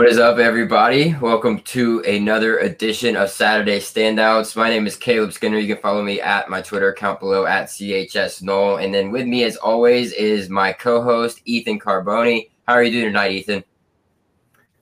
What 0.00 0.08
is 0.08 0.18
up, 0.18 0.38
everybody? 0.38 1.14
Welcome 1.20 1.58
to 1.60 2.00
another 2.08 2.60
edition 2.60 3.16
of 3.16 3.28
Saturday 3.28 3.78
Standouts. 3.80 4.56
My 4.56 4.70
name 4.70 4.86
is 4.86 4.96
Caleb 4.96 5.30
Skinner. 5.30 5.58
You 5.58 5.74
can 5.74 5.82
follow 5.82 6.02
me 6.02 6.22
at 6.22 6.48
my 6.48 6.62
Twitter 6.62 6.88
account 6.88 7.20
below 7.20 7.44
at 7.44 7.66
CHS 7.66 8.42
Null. 8.42 8.78
And 8.78 8.94
then 8.94 9.10
with 9.10 9.26
me, 9.26 9.44
as 9.44 9.56
always, 9.58 10.14
is 10.14 10.48
my 10.48 10.72
co 10.72 11.02
host, 11.02 11.42
Ethan 11.44 11.78
Carboni. 11.78 12.48
How 12.66 12.72
are 12.72 12.82
you 12.82 12.92
doing 12.92 13.04
tonight, 13.08 13.32
Ethan? 13.32 13.62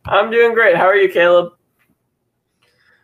I'm 0.05 0.31
doing 0.31 0.55
great. 0.55 0.77
How 0.77 0.87
are 0.87 0.95
you, 0.95 1.13
Caleb? 1.13 1.55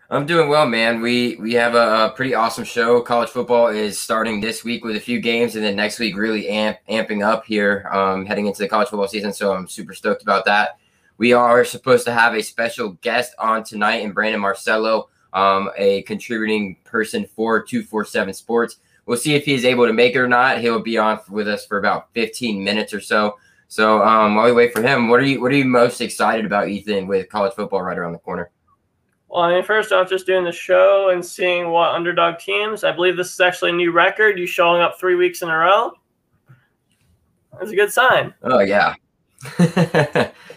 I'm 0.08 0.24
doing 0.24 0.48
well, 0.48 0.68
man. 0.68 1.00
We 1.00 1.34
we 1.40 1.52
have 1.54 1.74
a, 1.74 2.04
a, 2.04 2.12
pretty 2.14 2.36
awesome 2.36 2.62
show. 2.62 3.00
College 3.00 3.30
football 3.30 3.66
is 3.66 3.98
starting 3.98 4.40
this 4.40 4.62
week 4.62 4.84
with 4.84 4.94
a 4.94 5.00
few 5.00 5.18
games, 5.18 5.56
and 5.56 5.64
then 5.64 5.74
next 5.74 5.98
week 5.98 6.16
really 6.16 6.48
amp, 6.48 6.78
amping 6.88 7.26
up 7.26 7.44
here, 7.44 7.88
um, 7.92 8.24
heading 8.24 8.46
into 8.46 8.62
the 8.62 8.68
college 8.68 8.86
football 8.86 9.08
season. 9.08 9.32
So 9.32 9.52
I'm 9.52 9.66
super 9.66 9.94
stoked 9.94 10.22
about 10.22 10.44
that. 10.44 10.78
We 11.16 11.32
are 11.32 11.64
supposed 11.64 12.04
to 12.06 12.12
have 12.12 12.34
a 12.34 12.42
special 12.42 12.90
guest 13.00 13.34
on 13.38 13.62
tonight 13.62 14.02
in 14.02 14.12
Brandon 14.12 14.40
Marcello, 14.40 15.08
um, 15.32 15.70
a 15.76 16.02
contributing 16.02 16.76
person 16.84 17.24
for 17.24 17.62
247 17.62 18.34
Sports. 18.34 18.78
We'll 19.06 19.18
see 19.18 19.34
if 19.34 19.44
he's 19.44 19.64
able 19.64 19.86
to 19.86 19.92
make 19.92 20.14
it 20.14 20.18
or 20.18 20.28
not. 20.28 20.60
He'll 20.60 20.80
be 20.80 20.98
on 20.98 21.20
with 21.28 21.46
us 21.46 21.66
for 21.66 21.78
about 21.78 22.12
15 22.14 22.64
minutes 22.64 22.92
or 22.92 23.00
so. 23.00 23.36
So 23.68 24.02
um, 24.02 24.34
while 24.34 24.46
we 24.46 24.52
wait 24.52 24.72
for 24.72 24.82
him, 24.82 25.08
what 25.08 25.20
are 25.20 25.24
you 25.24 25.40
what 25.40 25.52
are 25.52 25.56
you 25.56 25.64
most 25.64 26.00
excited 26.00 26.44
about, 26.44 26.68
Ethan, 26.68 27.06
with 27.06 27.28
college 27.28 27.54
football 27.54 27.82
right 27.82 27.98
around 27.98 28.12
the 28.12 28.18
corner? 28.18 28.50
Well, 29.28 29.42
I 29.42 29.54
mean, 29.54 29.64
first 29.64 29.92
off, 29.92 30.08
just 30.08 30.26
doing 30.26 30.44
the 30.44 30.52
show 30.52 31.10
and 31.10 31.24
seeing 31.24 31.70
what 31.70 31.90
underdog 31.90 32.38
teams. 32.38 32.84
I 32.84 32.92
believe 32.92 33.16
this 33.16 33.32
is 33.32 33.40
actually 33.40 33.70
a 33.70 33.74
new 33.74 33.90
record. 33.90 34.38
You 34.38 34.46
showing 34.46 34.80
up 34.80 34.98
three 35.00 35.16
weeks 35.16 35.42
in 35.42 35.48
a 35.48 35.56
row. 35.56 35.92
That's 37.58 37.72
a 37.72 37.76
good 37.76 37.92
sign. 37.92 38.32
Oh 38.42 38.60
yeah, 38.60 38.94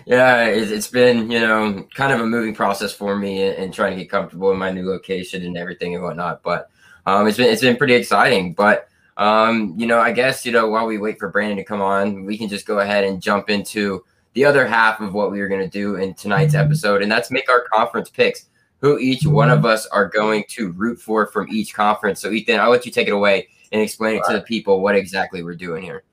yeah, 0.05 0.45
it's 0.45 0.88
been 0.88 1.30
you 1.30 1.39
know 1.39 1.85
kind 1.93 2.13
of 2.13 2.21
a 2.21 2.25
moving 2.25 2.53
process 2.53 2.94
for 2.94 3.16
me 3.17 3.44
and 3.44 3.73
trying 3.73 3.95
to 3.95 4.02
get 4.02 4.09
comfortable 4.09 4.52
in 4.52 4.57
my 4.57 4.71
new 4.71 4.88
location 4.88 5.45
and 5.45 5.57
everything 5.57 5.95
and 5.95 6.03
whatnot. 6.03 6.44
But 6.44 6.69
um, 7.05 7.27
it's 7.27 7.38
been 7.38 7.52
it's 7.52 7.61
been 7.61 7.77
pretty 7.77 7.95
exciting. 7.95 8.53
But 8.53 8.88
um, 9.17 9.73
you 9.77 9.88
know, 9.88 9.99
I 9.99 10.11
guess 10.11 10.45
you 10.45 10.52
know 10.52 10.69
while 10.69 10.85
we 10.85 10.97
wait 10.97 11.19
for 11.19 11.29
Brandon 11.29 11.57
to 11.57 11.63
come 11.63 11.81
on, 11.81 12.25
we 12.25 12.38
can 12.38 12.49
just 12.49 12.66
go 12.66 12.79
ahead 12.79 13.03
and 13.03 13.21
jump 13.21 13.49
into 13.49 14.03
the 14.33 14.45
other 14.45 14.67
half 14.67 14.99
of 14.99 15.13
what 15.13 15.31
we 15.31 15.41
are 15.41 15.47
going 15.47 15.61
to 15.61 15.69
do 15.69 15.95
in 15.95 16.13
tonight's 16.13 16.53
mm-hmm. 16.53 16.66
episode, 16.66 17.01
and 17.01 17.11
that's 17.11 17.31
make 17.31 17.49
our 17.49 17.66
conference 17.73 18.09
picks. 18.09 18.45
Who 18.79 18.99
each 18.99 19.25
one 19.25 19.49
of 19.49 19.66
us 19.66 19.88
are 19.88 20.07
going 20.07 20.44
to 20.49 20.72
root 20.73 21.01
for 21.01 21.25
from 21.25 21.47
each 21.49 21.73
conference. 21.73 22.22
So, 22.22 22.29
Ethan, 22.29 22.59
I'll 22.59 22.69
let 22.69 22.85
you 22.85 22.91
take 22.91 23.07
it 23.07 23.13
away 23.13 23.47
and 23.72 23.81
explain 23.81 24.17
it 24.17 24.23
to 24.27 24.33
the 24.33 24.41
people 24.41 24.81
what 24.81 24.95
exactly 24.95 25.41
we're 25.41 25.55
doing 25.55 25.81
here. 25.81 26.03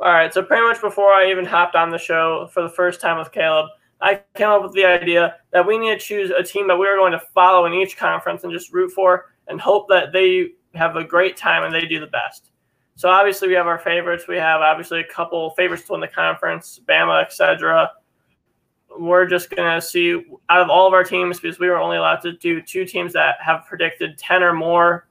All 0.00 0.12
right. 0.12 0.32
So 0.34 0.42
pretty 0.42 0.62
much 0.62 0.80
before 0.80 1.12
I 1.12 1.30
even 1.30 1.44
hopped 1.44 1.76
on 1.76 1.90
the 1.90 1.98
show 1.98 2.48
for 2.52 2.62
the 2.62 2.68
first 2.68 3.00
time 3.00 3.18
with 3.18 3.30
Caleb, 3.30 3.66
I 4.00 4.20
came 4.34 4.48
up 4.48 4.62
with 4.62 4.72
the 4.72 4.84
idea 4.84 5.36
that 5.52 5.66
we 5.66 5.78
need 5.78 5.98
to 5.98 6.04
choose 6.04 6.30
a 6.30 6.42
team 6.42 6.66
that 6.68 6.76
we 6.76 6.86
are 6.86 6.96
going 6.96 7.12
to 7.12 7.22
follow 7.32 7.64
in 7.66 7.72
each 7.72 7.96
conference 7.96 8.42
and 8.44 8.52
just 8.52 8.72
root 8.72 8.90
for 8.90 9.26
and 9.46 9.60
hope 9.60 9.88
that 9.88 10.12
they 10.12 10.48
have 10.74 10.96
a 10.96 11.04
great 11.04 11.36
time 11.36 11.62
and 11.62 11.72
they 11.72 11.86
do 11.86 12.00
the 12.00 12.08
best. 12.08 12.50
So 12.96 13.08
obviously 13.08 13.48
we 13.48 13.54
have 13.54 13.66
our 13.66 13.78
favorites. 13.78 14.26
We 14.28 14.36
have 14.36 14.60
obviously 14.60 15.00
a 15.00 15.04
couple 15.04 15.50
favorites 15.50 15.84
to 15.84 15.92
win 15.92 16.00
the 16.00 16.08
conference, 16.08 16.80
Bama, 16.88 17.22
etc. 17.22 17.92
We're 18.98 19.26
just 19.26 19.50
gonna 19.50 19.80
see 19.80 20.24
out 20.48 20.60
of 20.60 20.70
all 20.70 20.86
of 20.86 20.92
our 20.92 21.04
teams 21.04 21.40
because 21.40 21.58
we 21.58 21.68
were 21.68 21.78
only 21.78 21.96
allowed 21.96 22.20
to 22.22 22.32
do 22.32 22.60
two 22.60 22.84
teams 22.84 23.12
that 23.12 23.36
have 23.40 23.64
predicted 23.66 24.18
ten 24.18 24.42
or 24.42 24.52
more 24.52 25.08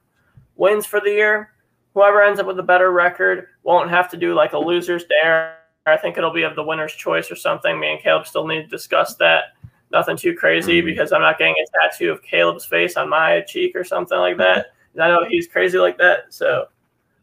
wins 0.55 0.85
for 0.85 0.99
the 0.99 1.09
year 1.09 1.52
whoever 1.93 2.21
ends 2.21 2.39
up 2.39 2.47
with 2.47 2.59
a 2.59 2.63
better 2.63 2.91
record 2.91 3.47
won't 3.63 3.89
have 3.89 4.09
to 4.11 4.17
do 4.17 4.33
like 4.33 4.53
a 4.53 4.57
loser's 4.57 5.05
dare. 5.05 5.57
I 5.85 5.97
think 5.97 6.17
it'll 6.17 6.33
be 6.33 6.43
of 6.43 6.55
the 6.55 6.63
winner's 6.63 6.93
choice 6.93 7.29
or 7.29 7.35
something. 7.35 7.79
Me 7.79 7.91
and 7.91 8.01
Caleb 8.01 8.25
still 8.25 8.47
need 8.47 8.63
to 8.63 8.67
discuss 8.67 9.15
that. 9.15 9.55
Nothing 9.91 10.17
too 10.17 10.35
crazy 10.35 10.79
mm-hmm. 10.79 10.87
because 10.87 11.11
I'm 11.11 11.21
not 11.21 11.37
getting 11.37 11.55
a 11.55 11.89
tattoo 11.89 12.11
of 12.11 12.23
Caleb's 12.23 12.65
face 12.65 12.97
on 12.97 13.09
my 13.09 13.41
cheek 13.41 13.75
or 13.75 13.83
something 13.83 14.17
like 14.17 14.37
that. 14.37 14.67
I 14.99 15.07
know 15.07 15.25
he's 15.27 15.47
crazy 15.47 15.77
like 15.77 15.97
that, 15.97 16.25
so 16.29 16.67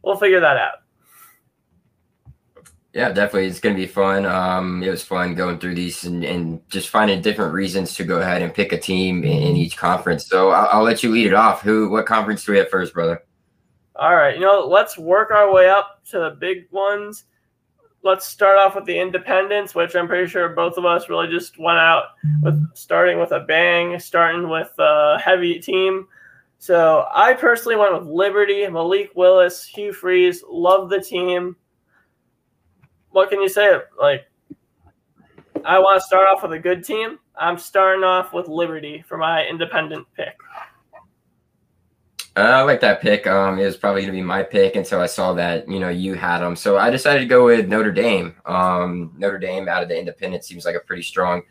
we'll 0.02 0.16
figure 0.16 0.40
that 0.40 0.56
out. 0.56 0.74
Yeah, 2.92 3.12
definitely. 3.12 3.46
It's 3.46 3.60
going 3.60 3.76
to 3.76 3.80
be 3.80 3.86
fun. 3.86 4.26
Um, 4.26 4.82
it 4.82 4.90
was 4.90 5.04
fun 5.04 5.36
going 5.36 5.60
through 5.60 5.76
these 5.76 6.04
and, 6.04 6.24
and, 6.24 6.68
just 6.68 6.88
finding 6.88 7.22
different 7.22 7.52
reasons 7.52 7.94
to 7.94 8.04
go 8.04 8.20
ahead 8.20 8.42
and 8.42 8.52
pick 8.52 8.72
a 8.72 8.78
team 8.78 9.22
in, 9.22 9.42
in 9.42 9.56
each 9.56 9.76
conference. 9.76 10.26
So 10.26 10.50
I'll, 10.50 10.68
I'll, 10.72 10.82
let 10.82 11.04
you 11.04 11.12
lead 11.12 11.28
it 11.28 11.34
off. 11.34 11.62
Who, 11.62 11.88
what 11.88 12.06
conference 12.06 12.44
do 12.44 12.50
we 12.50 12.58
have 12.58 12.68
first, 12.68 12.92
brother? 12.92 13.22
All 14.00 14.16
right, 14.16 14.34
you 14.34 14.40
know, 14.40 14.66
let's 14.66 14.96
work 14.96 15.30
our 15.30 15.52
way 15.52 15.68
up 15.68 16.02
to 16.06 16.18
the 16.18 16.30
big 16.30 16.66
ones. 16.70 17.24
Let's 18.02 18.26
start 18.26 18.56
off 18.56 18.74
with 18.74 18.86
the 18.86 18.98
independents, 18.98 19.74
which 19.74 19.94
I'm 19.94 20.08
pretty 20.08 20.26
sure 20.26 20.48
both 20.48 20.78
of 20.78 20.86
us 20.86 21.10
really 21.10 21.28
just 21.28 21.58
went 21.58 21.78
out 21.78 22.04
with 22.42 22.66
starting 22.74 23.20
with 23.20 23.32
a 23.32 23.40
bang, 23.40 23.98
starting 23.98 24.48
with 24.48 24.70
a 24.78 25.18
heavy 25.22 25.58
team. 25.58 26.08
So 26.56 27.06
I 27.14 27.34
personally 27.34 27.76
went 27.76 27.92
with 27.92 28.08
Liberty, 28.08 28.66
Malik 28.68 29.10
Willis, 29.16 29.66
Hugh 29.66 29.92
Freeze. 29.92 30.42
Love 30.48 30.88
the 30.88 31.02
team. 31.02 31.54
What 33.10 33.28
can 33.28 33.42
you 33.42 33.50
say? 33.50 33.80
Like, 34.00 34.26
I 35.62 35.78
want 35.78 36.00
to 36.00 36.06
start 36.06 36.26
off 36.26 36.42
with 36.42 36.52
a 36.52 36.58
good 36.58 36.82
team. 36.84 37.18
I'm 37.38 37.58
starting 37.58 38.04
off 38.04 38.32
with 38.32 38.48
Liberty 38.48 39.04
for 39.06 39.18
my 39.18 39.44
independent 39.46 40.06
pick. 40.16 40.38
Uh, 42.40 42.44
I 42.44 42.62
like 42.62 42.80
that 42.80 43.02
pick. 43.02 43.26
Um, 43.26 43.58
it 43.58 43.66
was 43.66 43.76
probably 43.76 44.00
going 44.00 44.14
to 44.14 44.18
be 44.18 44.22
my 44.22 44.42
pick 44.42 44.74
until 44.74 44.98
I 44.98 45.06
saw 45.06 45.34
that 45.34 45.68
you 45.68 45.78
know 45.78 45.90
you 45.90 46.14
had 46.14 46.38
them. 46.38 46.56
So 46.56 46.78
I 46.78 46.88
decided 46.88 47.20
to 47.20 47.26
go 47.26 47.44
with 47.44 47.68
Notre 47.68 47.92
Dame. 47.92 48.34
Um, 48.46 49.12
Notre 49.18 49.38
Dame 49.38 49.68
out 49.68 49.82
of 49.82 49.90
the 49.90 49.98
independent 49.98 50.44
seems 50.44 50.64
like 50.64 50.74
a 50.74 50.80
pretty 50.80 51.02
strong 51.02 51.42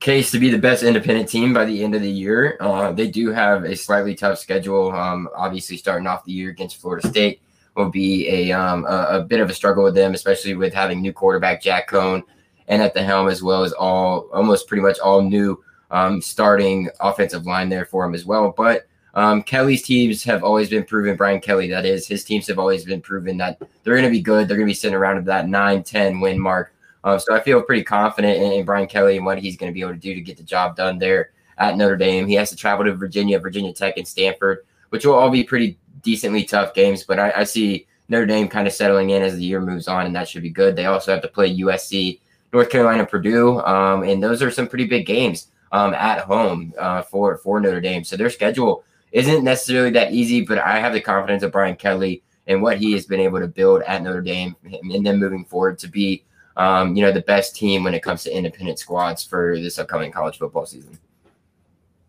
case 0.00 0.30
to 0.30 0.38
be 0.38 0.48
the 0.48 0.58
best 0.58 0.82
independent 0.82 1.28
team 1.28 1.52
by 1.52 1.66
the 1.66 1.84
end 1.84 1.94
of 1.94 2.00
the 2.00 2.10
year. 2.10 2.56
Uh, 2.60 2.92
they 2.92 3.08
do 3.08 3.30
have 3.30 3.64
a 3.64 3.76
slightly 3.76 4.14
tough 4.14 4.38
schedule. 4.38 4.90
Um, 4.92 5.28
obviously, 5.36 5.76
starting 5.76 6.06
off 6.06 6.24
the 6.24 6.32
year 6.32 6.48
against 6.48 6.80
Florida 6.80 7.06
State 7.06 7.42
will 7.76 7.90
be 7.90 8.26
a, 8.28 8.52
um, 8.52 8.86
a, 8.86 9.18
a 9.18 9.22
bit 9.22 9.40
of 9.40 9.50
a 9.50 9.54
struggle 9.54 9.84
with 9.84 9.94
them, 9.94 10.14
especially 10.14 10.54
with 10.54 10.72
having 10.72 11.02
new 11.02 11.12
quarterback 11.12 11.60
Jack 11.62 11.90
Coan 11.90 12.22
and 12.68 12.80
at 12.80 12.94
the 12.94 13.02
helm 13.02 13.28
as 13.28 13.42
well 13.42 13.64
as 13.64 13.72
all 13.74 14.30
almost 14.32 14.66
pretty 14.66 14.82
much 14.82 14.98
all 14.98 15.20
new 15.20 15.62
um, 15.90 16.22
starting 16.22 16.88
offensive 17.00 17.44
line 17.44 17.68
there 17.68 17.84
for 17.84 18.04
him 18.04 18.14
as 18.14 18.24
well. 18.24 18.54
But 18.56 18.86
um, 19.14 19.42
Kelly's 19.42 19.82
teams 19.82 20.24
have 20.24 20.42
always 20.42 20.70
been 20.70 20.84
proven, 20.84 21.16
Brian 21.16 21.40
Kelly, 21.40 21.68
that 21.70 21.84
is, 21.84 22.06
his 22.06 22.24
teams 22.24 22.46
have 22.46 22.58
always 22.58 22.84
been 22.84 23.00
proven 23.00 23.36
that 23.38 23.60
they're 23.82 23.94
going 23.94 24.04
to 24.04 24.10
be 24.10 24.22
good. 24.22 24.48
They're 24.48 24.56
going 24.56 24.66
to 24.66 24.70
be 24.70 24.74
sitting 24.74 24.96
around 24.96 25.18
at 25.18 25.24
that 25.26 25.48
9 25.48 25.82
10 25.82 26.20
win 26.20 26.38
mark. 26.38 26.72
Um, 27.04 27.18
so 27.18 27.34
I 27.34 27.40
feel 27.40 27.62
pretty 27.62 27.82
confident 27.82 28.40
in, 28.40 28.52
in, 28.52 28.64
Brian 28.64 28.86
Kelly 28.86 29.16
and 29.16 29.26
what 29.26 29.38
he's 29.38 29.56
going 29.56 29.70
to 29.70 29.74
be 29.74 29.80
able 29.80 29.92
to 29.92 29.98
do 29.98 30.14
to 30.14 30.20
get 30.20 30.36
the 30.36 30.42
job 30.42 30.76
done 30.76 30.98
there 30.98 31.30
at 31.58 31.76
Notre 31.76 31.96
Dame. 31.96 32.26
He 32.26 32.34
has 32.34 32.50
to 32.50 32.56
travel 32.56 32.84
to 32.84 32.94
Virginia, 32.94 33.38
Virginia 33.38 33.72
Tech, 33.72 33.96
and 33.96 34.06
Stanford, 34.06 34.64
which 34.90 35.04
will 35.04 35.14
all 35.14 35.30
be 35.30 35.42
pretty 35.42 35.78
decently 36.02 36.44
tough 36.44 36.74
games. 36.74 37.02
But 37.02 37.18
I, 37.18 37.32
I 37.38 37.44
see 37.44 37.86
Notre 38.08 38.26
Dame 38.26 38.48
kind 38.48 38.66
of 38.66 38.72
settling 38.72 39.10
in 39.10 39.22
as 39.22 39.36
the 39.36 39.44
year 39.44 39.60
moves 39.60 39.88
on, 39.88 40.06
and 40.06 40.14
that 40.14 40.28
should 40.28 40.42
be 40.42 40.50
good. 40.50 40.76
They 40.76 40.86
also 40.86 41.12
have 41.12 41.22
to 41.22 41.28
play 41.28 41.58
USC, 41.58 42.20
North 42.52 42.70
Carolina, 42.70 43.04
Purdue, 43.04 43.58
um, 43.60 44.04
and 44.04 44.22
those 44.22 44.42
are 44.42 44.50
some 44.50 44.68
pretty 44.68 44.86
big 44.86 45.04
games 45.04 45.48
um, 45.72 45.94
at 45.94 46.20
home 46.20 46.72
uh, 46.78 47.02
for 47.02 47.38
for 47.38 47.60
Notre 47.60 47.80
Dame. 47.80 48.04
So 48.04 48.16
their 48.16 48.30
schedule 48.30 48.84
isn't 49.12 49.44
necessarily 49.44 49.90
that 49.90 50.12
easy, 50.12 50.40
but 50.40 50.58
I 50.58 50.80
have 50.80 50.92
the 50.92 51.00
confidence 51.00 51.42
of 51.42 51.52
Brian 51.52 51.76
Kelly 51.76 52.22
and 52.46 52.62
what 52.62 52.78
he 52.78 52.92
has 52.92 53.06
been 53.06 53.20
able 53.20 53.38
to 53.40 53.46
build 53.46 53.82
at 53.82 54.02
Notre 54.02 54.22
Dame 54.22 54.56
and 54.64 55.06
then 55.06 55.18
moving 55.18 55.44
forward 55.44 55.78
to 55.80 55.88
be, 55.88 56.24
um, 56.56 56.96
you 56.96 57.02
know, 57.02 57.12
the 57.12 57.22
best 57.22 57.54
team 57.54 57.84
when 57.84 57.94
it 57.94 58.02
comes 58.02 58.24
to 58.24 58.36
independent 58.36 58.78
squads 58.78 59.22
for 59.24 59.58
this 59.58 59.78
upcoming 59.78 60.10
college 60.10 60.38
football 60.38 60.66
season. 60.66 60.98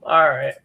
All 0.02 0.30
right. 0.30 0.56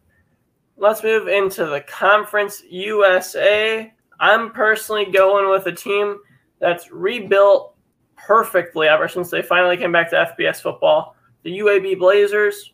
Let's 0.76 1.02
move 1.02 1.28
into 1.28 1.66
the 1.66 1.80
Conference 1.82 2.62
USA. 2.70 3.92
I'm 4.20 4.52
personally 4.52 5.06
going 5.06 5.50
with 5.50 5.66
a 5.66 5.72
team 5.72 6.18
that's 6.60 6.90
rebuilt 6.90 7.74
perfectly 8.16 8.88
ever 8.88 9.08
since 9.08 9.30
they 9.30 9.42
finally 9.42 9.76
came 9.76 9.92
back 9.92 10.10
to 10.10 10.34
FBS 10.38 10.60
football. 10.60 11.16
The 11.42 11.58
UAB 11.58 11.98
Blazers. 11.98 12.72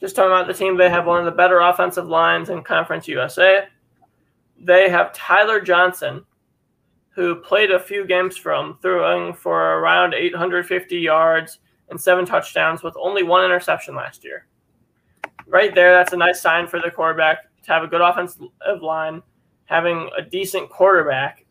Just 0.00 0.16
talking 0.16 0.30
about 0.30 0.46
the 0.46 0.54
team, 0.54 0.76
they 0.76 0.88
have 0.88 1.06
one 1.06 1.18
of 1.18 1.26
the 1.26 1.30
better 1.30 1.60
offensive 1.60 2.08
lines 2.08 2.48
in 2.48 2.62
Conference 2.62 3.06
USA. 3.06 3.66
They 4.58 4.88
have 4.88 5.12
Tyler 5.12 5.60
Johnston, 5.60 6.24
who 7.10 7.36
played 7.36 7.70
a 7.70 7.78
few 7.78 8.06
games 8.06 8.36
from 8.36 8.78
throwing 8.80 9.34
for 9.34 9.78
around 9.78 10.14
850 10.14 10.96
yards 10.96 11.58
and 11.90 12.00
seven 12.00 12.24
touchdowns 12.24 12.82
with 12.82 12.96
only 12.98 13.22
one 13.22 13.44
interception 13.44 13.94
last 13.94 14.24
year. 14.24 14.46
Right 15.46 15.74
there, 15.74 15.92
that's 15.92 16.14
a 16.14 16.16
nice 16.16 16.40
sign 16.40 16.66
for 16.66 16.80
the 16.80 16.90
quarterback 16.90 17.38
to 17.64 17.72
have 17.72 17.82
a 17.82 17.88
good 17.88 18.00
offensive 18.00 18.48
line, 18.80 19.22
having 19.66 20.08
a 20.16 20.22
decent 20.22 20.70
quarterback, 20.70 21.44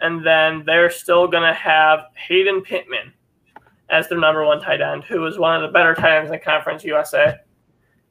and 0.00 0.24
then 0.24 0.62
they're 0.64 0.90
still 0.90 1.26
going 1.26 1.42
to 1.42 1.52
have 1.52 2.04
Hayden 2.14 2.62
Pittman 2.62 3.12
as 3.90 4.08
their 4.08 4.18
number 4.18 4.46
one 4.46 4.60
tight 4.60 4.80
end, 4.80 5.04
who 5.04 5.26
is 5.26 5.38
one 5.38 5.56
of 5.56 5.62
the 5.62 5.72
better 5.72 5.94
tight 5.94 6.18
ends 6.18 6.30
in 6.30 6.40
Conference 6.40 6.84
USA. 6.84 7.36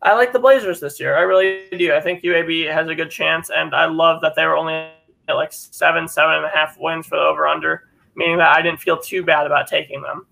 I 0.02 0.14
like 0.14 0.32
the 0.32 0.40
Blazers 0.40 0.80
this 0.80 1.00
year. 1.00 1.18
I 1.18 1.22
really 1.22 1.66
do. 1.78 1.94
I 1.94 2.00
think 2.00 2.24
UAB 2.24 2.72
has 2.72 2.88
a 2.88 2.96
good 2.96 3.12
chance, 3.12 3.50
and 3.50 3.76
I 3.76 3.86
love 3.86 4.22
that 4.22 4.36
they 4.36 4.46
were 4.46 4.56
only 4.56 4.74
at 4.74 5.34
like 5.34 5.52
seven, 5.52 6.08
seven 6.08 6.36
and 6.36 6.46
a 6.46 6.50
half 6.50 6.78
wins 6.80 7.06
for 7.06 7.18
the 7.18 7.24
over 7.24 7.48
under, 7.48 7.90
meaning 8.16 8.38
that 8.38 8.56
I 8.56 8.62
didn't 8.62 8.80
feel 8.80 8.98
too 8.98 9.24
bad 9.24 9.46
about 9.46 9.68
taking 9.68 10.02
them. 10.02 10.26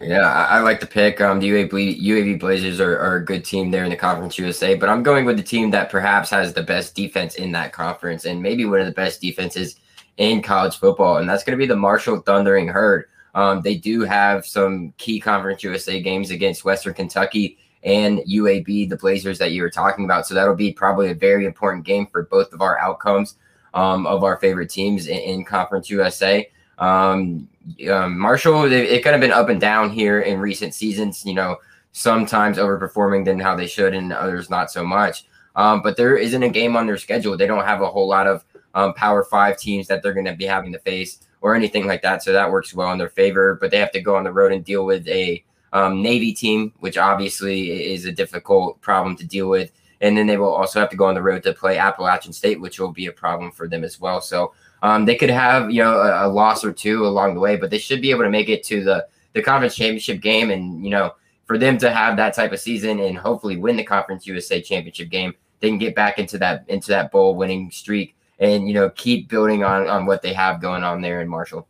Yeah, 0.00 0.20
I, 0.20 0.58
I, 0.58 0.60
like 0.60 0.80
the 0.80 0.86
pick. 0.86 1.20
Um, 1.22 1.40
the 1.40 1.48
UAB 1.48 2.02
UAB 2.02 2.38
Blazers 2.38 2.80
are, 2.80 2.98
are, 2.98 3.16
a 3.16 3.24
good 3.24 3.44
team 3.44 3.70
there 3.70 3.84
in 3.84 3.90
the 3.90 3.96
Conference 3.96 4.36
USA, 4.38 4.74
but 4.74 4.90
I'm 4.90 5.02
going 5.02 5.24
with 5.24 5.38
the 5.38 5.42
team 5.42 5.70
that 5.70 5.88
perhaps 5.88 6.28
has 6.30 6.52
the 6.52 6.62
best 6.62 6.94
defense 6.94 7.36
in 7.36 7.52
that 7.52 7.72
conference 7.72 8.26
and 8.26 8.42
maybe 8.42 8.66
one 8.66 8.80
of 8.80 8.86
the 8.86 8.92
best 8.92 9.22
defenses 9.22 9.76
in 10.18 10.42
college 10.42 10.76
football, 10.76 11.16
and 11.16 11.28
that's 11.28 11.44
going 11.44 11.58
to 11.58 11.62
be 11.62 11.66
the 11.66 11.76
Marshall 11.76 12.20
Thundering 12.20 12.68
Herd. 12.68 13.06
Um, 13.36 13.60
they 13.60 13.76
do 13.76 14.00
have 14.00 14.46
some 14.46 14.94
key 14.96 15.20
Conference 15.20 15.62
USA 15.62 16.00
games 16.00 16.30
against 16.30 16.64
Western 16.64 16.94
Kentucky 16.94 17.58
and 17.84 18.18
UAB, 18.20 18.88
the 18.88 18.96
Blazers 18.96 19.38
that 19.38 19.52
you 19.52 19.60
were 19.62 19.70
talking 19.70 20.06
about. 20.06 20.26
So 20.26 20.34
that'll 20.34 20.54
be 20.54 20.72
probably 20.72 21.10
a 21.10 21.14
very 21.14 21.44
important 21.44 21.84
game 21.84 22.06
for 22.06 22.22
both 22.22 22.52
of 22.54 22.62
our 22.62 22.78
outcomes 22.78 23.36
um, 23.74 24.06
of 24.06 24.24
our 24.24 24.38
favorite 24.38 24.70
teams 24.70 25.06
in, 25.06 25.18
in 25.18 25.44
Conference 25.44 25.90
USA. 25.90 26.50
Um, 26.78 27.46
um, 27.90 28.18
Marshall, 28.18 28.72
it, 28.72 29.04
kind 29.04 29.14
of 29.14 29.20
been 29.20 29.32
up 29.32 29.50
and 29.50 29.60
down 29.60 29.90
here 29.90 30.20
in 30.20 30.40
recent 30.40 30.72
seasons. 30.72 31.24
You 31.26 31.34
know, 31.34 31.58
sometimes 31.92 32.56
overperforming 32.56 33.26
than 33.26 33.38
how 33.38 33.54
they 33.54 33.66
should, 33.66 33.92
and 33.92 34.12
others 34.14 34.48
not 34.48 34.70
so 34.70 34.82
much. 34.82 35.26
Um, 35.56 35.82
but 35.82 35.98
there 35.98 36.16
isn't 36.16 36.42
a 36.42 36.48
game 36.48 36.74
on 36.74 36.86
their 36.86 36.98
schedule. 36.98 37.36
They 37.36 37.46
don't 37.46 37.64
have 37.64 37.82
a 37.82 37.90
whole 37.90 38.08
lot 38.08 38.26
of 38.26 38.44
um, 38.74 38.94
Power 38.94 39.24
Five 39.24 39.58
teams 39.58 39.88
that 39.88 40.02
they're 40.02 40.14
going 40.14 40.26
to 40.26 40.34
be 40.34 40.46
having 40.46 40.72
to 40.72 40.78
face 40.78 41.25
or 41.46 41.54
anything 41.54 41.86
like 41.86 42.02
that. 42.02 42.24
So 42.24 42.32
that 42.32 42.50
works 42.50 42.74
well 42.74 42.90
in 42.90 42.98
their 42.98 43.08
favor. 43.08 43.56
But 43.60 43.70
they 43.70 43.78
have 43.78 43.92
to 43.92 44.00
go 44.00 44.16
on 44.16 44.24
the 44.24 44.32
road 44.32 44.50
and 44.50 44.64
deal 44.64 44.84
with 44.84 45.06
a 45.06 45.44
um, 45.72 46.02
Navy 46.02 46.32
team, 46.32 46.72
which 46.80 46.98
obviously 46.98 47.92
is 47.92 48.04
a 48.04 48.10
difficult 48.10 48.80
problem 48.80 49.14
to 49.14 49.24
deal 49.24 49.48
with. 49.48 49.70
And 50.00 50.16
then 50.16 50.26
they 50.26 50.38
will 50.38 50.52
also 50.52 50.80
have 50.80 50.90
to 50.90 50.96
go 50.96 51.06
on 51.06 51.14
the 51.14 51.22
road 51.22 51.44
to 51.44 51.52
play 51.52 51.78
Appalachian 51.78 52.32
State, 52.32 52.60
which 52.60 52.80
will 52.80 52.90
be 52.90 53.06
a 53.06 53.12
problem 53.12 53.52
for 53.52 53.68
them 53.68 53.84
as 53.84 54.00
well. 54.00 54.20
So 54.20 54.54
um, 54.82 55.04
they 55.04 55.14
could 55.14 55.30
have 55.30 55.70
you 55.70 55.84
know 55.84 56.00
a, 56.00 56.26
a, 56.26 56.28
loss 56.28 56.64
or 56.64 56.72
two 56.72 57.06
along 57.06 57.34
the 57.34 57.40
way, 57.40 57.54
but 57.54 57.70
they 57.70 57.78
should 57.78 58.02
be 58.02 58.10
able 58.10 58.24
to 58.24 58.30
make 58.30 58.48
it 58.48 58.64
to 58.64 58.82
the 58.82 59.06
the 59.32 59.40
conference 59.40 59.76
championship 59.76 60.20
game. 60.20 60.50
And 60.50 60.82
you 60.82 60.90
know 60.90 61.14
for 61.44 61.58
them 61.58 61.78
to 61.78 61.92
have 61.92 62.16
that 62.16 62.34
type 62.34 62.50
of 62.50 62.58
season 62.58 62.98
and 62.98 63.16
hopefully 63.16 63.56
win 63.56 63.76
the 63.76 63.84
conference 63.84 64.26
USA 64.26 64.60
championship 64.60 65.10
game, 65.10 65.32
they 65.60 65.68
can 65.68 65.78
get 65.78 65.94
back 65.94 66.18
into 66.18 66.38
that 66.38 66.64
into 66.66 66.88
that 66.88 67.12
bowl 67.12 67.36
winning 67.36 67.70
streak 67.70 68.15
and 68.38 68.68
you 68.68 68.74
know 68.74 68.90
keep 68.90 69.28
building 69.28 69.64
on 69.64 69.88
on 69.88 70.06
what 70.06 70.22
they 70.22 70.32
have 70.32 70.60
going 70.60 70.82
on 70.82 71.00
there 71.00 71.20
in 71.20 71.28
Marshall. 71.28 71.66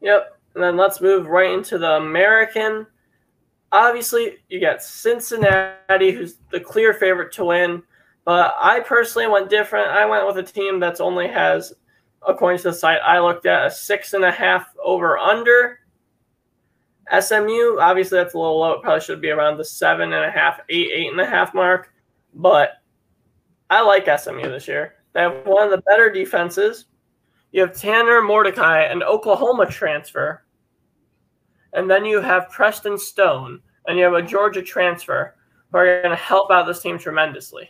Yep. 0.00 0.38
And 0.54 0.62
then 0.62 0.76
let's 0.76 1.00
move 1.00 1.26
right 1.26 1.50
into 1.50 1.78
the 1.78 1.92
American. 1.92 2.86
Obviously, 3.72 4.38
you 4.48 4.60
got 4.60 4.82
Cincinnati, 4.82 6.12
who's 6.12 6.36
the 6.50 6.60
clear 6.60 6.94
favorite 6.94 7.32
to 7.32 7.44
win. 7.44 7.82
But 8.24 8.54
I 8.58 8.80
personally 8.80 9.28
went 9.28 9.50
different. 9.50 9.88
I 9.88 10.06
went 10.06 10.26
with 10.26 10.38
a 10.38 10.42
team 10.42 10.80
that's 10.80 11.00
only 11.00 11.28
has, 11.28 11.72
according 12.26 12.58
to 12.58 12.70
the 12.70 12.72
site 12.72 13.00
I 13.04 13.20
looked 13.20 13.46
at, 13.46 13.66
a 13.66 13.70
six 13.70 14.14
and 14.14 14.24
a 14.24 14.30
half 14.30 14.72
over 14.82 15.18
under. 15.18 15.80
SMU, 17.20 17.78
obviously 17.78 18.18
that's 18.18 18.34
a 18.34 18.38
little 18.38 18.58
low. 18.58 18.72
It 18.72 18.82
probably 18.82 19.00
should 19.00 19.20
be 19.20 19.30
around 19.30 19.58
the 19.58 19.64
seven 19.64 20.12
and 20.12 20.24
a 20.24 20.30
half, 20.30 20.60
eight, 20.68 20.90
eight 20.92 21.10
and 21.10 21.20
a 21.20 21.26
half 21.26 21.54
mark. 21.54 21.92
But 22.36 22.72
I 23.70 23.80
like 23.80 24.04
SMU 24.04 24.42
this 24.42 24.68
year. 24.68 24.94
They 25.14 25.22
have 25.22 25.46
one 25.46 25.64
of 25.64 25.70
the 25.70 25.82
better 25.82 26.10
defenses. 26.10 26.84
You 27.50 27.62
have 27.62 27.74
Tanner 27.74 28.20
Mordecai, 28.20 28.82
an 28.82 29.02
Oklahoma 29.02 29.66
transfer. 29.66 30.44
And 31.72 31.90
then 31.90 32.04
you 32.04 32.20
have 32.20 32.50
Preston 32.50 32.98
Stone, 32.98 33.60
and 33.86 33.98
you 33.98 34.04
have 34.04 34.12
a 34.12 34.22
Georgia 34.22 34.62
transfer 34.62 35.34
who 35.72 35.78
are 35.78 36.02
going 36.02 36.10
to 36.10 36.22
help 36.22 36.50
out 36.50 36.66
this 36.66 36.82
team 36.82 36.98
tremendously. 36.98 37.68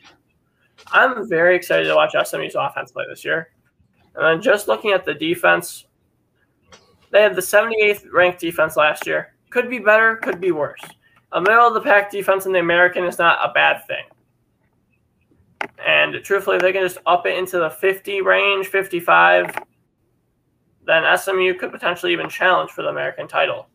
I'm 0.88 1.28
very 1.28 1.54
excited 1.54 1.84
to 1.86 1.94
watch 1.94 2.14
SMU's 2.26 2.56
offense 2.56 2.90
play 2.90 3.04
this 3.08 3.24
year. 3.24 3.50
And 4.16 4.24
then 4.24 4.42
just 4.42 4.66
looking 4.66 4.90
at 4.90 5.04
the 5.04 5.14
defense, 5.14 5.86
they 7.12 7.22
had 7.22 7.36
the 7.36 7.40
78th 7.40 8.12
ranked 8.12 8.40
defense 8.40 8.76
last 8.76 9.06
year. 9.06 9.34
Could 9.50 9.70
be 9.70 9.78
better, 9.78 10.16
could 10.16 10.40
be 10.40 10.50
worse. 10.50 10.80
A 11.32 11.40
middle 11.40 11.68
of 11.68 11.74
the 11.74 11.80
pack 11.80 12.10
defense 12.10 12.46
in 12.46 12.52
the 12.52 12.58
American 12.58 13.04
is 13.04 13.18
not 13.18 13.38
a 13.48 13.52
bad 13.52 13.86
thing. 13.86 14.04
And 15.84 16.23
truthfully, 16.25 16.56
if 16.56 16.62
they 16.62 16.73
can 16.73 16.82
just 16.82 16.99
up 17.06 17.26
it 17.26 17.37
into 17.37 17.58
the 17.58 17.70
50 17.70 18.23
range, 18.23 18.67
55, 18.69 19.56
then 20.87 21.19
SMU 21.19 21.55
could 21.55 21.73
potentially 21.73 22.12
even 22.12 22.28
challenge 22.28 22.70
for 22.70 22.82
the 22.82 22.88
American 22.88 23.28
title, 23.28 23.69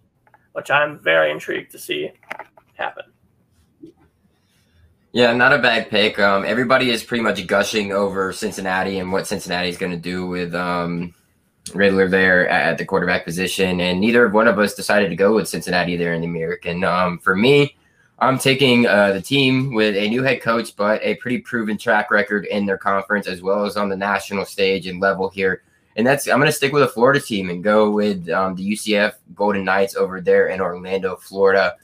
which 0.54 0.72
I'm 0.72 1.00
very 1.00 1.32
intrigued 1.32 1.72
to 1.72 1.80
see 1.80 2.12
happen. 2.74 3.06
Yeah, 5.14 5.34
not 5.34 5.52
a 5.52 5.60
bad 5.60 5.90
pick. 5.90 6.20
Um, 6.20 6.46
everybody 6.46 6.90
is 6.90 7.04
pretty 7.04 7.24
much 7.24 7.46
gushing 7.46 7.92
over 7.92 8.32
Cincinnati 8.32 9.00
and 9.00 9.12
what 9.12 9.28
Cincinnati 9.28 9.68
is 9.68 9.78
going 9.78 9.92
to 9.92 9.98
do 9.98 10.26
with 10.26 10.56
um, 10.56 11.14
Ridder 11.76 12.08
there 12.08 12.48
at 12.48 12.78
the 12.78 12.86
quarterback 12.86 13.26
position, 13.26 13.82
and 13.82 14.00
neither 14.00 14.30
one 14.30 14.48
of 14.48 14.58
us 14.58 14.74
decided 14.74 15.10
to 15.10 15.16
go 15.18 15.36
with 15.36 15.50
Cincinnati 15.50 15.98
there 15.98 16.14
in 16.14 16.22
the 16.22 16.28
American. 16.28 16.86
Um, 16.86 17.20
for 17.20 17.36
me, 17.36 17.76
I'm 18.22 18.38
taking 18.38 18.86
uh, 18.86 19.14
the 19.14 19.22
team 19.22 19.74
with 19.74 19.96
a 19.96 20.08
new 20.08 20.22
head 20.22 20.44
coach, 20.44 20.76
but 20.76 21.02
a 21.02 21.16
pretty 21.16 21.40
proven 21.40 21.76
track 21.76 22.12
record 22.12 22.46
in 22.46 22.68
their 22.68 22.78
conference 22.78 23.26
as 23.26 23.42
well 23.42 23.66
as 23.66 23.78
on 23.78 23.90
the 23.90 23.98
national 23.98 24.46
stage 24.46 24.86
and 24.86 25.00
level 25.00 25.28
here. 25.28 25.64
And 25.96 26.06
that's 26.06 26.28
I'm 26.28 26.38
going 26.38 26.46
to 26.46 26.56
stick 26.56 26.72
with 26.72 26.84
a 26.84 26.88
Florida 26.88 27.20
team 27.20 27.50
and 27.50 27.64
go 27.64 27.90
with 27.90 28.30
um, 28.30 28.54
the 28.54 28.74
UCF 28.74 29.14
Golden 29.34 29.66
Knights 29.66 29.96
over 29.96 30.22
there 30.22 30.50
in 30.50 30.62
Orlando, 30.62 31.16
Florida. 31.16 31.76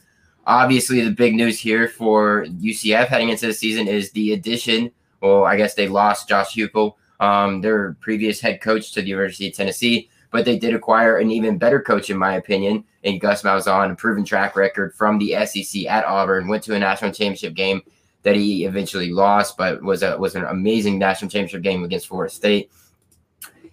Obviously, 0.46 1.00
the 1.00 1.10
big 1.10 1.34
news 1.34 1.58
here 1.58 1.88
for 1.88 2.44
UCF 2.44 3.08
heading 3.08 3.30
into 3.30 3.48
the 3.48 3.52
season 3.52 3.88
is 3.88 4.12
the 4.12 4.32
addition. 4.32 4.92
Well, 5.20 5.44
I 5.44 5.56
guess 5.56 5.74
they 5.74 5.88
lost 5.88 6.28
Josh 6.28 6.54
Heupel, 6.54 6.94
um, 7.18 7.60
their 7.62 7.94
previous 7.94 8.40
head 8.40 8.60
coach 8.60 8.92
to 8.92 9.02
the 9.02 9.08
University 9.08 9.48
of 9.48 9.54
Tennessee, 9.54 10.08
but 10.30 10.44
they 10.44 10.58
did 10.58 10.74
acquire 10.74 11.18
an 11.18 11.30
even 11.30 11.58
better 11.58 11.80
coach, 11.80 12.10
in 12.10 12.18
my 12.18 12.36
opinion, 12.36 12.84
in 13.02 13.18
Gus 13.18 13.42
Malzahn, 13.42 13.92
a 13.92 13.94
proven 13.94 14.24
track 14.24 14.56
record 14.56 14.94
from 14.94 15.18
the 15.18 15.34
SEC 15.46 15.86
at 15.86 16.04
Auburn. 16.04 16.48
Went 16.48 16.62
to 16.64 16.74
a 16.74 16.78
national 16.78 17.12
championship 17.12 17.54
game 17.54 17.82
that 18.22 18.36
he 18.36 18.64
eventually 18.64 19.10
lost, 19.10 19.56
but 19.56 19.82
was 19.82 20.02
a 20.02 20.16
was 20.18 20.34
an 20.34 20.44
amazing 20.44 20.98
national 20.98 21.30
championship 21.30 21.62
game 21.62 21.84
against 21.84 22.08
Florida 22.08 22.32
State. 22.32 22.70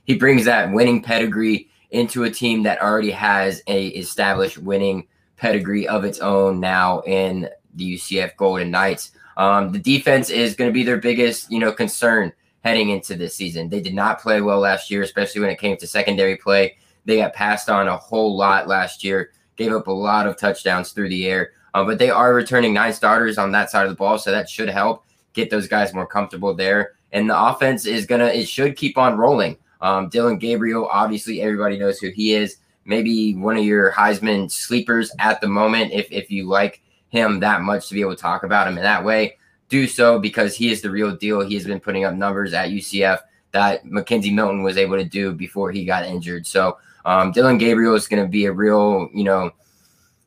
He 0.05 0.15
brings 0.15 0.45
that 0.45 0.71
winning 0.71 1.01
pedigree 1.01 1.67
into 1.91 2.23
a 2.23 2.31
team 2.31 2.63
that 2.63 2.81
already 2.81 3.11
has 3.11 3.61
a 3.67 3.87
established 3.87 4.57
winning 4.57 5.07
pedigree 5.37 5.87
of 5.87 6.05
its 6.05 6.19
own 6.19 6.59
now 6.59 7.01
in 7.01 7.49
the 7.73 7.95
UCF 7.95 8.35
Golden 8.37 8.71
Knights. 8.71 9.11
Um, 9.37 9.71
the 9.71 9.79
defense 9.79 10.29
is 10.29 10.55
going 10.55 10.69
to 10.69 10.73
be 10.73 10.83
their 10.83 10.97
biggest, 10.97 11.51
you 11.51 11.59
know, 11.59 11.71
concern 11.71 12.31
heading 12.65 12.89
into 12.89 13.15
this 13.15 13.35
season. 13.35 13.69
They 13.69 13.79
did 13.79 13.93
not 13.93 14.19
play 14.19 14.41
well 14.41 14.59
last 14.59 14.89
year, 14.89 15.03
especially 15.03 15.39
when 15.39 15.51
it 15.51 15.59
came 15.59 15.77
to 15.77 15.87
secondary 15.87 16.35
play. 16.35 16.75
They 17.05 17.17
got 17.17 17.33
passed 17.33 17.69
on 17.69 17.87
a 17.87 17.95
whole 17.95 18.35
lot 18.35 18.67
last 18.67 19.03
year, 19.03 19.31
gave 19.55 19.71
up 19.71 19.87
a 19.87 19.91
lot 19.91 20.25
of 20.25 20.35
touchdowns 20.35 20.91
through 20.91 21.09
the 21.09 21.27
air. 21.27 21.51
Uh, 21.75 21.85
but 21.85 21.99
they 21.99 22.09
are 22.09 22.33
returning 22.33 22.73
nine 22.73 22.91
starters 22.91 23.37
on 23.37 23.51
that 23.51 23.69
side 23.69 23.83
of 23.83 23.91
the 23.91 23.95
ball, 23.95 24.17
so 24.17 24.31
that 24.31 24.49
should 24.49 24.69
help 24.69 25.05
get 25.33 25.49
those 25.49 25.67
guys 25.67 25.93
more 25.93 26.07
comfortable 26.07 26.55
there. 26.55 26.95
And 27.11 27.29
the 27.29 27.39
offense 27.39 27.85
is 27.85 28.05
gonna 28.05 28.25
it 28.25 28.47
should 28.47 28.75
keep 28.75 28.97
on 28.97 29.17
rolling. 29.17 29.57
Um, 29.81 30.09
Dillon 30.09 30.39
Gabriel, 30.39 30.89
obviously, 30.91 31.41
everybody 31.41 31.77
knows 31.77 31.99
who 31.99 32.09
he 32.09 32.33
is 32.33 32.57
maybe 32.85 33.35
one 33.35 33.57
of 33.57 33.65
your 33.65 33.91
Heisman 33.91 34.49
sleepers 34.49 35.11
at 35.19 35.41
the 35.41 35.47
moment. 35.47 35.91
If 35.91 36.11
if 36.11 36.31
you 36.31 36.47
like 36.47 36.81
him 37.09 37.39
that 37.41 37.61
much 37.61 37.89
to 37.89 37.93
be 37.93 38.01
able 38.01 38.15
to 38.15 38.21
talk 38.21 38.43
about 38.43 38.67
him 38.67 38.77
in 38.77 38.83
that 38.83 39.03
way, 39.03 39.37
do 39.69 39.87
so 39.87 40.19
because 40.19 40.55
he 40.55 40.71
is 40.71 40.81
the 40.81 40.89
real 40.89 41.15
deal. 41.15 41.41
He 41.41 41.55
has 41.55 41.65
been 41.65 41.79
putting 41.79 42.05
up 42.05 42.13
numbers 42.13 42.53
at 42.53 42.69
UCF 42.69 43.19
that 43.51 43.85
McKenzie 43.85 44.33
Milton 44.33 44.63
was 44.63 44.77
able 44.77 44.97
to 44.97 45.05
do 45.05 45.31
before 45.31 45.71
he 45.71 45.85
got 45.85 46.05
injured. 46.05 46.45
So 46.45 46.77
um, 47.05 47.31
Dillon 47.31 47.57
Gabriel 47.57 47.95
is 47.95 48.07
going 48.07 48.21
to 48.21 48.29
be 48.29 48.45
a 48.45 48.51
real, 48.51 49.09
you 49.13 49.23
know, 49.23 49.51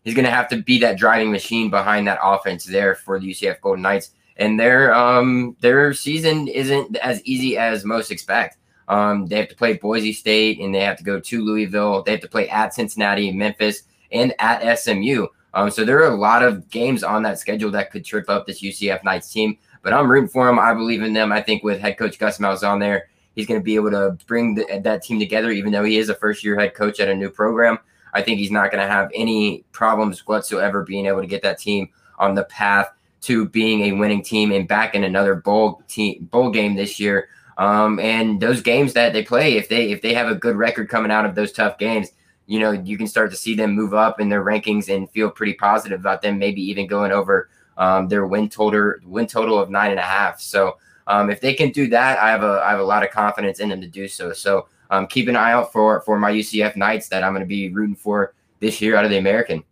he's 0.05 0.15
going 0.15 0.25
to 0.25 0.31
have 0.31 0.49
to 0.49 0.63
be 0.63 0.79
that 0.81 0.99
driving 0.99 1.31
machine 1.31 1.71
behind 1.71 2.07
that 2.07 2.19
offense 2.23 2.65
there 2.65 2.95
for 2.95 3.21
the 3.21 3.31
UCF 3.31 3.61
Golden 3.61 3.83
Knights. 3.83 4.13
And 4.37 4.59
their 4.59 4.95
um, 4.95 5.57
their 5.61 5.93
season 5.93 6.47
isn't 6.49 6.97
as 6.97 7.21
easy 7.25 7.59
as 7.59 7.85
most 7.85 8.11
expect. 8.11 8.57
Um, 8.87 9.27
they 9.27 9.37
have 9.37 9.49
to 9.49 9.57
play 9.57 9.75
Boise 9.75 10.13
State 10.13 10.61
and 10.61 10.75
they 10.75 10.81
have 10.81 10.97
to 10.97 11.05
go 11.05 11.21
to 11.21 11.45
Louisville. 11.45 12.03
They 12.03 12.13
have 12.13 12.21
to 12.21 12.29
play 12.29 12.49
at 12.49 12.73
Cincinnati, 12.73 13.33
Memphis, 13.33 13.83
and 14.13 14.33
at 14.39 14.79
SMU. 14.79 15.27
Um, 15.59 15.73
so 15.73 15.85
there 15.85 15.99
are 15.99 16.13
a 16.13 16.17
lot 16.17 16.45
of 16.45 16.71
games 16.71 17.03
on 17.03 17.25
that 17.25 17.41
schedule 17.41 17.73
that 17.73 17.91
could 17.91 18.05
trip 18.05 18.31
up 18.31 18.47
this 18.47 18.63
UCF 18.63 19.03
Knights 19.03 19.33
team. 19.33 19.59
But 19.83 19.93
I'm 19.93 20.09
rooting 20.09 20.29
for 20.29 20.47
them. 20.47 20.57
I 20.57 20.73
believe 20.73 21.03
in 21.03 21.13
them. 21.13 21.33
I 21.33 21.43
think 21.43 21.65
with 21.65 21.81
head 21.81 21.99
coach 21.99 22.17
Gus 22.17 22.39
Malzahn 22.39 22.79
there, 22.79 23.09
he's 23.35 23.47
going 23.47 23.59
to 23.59 23.65
be 23.65 23.75
able 23.75 23.91
to 23.91 24.17
bring 24.29 24.55
the, 24.55 24.81
that 24.85 25.03
team 25.03 25.19
together. 25.19 25.51
Even 25.51 25.73
though 25.73 25.83
he 25.83 25.99
is 25.99 26.11
a 26.11 26.15
first 26.15 26.45
year 26.45 26.57
head 26.57 26.75
coach 26.75 27.01
at 27.01 27.09
a 27.09 27.15
new 27.15 27.29
program, 27.29 27.77
I 28.15 28.23
think 28.23 28.39
he's 28.39 28.53
not 28.53 28.71
going 28.71 28.87
to 28.87 28.89
have 28.89 29.11
any 29.13 29.65
problems 29.73 30.25
whatsoever 30.29 30.85
being 30.85 31.07
able 31.07 31.23
to 31.23 31.27
get 31.27 31.43
that 31.43 31.59
team 31.59 31.89
on 32.21 32.37
the 32.37 32.45
path 32.45 32.91
to 33.23 33.49
being 33.49 33.81
a 33.83 33.93
winning 33.93 34.23
team 34.23 34.53
and 34.53 34.69
back 34.69 34.95
in 34.95 35.03
another 35.03 35.35
bowl 35.35 35.83
team 35.89 36.29
bowl 36.31 36.51
game 36.51 36.77
this 36.77 37.01
year 37.01 37.29
um, 37.59 37.99
and 37.99 38.41
those 38.41 38.63
games 38.63 38.93
that 38.93 39.13
they 39.13 39.25
play, 39.25 39.57
if 39.57 39.69
they 39.69 39.91
if 39.91 40.01
they 40.01 40.15
have 40.15 40.29
a 40.29 40.35
good 40.37 40.55
record 40.55 40.89
coming 40.89 41.11
out 41.11 41.27
of 41.27 41.35
those 41.35 41.51
tough 41.51 41.77
games, 41.77 42.11
you 42.49 42.59
know, 42.59 42.73
you 42.73 42.97
can 42.97 43.07
start 43.07 43.31
to 43.31 43.37
see 43.37 43.55
them 43.55 43.73
move 43.73 43.93
up 43.93 44.21
in 44.21 44.31
their 44.31 44.43
rankings 44.43 44.89
and 44.89 45.09
feel 45.11 45.31
pretty 45.31 45.53
positive 45.53 46.01
about 46.01 46.23
them, 46.23 46.39
maybe 46.39 46.63
even 46.63 46.87
going 46.87 47.13
over 47.13 47.51
um, 47.77 48.09
their 48.09 48.27
win 48.27 48.49
total 48.49 48.95
win 49.05 49.27
total 49.27 49.59
of 49.59 49.69
nine 49.69 49.91
and 49.91 50.01
a 50.01 50.03
half. 50.03 50.41
So 50.41 50.79
um, 51.07 51.29
if 51.29 51.43
they 51.43 51.53
can 51.53 51.71
do 51.71 51.89
that, 51.89 52.19
I 52.19 52.31
have 52.31 52.43
a 52.43 52.63
I 52.65 52.71
have 52.71 52.81
a 52.81 52.85
lot 52.85 53.05
of 53.05 53.11
confidence 53.11 53.61
in 53.61 53.69
them 53.69 53.83
to 53.83 53.87
do 53.87 54.09
so. 54.09 54.33
So 54.33 54.67
um, 54.89 55.07
keep 55.07 55.29
an 55.29 55.37
eye 55.37 55.53
out 55.53 55.73
for 55.73 56.01
for 56.01 56.19
my 56.19 56.33
UCF 56.33 56.75
Knights 56.75 57.09
that 57.09 57.23
I'm 57.23 57.33
going 57.33 57.45
to 57.45 57.47
be 57.47 57.69
rooting 57.69 57.95
for 57.95 58.35
this 58.61 58.81
year 58.81 58.97
out 58.97 59.05
of 59.05 59.11
the 59.11 59.19
American. 59.19 59.63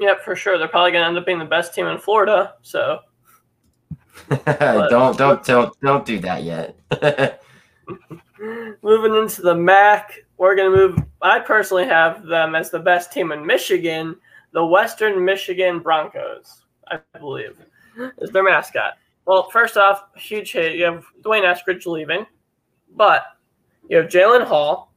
Yep, 0.00 0.24
for 0.24 0.34
sure. 0.34 0.58
They're 0.58 0.66
probably 0.66 0.90
going 0.90 1.04
to 1.04 1.08
end 1.08 1.18
up 1.18 1.24
being 1.24 1.38
the 1.38 1.44
best 1.44 1.72
team 1.72 1.86
in 1.86 1.98
Florida. 1.98 2.54
So 2.62 2.98
don't 4.46 5.16
don't 5.16 5.44
don't 5.44 5.80
don't 5.80 6.04
do 6.04 6.18
that 6.18 6.42
yet. 6.42 6.76
moving 8.82 9.14
into 9.14 9.42
the 9.42 9.54
MAC, 9.54 10.24
we're 10.42 10.56
going 10.56 10.72
to 10.72 10.76
move. 10.76 10.98
I 11.22 11.38
personally 11.38 11.84
have 11.84 12.26
them 12.26 12.56
as 12.56 12.68
the 12.68 12.80
best 12.80 13.12
team 13.12 13.30
in 13.30 13.46
Michigan, 13.46 14.16
the 14.52 14.66
Western 14.66 15.24
Michigan 15.24 15.78
Broncos. 15.78 16.64
I 16.88 16.98
believe 17.16 17.54
is 18.18 18.30
their 18.30 18.42
mascot. 18.42 18.94
Well, 19.24 19.48
first 19.50 19.76
off, 19.76 20.02
huge 20.16 20.50
hit. 20.50 20.74
You 20.74 20.86
have 20.86 21.04
D'Wayne 21.22 21.44
Eskridge 21.44 21.86
leaving, 21.86 22.26
but 22.96 23.22
you 23.88 23.96
have 23.98 24.08
Jalen 24.08 24.44
Hall, 24.44 24.92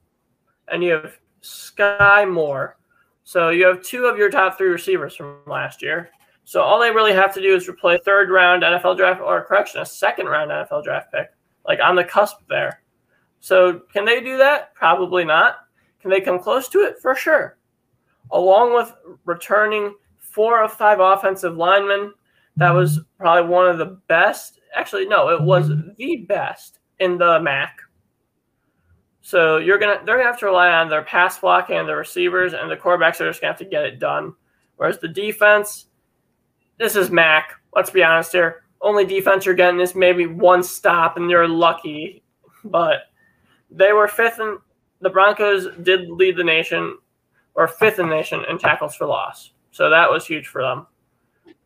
and 0.67 0.83
you 0.83 0.93
have 0.93 1.19
Skyy 1.43 2.27
Moore. 2.27 2.77
So 3.23 3.49
you 3.49 3.67
have 3.67 3.83
two 3.83 4.05
of 4.05 4.17
your 4.17 4.31
top 4.31 4.57
three 4.57 4.69
receivers 4.69 5.15
from 5.15 5.37
last 5.45 5.79
year. 5.79 6.09
So 6.45 6.61
all 6.61 6.79
they 6.79 6.89
really 6.89 7.13
have 7.13 7.35
to 7.35 7.41
do 7.41 7.55
is 7.55 7.67
replay 7.67 8.03
third 8.03 8.31
round 8.31 8.63
NFL 8.63 8.97
draft 8.97 9.21
or 9.21 9.43
correction, 9.43 9.79
a 9.79 9.85
second 9.85 10.25
round 10.25 10.49
NFL 10.49 10.83
draft 10.83 11.11
pick, 11.13 11.29
like 11.67 11.79
on 11.83 11.95
the 11.95 12.03
cusp 12.03 12.37
there. 12.49 12.81
So 13.45 13.81
can 13.93 14.05
they 14.05 14.21
do 14.21 14.39
that? 14.39 14.73
Probably 14.73 15.23
not. 15.23 15.67
Can 16.01 16.09
they 16.09 16.19
come 16.19 16.39
close 16.39 16.67
to 16.69 16.79
it? 16.79 16.97
For 16.99 17.13
sure. 17.13 17.59
Along 18.31 18.73
with 18.73 18.91
returning 19.23 19.93
four 20.17 20.63
of 20.63 20.73
five 20.73 20.99
offensive 20.99 21.55
linemen, 21.55 22.11
that 22.55 22.71
was 22.71 23.01
probably 23.19 23.47
one 23.47 23.67
of 23.67 23.77
the 23.77 23.99
best. 24.07 24.61
Actually, 24.73 25.05
no, 25.05 25.29
it 25.29 25.39
was 25.39 25.67
the 25.67 26.25
best 26.27 26.79
in 26.99 27.19
the 27.19 27.39
MAC. 27.39 27.77
So 29.21 29.57
you're 29.57 29.77
gonna 29.77 29.99
they're 30.03 30.17
gonna 30.17 30.27
have 30.27 30.39
to 30.39 30.47
rely 30.47 30.69
on 30.69 30.89
their 30.89 31.03
pass 31.03 31.37
blocking 31.37 31.77
and 31.77 31.87
the 31.87 31.95
receivers, 31.95 32.53
and 32.53 32.71
the 32.71 32.75
quarterbacks 32.75 33.21
are 33.21 33.29
just 33.29 33.41
gonna 33.41 33.53
have 33.53 33.59
to 33.59 33.65
get 33.65 33.85
it 33.85 33.99
done. 33.99 34.33
Whereas 34.77 34.97
the 34.97 35.07
defense, 35.07 35.85
this 36.79 36.95
is 36.95 37.11
Mac. 37.11 37.51
Let's 37.75 37.91
be 37.91 38.03
honest 38.03 38.31
here. 38.31 38.63
Only 38.81 39.05
defense 39.05 39.45
you're 39.45 39.53
getting 39.53 39.81
is 39.81 39.93
maybe 39.93 40.25
one 40.25 40.63
stop, 40.63 41.17
and 41.17 41.29
you're 41.29 41.47
lucky. 41.47 42.23
But 42.63 43.01
they 43.75 43.93
were 43.93 44.07
fifth, 44.07 44.39
in 44.39 44.57
the 45.01 45.09
Broncos 45.09 45.67
did 45.83 46.09
lead 46.09 46.37
the 46.37 46.43
nation, 46.43 46.97
or 47.55 47.67
fifth 47.67 47.99
in 47.99 48.09
the 48.09 48.15
nation 48.15 48.43
in 48.49 48.57
tackles 48.57 48.95
for 48.95 49.05
loss. 49.05 49.51
So 49.71 49.89
that 49.89 50.09
was 50.09 50.25
huge 50.25 50.47
for 50.47 50.61
them. 50.61 50.87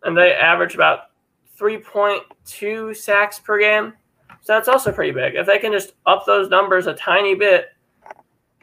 And 0.04 0.18
they 0.18 0.34
average 0.34 0.76
about 0.76 1.12
3.2 1.60 2.96
sacks 2.96 3.40
per 3.40 3.60
game. 3.60 3.94
So 4.42 4.54
that's 4.54 4.68
also 4.68 4.92
pretty 4.92 5.12
big. 5.12 5.36
If 5.36 5.46
they 5.46 5.60
can 5.60 5.72
just 5.72 5.94
up 6.06 6.26
those 6.26 6.50
numbers 6.50 6.88
a 6.88 6.94
tiny 6.94 7.36
bit, 7.36 7.68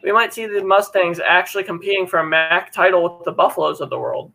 we 0.02 0.12
might 0.12 0.32
see 0.32 0.46
the 0.46 0.64
Mustangs 0.64 1.20
actually 1.20 1.64
competing 1.64 2.06
for 2.06 2.20
a 2.20 2.26
MAC 2.26 2.72
title 2.72 3.02
with 3.02 3.24
the 3.24 3.32
Buffaloes 3.32 3.80
of 3.80 3.90
the 3.90 3.98
world. 3.98 4.32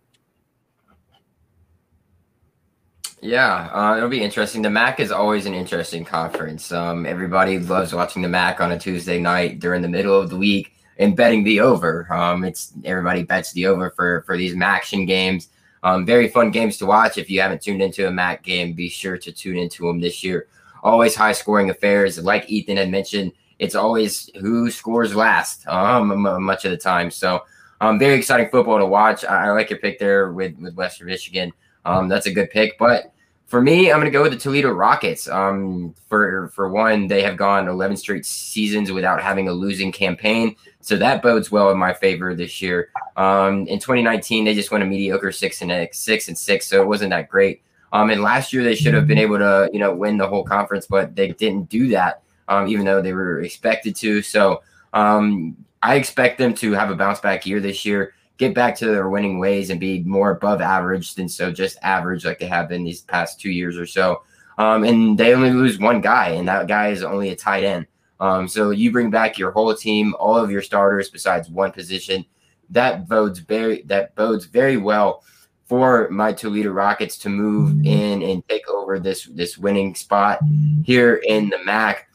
Yeah, 3.21 3.69
uh, 3.71 3.97
it'll 3.97 4.09
be 4.09 4.23
interesting. 4.23 4.63
The 4.63 4.71
MAC 4.71 4.99
is 4.99 5.11
always 5.11 5.45
an 5.45 5.53
interesting 5.53 6.03
conference. 6.03 6.71
Um, 6.71 7.05
everybody 7.05 7.59
loves 7.59 7.93
watching 7.93 8.23
the 8.23 8.27
MAC 8.27 8.59
on 8.59 8.71
a 8.71 8.79
Tuesday 8.79 9.19
night 9.19 9.59
during 9.59 9.83
the 9.83 9.87
middle 9.87 10.19
of 10.19 10.31
the 10.31 10.37
week 10.37 10.73
and 10.97 11.15
betting 11.15 11.43
the 11.43 11.59
over. 11.59 12.11
Um, 12.11 12.43
it's 12.43 12.73
everybody 12.83 13.21
bets 13.21 13.51
the 13.53 13.67
over 13.67 13.91
for 13.91 14.23
for 14.23 14.37
these 14.37 14.55
MACtion 14.55 15.05
games. 15.05 15.49
Um, 15.83 16.03
very 16.03 16.29
fun 16.29 16.49
games 16.49 16.77
to 16.77 16.87
watch. 16.87 17.19
If 17.19 17.29
you 17.29 17.41
haven't 17.41 17.61
tuned 17.61 17.83
into 17.83 18.07
a 18.07 18.11
MAC 18.11 18.41
game, 18.41 18.73
be 18.73 18.89
sure 18.89 19.19
to 19.19 19.31
tune 19.31 19.57
into 19.57 19.85
them 19.85 19.99
this 19.99 20.23
year. 20.23 20.47
Always 20.81 21.15
high 21.15 21.33
scoring 21.33 21.69
affairs. 21.69 22.17
Like 22.17 22.49
Ethan 22.49 22.77
had 22.77 22.89
mentioned, 22.89 23.33
it's 23.59 23.75
always 23.75 24.31
who 24.39 24.71
scores 24.71 25.15
last 25.15 25.67
um, 25.67 26.21
much 26.43 26.65
of 26.65 26.71
the 26.71 26.77
time. 26.77 27.11
So 27.11 27.43
um, 27.81 27.99
very 27.99 28.15
exciting 28.15 28.49
football 28.49 28.79
to 28.79 28.85
watch. 28.85 29.23
I, 29.25 29.47
I 29.47 29.51
like 29.51 29.69
your 29.69 29.77
pick 29.77 29.99
there 29.99 30.31
with, 30.31 30.57
with 30.57 30.73
Western 30.73 31.07
Michigan. 31.07 31.53
Um, 31.85 32.07
that's 32.07 32.25
a 32.25 32.31
good 32.31 32.49
pick. 32.49 32.77
But 32.77 33.11
for 33.47 33.61
me, 33.61 33.91
I'm 33.91 33.97
going 33.99 34.05
to 34.05 34.11
go 34.11 34.21
with 34.21 34.31
the 34.31 34.37
Toledo 34.37 34.71
Rockets. 34.71 35.27
Um, 35.27 35.93
for 36.07 36.47
for 36.49 36.69
one, 36.69 37.07
they 37.07 37.21
have 37.21 37.35
gone 37.35 37.67
11 37.67 37.97
straight 37.97 38.25
seasons 38.25 38.91
without 38.91 39.21
having 39.21 39.49
a 39.49 39.51
losing 39.51 39.91
campaign, 39.91 40.55
so 40.79 40.95
that 40.95 41.21
bodes 41.21 41.51
well 41.51 41.69
in 41.69 41.77
my 41.77 41.91
favor 41.93 42.33
this 42.33 42.61
year. 42.61 42.89
Um, 43.17 43.67
in 43.67 43.77
2019, 43.77 44.45
they 44.45 44.53
just 44.53 44.71
went 44.71 44.83
a 44.83 44.87
mediocre 44.87 45.33
six 45.33 45.61
and 45.61 45.89
six 45.91 46.27
and 46.29 46.37
six, 46.37 46.67
so 46.67 46.81
it 46.81 46.87
wasn't 46.87 47.09
that 47.09 47.27
great. 47.29 47.61
Um, 47.93 48.09
and 48.09 48.21
last 48.21 48.53
year 48.53 48.63
they 48.63 48.75
should 48.75 48.93
have 48.93 49.05
been 49.05 49.17
able 49.17 49.37
to, 49.37 49.69
you 49.73 49.79
know, 49.79 49.93
win 49.93 50.17
the 50.17 50.27
whole 50.27 50.45
conference, 50.45 50.87
but 50.87 51.15
they 51.15 51.33
didn't 51.33 51.67
do 51.67 51.89
that, 51.89 52.23
um, 52.47 52.67
even 52.67 52.85
though 52.85 53.01
they 53.01 53.11
were 53.11 53.41
expected 53.41 53.97
to. 53.97 54.21
So 54.21 54.63
um, 54.93 55.57
I 55.83 55.95
expect 55.95 56.37
them 56.37 56.53
to 56.55 56.71
have 56.71 56.89
a 56.89 56.95
bounce 56.95 57.19
back 57.19 57.45
year 57.45 57.59
this 57.59 57.83
year 57.85 58.13
get 58.41 58.55
back 58.55 58.75
to 58.75 58.87
their 58.87 59.07
winning 59.07 59.37
ways 59.37 59.69
and 59.69 59.79
be 59.79 60.01
more 60.01 60.31
above 60.31 60.61
average 60.61 61.13
than 61.13 61.29
so 61.29 61.51
just 61.51 61.77
average 61.83 62.25
like 62.25 62.39
they 62.39 62.47
have 62.47 62.67
been 62.67 62.83
these 62.83 63.01
past 63.01 63.39
two 63.39 63.51
years 63.51 63.77
or 63.77 63.85
so. 63.85 64.23
Um, 64.57 64.83
and 64.83 65.15
they 65.15 65.35
only 65.35 65.51
lose 65.51 65.77
one 65.77 66.01
guy, 66.01 66.29
and 66.29 66.47
that 66.47 66.67
guy 66.67 66.89
is 66.89 67.03
only 67.03 67.29
a 67.29 67.35
tight 67.35 67.63
end. 67.63 67.85
Um, 68.19 68.47
so 68.47 68.71
you 68.71 68.91
bring 68.91 69.11
back 69.11 69.37
your 69.37 69.51
whole 69.51 69.75
team, 69.75 70.15
all 70.19 70.37
of 70.37 70.49
your 70.49 70.63
starters 70.63 71.11
besides 71.11 71.49
one 71.51 71.71
position. 71.71 72.25
That 72.71 73.07
bodes 73.07 73.37
very 73.37 73.83
that 73.83 74.15
bodes 74.15 74.45
very 74.45 74.77
well 74.77 75.23
for 75.65 76.09
my 76.09 76.33
Toledo 76.33 76.71
Rockets 76.71 77.19
to 77.19 77.29
move 77.29 77.85
in 77.85 78.23
and 78.23 78.47
take 78.47 78.67
over 78.69 78.97
this 78.99 79.25
this 79.25 79.55
winning 79.55 79.93
spot 79.93 80.39
here 80.83 81.21
in 81.27 81.49
the 81.49 81.63
MAC 81.63 82.07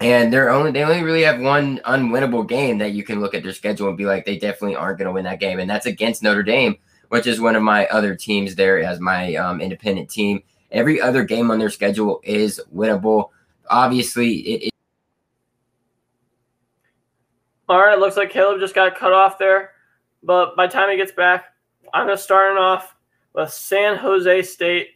and 0.00 0.32
they're 0.32 0.50
only 0.50 0.70
they 0.70 0.82
only 0.82 1.02
really 1.02 1.22
have 1.22 1.40
one 1.40 1.80
unwinnable 1.84 2.46
game 2.46 2.78
that 2.78 2.92
you 2.92 3.02
can 3.02 3.20
look 3.20 3.34
at 3.34 3.42
their 3.42 3.52
schedule 3.52 3.88
and 3.88 3.98
be 3.98 4.06
like 4.06 4.24
they 4.24 4.38
definitely 4.38 4.76
aren't 4.76 4.98
going 4.98 5.06
to 5.06 5.12
win 5.12 5.24
that 5.24 5.40
game, 5.40 5.58
and 5.58 5.68
that's 5.68 5.86
against 5.86 6.22
Notre 6.22 6.42
Dame, 6.42 6.76
which 7.08 7.26
is 7.26 7.40
one 7.40 7.56
of 7.56 7.62
my 7.62 7.86
other 7.86 8.14
teams 8.14 8.54
there 8.54 8.82
as 8.82 9.00
my 9.00 9.34
um, 9.34 9.60
independent 9.60 10.08
team. 10.08 10.42
Every 10.70 11.00
other 11.00 11.24
game 11.24 11.50
on 11.50 11.58
their 11.58 11.70
schedule 11.70 12.20
is 12.22 12.60
winnable. 12.74 13.30
Obviously, 13.70 14.34
it, 14.36 14.66
it 14.66 14.72
all 17.68 17.80
right, 17.80 17.98
looks 17.98 18.16
like 18.16 18.30
Caleb 18.30 18.60
just 18.60 18.74
got 18.74 18.96
cut 18.96 19.12
off 19.12 19.38
there. 19.38 19.72
But 20.22 20.56
by 20.56 20.66
the 20.66 20.72
time 20.72 20.90
he 20.90 20.96
gets 20.96 21.12
back, 21.12 21.52
I'm 21.92 22.06
going 22.06 22.16
to 22.16 22.22
start 22.22 22.56
off 22.56 22.96
with 23.34 23.50
San 23.50 23.96
Jose 23.96 24.42
State. 24.42 24.88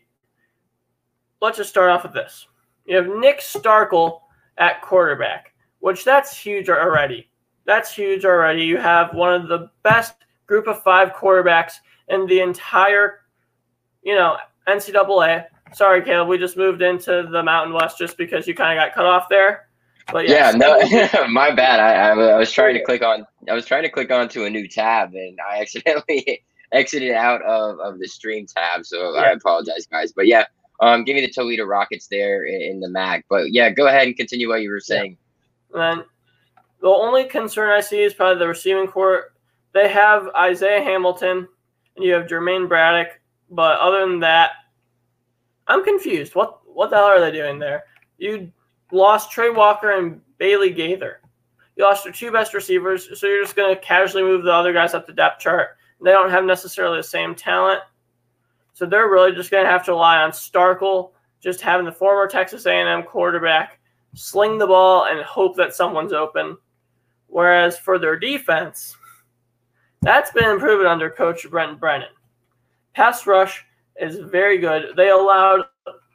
Let's 1.40 1.58
just 1.58 1.70
start 1.70 1.90
off 1.90 2.02
with 2.02 2.14
this. 2.14 2.46
You 2.86 2.96
have 2.96 3.06
Nick 3.06 3.40
Starkel 3.40 4.21
at 4.58 4.82
quarterback, 4.82 5.52
which 5.80 6.04
that's 6.04 6.36
huge 6.36 6.68
already. 6.68 7.28
That's 7.64 7.94
huge 7.94 8.24
already. 8.24 8.62
You 8.62 8.78
have 8.78 9.14
one 9.14 9.32
of 9.34 9.48
the 9.48 9.70
best 9.82 10.14
group 10.46 10.66
of 10.66 10.82
five 10.82 11.12
quarterbacks 11.12 11.74
in 12.08 12.26
the 12.26 12.40
entire, 12.40 13.20
you 14.02 14.14
know, 14.14 14.36
NCAA. 14.68 15.44
Sorry, 15.74 16.02
Caleb, 16.02 16.28
we 16.28 16.38
just 16.38 16.56
moved 16.56 16.82
into 16.82 17.28
the 17.30 17.42
Mountain 17.42 17.74
West 17.74 17.98
just 17.98 18.18
because 18.18 18.46
you 18.46 18.54
kind 18.54 18.78
of 18.78 18.82
got 18.82 18.94
cut 18.94 19.06
off 19.06 19.28
there. 19.28 19.68
But 20.10 20.28
yeah, 20.28 20.50
yeah 20.50 21.08
no, 21.12 21.26
my 21.28 21.54
bad. 21.54 21.80
I, 21.80 22.10
I, 22.10 22.36
was 22.36 22.50
trying 22.50 22.74
to 22.74 22.82
click 22.82 23.02
on. 23.02 23.24
I 23.48 23.54
was 23.54 23.66
trying 23.66 23.82
to 23.84 23.88
click 23.88 24.10
onto 24.10 24.44
a 24.44 24.50
new 24.50 24.66
tab, 24.66 25.14
and 25.14 25.38
I 25.40 25.60
accidentally 25.62 26.44
exited 26.72 27.12
out 27.12 27.42
of, 27.42 27.78
of 27.78 27.98
the 27.98 28.08
stream 28.08 28.46
tab. 28.46 28.84
So 28.84 29.14
yeah. 29.14 29.20
I 29.20 29.30
apologize, 29.30 29.86
guys. 29.86 30.12
But 30.12 30.26
yeah, 30.26 30.44
um, 30.80 31.04
give 31.04 31.14
me 31.14 31.20
the 31.20 31.30
Toledo 31.30 31.64
Rockets 31.64 32.06
there 32.06 32.44
in, 32.44 32.80
the 32.80 32.88
MAC. 32.88 33.24
But 33.28 33.52
yeah, 33.52 33.70
go 33.70 33.86
ahead 33.86 34.06
and 34.06 34.16
continue 34.16 34.48
what 34.48 34.62
you 34.62 34.70
were 34.70 34.80
saying. 34.80 35.16
Yeah. 35.74 35.92
And 35.92 36.04
the 36.80 36.88
only 36.88 37.24
concern 37.24 37.70
I 37.70 37.80
see 37.80 38.02
is 38.02 38.14
probably 38.14 38.38
the 38.38 38.48
receiving 38.48 38.88
court. 38.88 39.34
They 39.72 39.88
have 39.88 40.28
Isaiah 40.36 40.82
Hamilton 40.82 41.48
and 41.96 42.04
you 42.04 42.12
have 42.14 42.26
Jermaine 42.26 42.68
Braddock, 42.68 43.20
but 43.50 43.78
other 43.78 44.00
than 44.00 44.20
that, 44.20 44.52
I'm 45.68 45.84
confused. 45.84 46.34
What 46.34 46.58
what 46.66 46.90
the 46.90 46.96
hell 46.96 47.06
are 47.06 47.20
they 47.20 47.30
doing 47.30 47.58
there? 47.58 47.84
You 48.18 48.50
lost 48.90 49.30
Tre 49.30 49.50
Walker 49.50 49.92
and 49.92 50.20
Bailey 50.38 50.70
Gaither. 50.70 51.20
You 51.76 51.84
lost 51.84 52.04
your 52.04 52.12
two 52.12 52.30
best 52.30 52.54
receivers, 52.54 53.18
so 53.18 53.26
you're 53.26 53.42
just 53.42 53.56
going 53.56 53.74
to 53.74 53.80
casually 53.80 54.22
move 54.22 54.44
the 54.44 54.52
other 54.52 54.72
guys 54.72 54.94
up 54.94 55.06
the 55.06 55.12
depth 55.12 55.40
chart. 55.40 55.76
They 56.02 56.10
don't 56.10 56.30
have 56.30 56.44
necessarily 56.44 56.98
the 56.98 57.04
same 57.04 57.34
talent. 57.34 57.80
So 58.72 58.86
they're 58.86 59.08
really 59.08 59.32
just 59.32 59.50
going 59.50 59.64
to 59.64 59.70
have 59.70 59.84
to 59.84 59.92
rely 59.92 60.18
on 60.18 60.30
Starkel, 60.30 61.10
just 61.40 61.60
having 61.60 61.84
the 61.84 61.92
former 61.92 62.26
Texas 62.26 62.66
A&M 62.66 63.02
quarterback 63.02 63.78
sling 64.14 64.58
the 64.58 64.66
ball 64.66 65.06
and 65.06 65.22
hope 65.22 65.56
that 65.56 65.74
someone's 65.74 66.12
open. 66.12 66.56
Whereas 67.28 67.78
for 67.78 67.98
their 67.98 68.18
defense, 68.18 68.96
that's 70.00 70.30
been 70.32 70.50
improved 70.50 70.86
under 70.86 71.10
Coach 71.10 71.48
Brent 71.50 71.80
Brennan. 71.80 72.08
Pass 72.94 73.26
rush 73.26 73.64
is 74.00 74.18
very 74.18 74.58
good. 74.58 74.96
They 74.96 75.10
allowed 75.10 75.64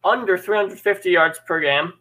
under 0.03 0.37
350 0.37 1.09
yards 1.09 1.39
per 1.45 1.59
game 1.59 1.93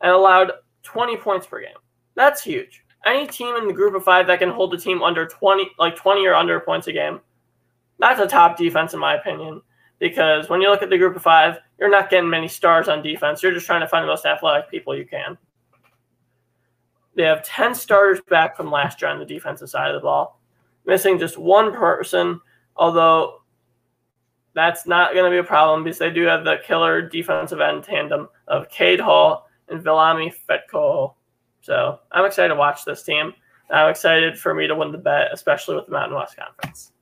and 0.00 0.12
allowed 0.12 0.52
20 0.82 1.16
points 1.16 1.46
per 1.46 1.60
game. 1.60 1.76
That's 2.14 2.42
huge. 2.42 2.84
Any 3.06 3.26
team 3.26 3.56
in 3.56 3.66
the 3.66 3.72
group 3.72 3.94
of 3.94 4.04
five 4.04 4.26
that 4.26 4.38
can 4.38 4.50
hold 4.50 4.72
a 4.74 4.78
team 4.78 5.02
under 5.02 5.26
20, 5.26 5.70
like 5.78 5.96
20 5.96 6.26
or 6.26 6.34
under 6.34 6.60
points 6.60 6.86
a 6.86 6.92
game, 6.92 7.20
that's 7.98 8.20
a 8.20 8.26
top 8.26 8.56
defense 8.56 8.94
in 8.94 9.00
my 9.00 9.14
opinion 9.14 9.62
because 10.04 10.50
when 10.50 10.60
you 10.60 10.68
look 10.68 10.82
at 10.82 10.90
the 10.90 10.98
group 10.98 11.16
of 11.16 11.22
five, 11.22 11.60
you're 11.78 11.88
not 11.88 12.10
getting 12.10 12.28
many 12.28 12.46
stars 12.46 12.88
on 12.88 13.02
defense. 13.02 13.42
You're 13.42 13.54
just 13.54 13.64
trying 13.64 13.80
to 13.80 13.88
find 13.88 14.02
the 14.02 14.06
most 14.06 14.26
athletic 14.26 14.70
people 14.70 14.94
you 14.94 15.06
can. 15.06 15.38
They 17.16 17.22
have 17.22 17.42
10 17.42 17.74
starters 17.74 18.20
back 18.28 18.54
from 18.54 18.70
last 18.70 19.00
year 19.00 19.10
on 19.10 19.18
the 19.18 19.24
defensive 19.24 19.70
side 19.70 19.88
of 19.88 19.94
the 19.94 20.04
ball, 20.04 20.38
missing 20.84 21.18
just 21.18 21.38
one 21.38 21.72
person, 21.72 22.38
although 22.76 23.40
that's 24.52 24.86
not 24.86 25.14
going 25.14 25.24
to 25.24 25.30
be 25.30 25.38
a 25.38 25.42
problem 25.42 25.84
because 25.84 26.00
they 26.00 26.10
do 26.10 26.24
have 26.24 26.44
the 26.44 26.58
killer 26.66 27.00
defensive 27.00 27.62
end 27.62 27.82
tandem 27.82 28.28
of 28.48 28.68
Cade 28.68 29.00
Hall 29.00 29.48
and 29.70 29.82
Viliami 29.82 30.34
Fehoko. 30.46 31.14
So 31.62 31.98
I'm 32.12 32.26
excited 32.26 32.50
to 32.50 32.56
watch 32.56 32.84
this 32.84 33.04
team. 33.04 33.32
I'm 33.70 33.88
excited 33.88 34.38
for 34.38 34.52
me 34.52 34.66
to 34.66 34.74
win 34.74 34.92
the 34.92 34.98
bet, 34.98 35.32
especially 35.32 35.76
with 35.76 35.86
the 35.86 35.92
Mountain 35.92 36.18
West 36.18 36.36
Conference. 36.36 36.92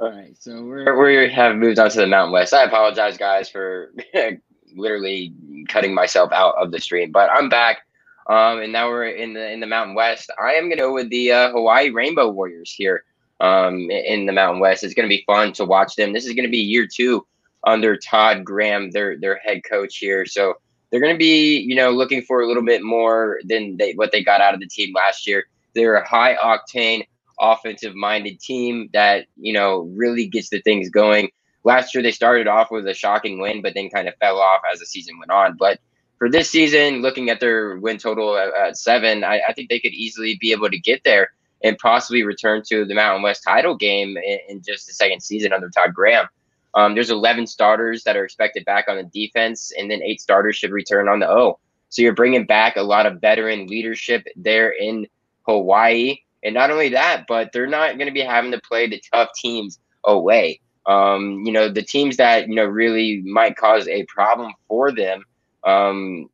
All 0.00 0.10
right, 0.10 0.34
so 0.38 0.64
we're 0.64 0.98
we 0.98 1.30
have 1.30 1.56
moved 1.56 1.78
on 1.78 1.90
to 1.90 1.98
the 1.98 2.06
Mountain 2.06 2.32
West. 2.32 2.54
I 2.54 2.64
apologize, 2.64 3.18
guys, 3.18 3.50
for 3.50 3.92
literally 4.74 5.34
cutting 5.68 5.94
myself 5.94 6.32
out 6.32 6.54
of 6.56 6.72
the 6.72 6.80
stream, 6.80 7.12
but 7.12 7.30
I'm 7.30 7.48
back. 7.48 7.86
Um, 8.26 8.60
and 8.60 8.72
now 8.72 8.88
we're 8.88 9.08
in 9.08 9.34
the 9.34 9.52
in 9.52 9.60
the 9.60 9.66
Mountain 9.66 9.94
West. 9.94 10.30
I 10.42 10.52
am 10.52 10.64
gonna 10.64 10.76
go 10.76 10.94
with 10.94 11.10
the 11.10 11.32
uh, 11.32 11.50
Hawaii 11.50 11.90
Rainbow 11.90 12.30
Warriors 12.30 12.72
here. 12.72 13.04
Um, 13.40 13.90
in 13.90 14.26
the 14.26 14.32
Mountain 14.32 14.60
West, 14.60 14.84
it's 14.84 14.94
gonna 14.94 15.08
be 15.08 15.24
fun 15.26 15.52
to 15.54 15.64
watch 15.64 15.96
them. 15.96 16.12
This 16.12 16.26
is 16.26 16.32
gonna 16.32 16.48
be 16.48 16.58
year 16.58 16.86
two 16.86 17.26
under 17.64 17.96
Todd 17.96 18.44
Graham, 18.44 18.90
their 18.90 19.18
their 19.18 19.36
head 19.44 19.62
coach 19.68 19.98
here. 19.98 20.24
So 20.24 20.54
they're 20.90 21.00
going 21.00 21.14
to 21.14 21.18
be, 21.18 21.58
you 21.60 21.74
know, 21.74 21.90
looking 21.90 22.22
for 22.22 22.40
a 22.40 22.46
little 22.46 22.64
bit 22.64 22.82
more 22.82 23.40
than 23.44 23.76
they, 23.76 23.92
what 23.92 24.12
they 24.12 24.22
got 24.22 24.40
out 24.40 24.54
of 24.54 24.60
the 24.60 24.66
team 24.66 24.92
last 24.94 25.26
year. 25.26 25.44
They're 25.74 25.94
a 25.94 26.08
high 26.08 26.36
octane, 26.36 27.06
offensive 27.40 27.94
minded 27.94 28.40
team 28.40 28.90
that, 28.92 29.26
you 29.36 29.52
know, 29.52 29.90
really 29.94 30.26
gets 30.26 30.50
the 30.50 30.60
things 30.62 30.88
going. 30.88 31.30
Last 31.64 31.94
year, 31.94 32.02
they 32.02 32.12
started 32.12 32.46
off 32.46 32.70
with 32.70 32.86
a 32.86 32.94
shocking 32.94 33.40
win, 33.40 33.62
but 33.62 33.74
then 33.74 33.90
kind 33.90 34.08
of 34.08 34.14
fell 34.20 34.38
off 34.38 34.62
as 34.72 34.80
the 34.80 34.86
season 34.86 35.18
went 35.18 35.30
on. 35.30 35.56
But 35.58 35.78
for 36.18 36.30
this 36.30 36.50
season, 36.50 37.00
looking 37.00 37.30
at 37.30 37.40
their 37.40 37.76
win 37.78 37.98
total 37.98 38.36
at, 38.36 38.54
at 38.54 38.76
seven, 38.76 39.24
I, 39.24 39.40
I, 39.48 39.52
think 39.52 39.68
they 39.68 39.80
could 39.80 39.92
easily 39.92 40.36
be 40.40 40.52
able 40.52 40.70
to 40.70 40.78
get 40.78 41.02
there 41.02 41.30
and 41.62 41.78
possibly 41.78 42.22
return 42.22 42.62
to 42.68 42.84
the 42.84 42.94
Mountain 42.94 43.22
West 43.22 43.42
title 43.42 43.74
game 43.74 44.16
in, 44.18 44.38
in 44.48 44.62
just 44.62 44.86
the 44.86 44.92
second 44.92 45.22
season 45.22 45.52
under 45.52 45.70
Todd 45.70 45.94
Graham. 45.94 46.26
Um, 46.74 46.94
there's 46.94 47.10
11 47.10 47.46
starters 47.46 48.04
that 48.04 48.16
are 48.16 48.24
expected 48.24 48.64
back 48.64 48.86
on 48.88 48.96
the 48.96 49.04
defense, 49.04 49.72
and 49.76 49.90
then 49.90 50.02
eight 50.02 50.20
starters 50.20 50.56
should 50.56 50.70
return 50.70 51.08
on 51.08 51.18
the 51.18 51.28
O. 51.28 51.58
So 51.88 52.02
you're 52.02 52.14
bringing 52.14 52.46
back 52.46 52.76
a 52.76 52.82
lot 52.82 53.06
of 53.06 53.20
veteran 53.20 53.66
leadership 53.66 54.24
there 54.36 54.70
in 54.70 55.06
Hawaii. 55.46 56.18
And 56.42 56.54
not 56.54 56.70
only 56.70 56.88
that, 56.90 57.24
but 57.28 57.52
they're 57.52 57.66
not 57.66 57.96
going 57.96 58.08
to 58.08 58.14
be 58.14 58.20
having 58.20 58.52
to 58.52 58.60
play 58.60 58.86
the 58.88 59.02
tough 59.12 59.30
teams 59.36 59.78
away. 60.04 60.60
Um, 60.86 61.42
you 61.44 61.52
know, 61.52 61.68
the 61.68 61.82
teams 61.82 62.16
that, 62.16 62.48
you 62.48 62.54
know, 62.54 62.64
really 62.64 63.22
might 63.22 63.56
cause 63.56 63.86
a 63.88 64.04
problem 64.06 64.52
for 64.66 64.90
them, 64.90 65.24
um, 65.64 66.30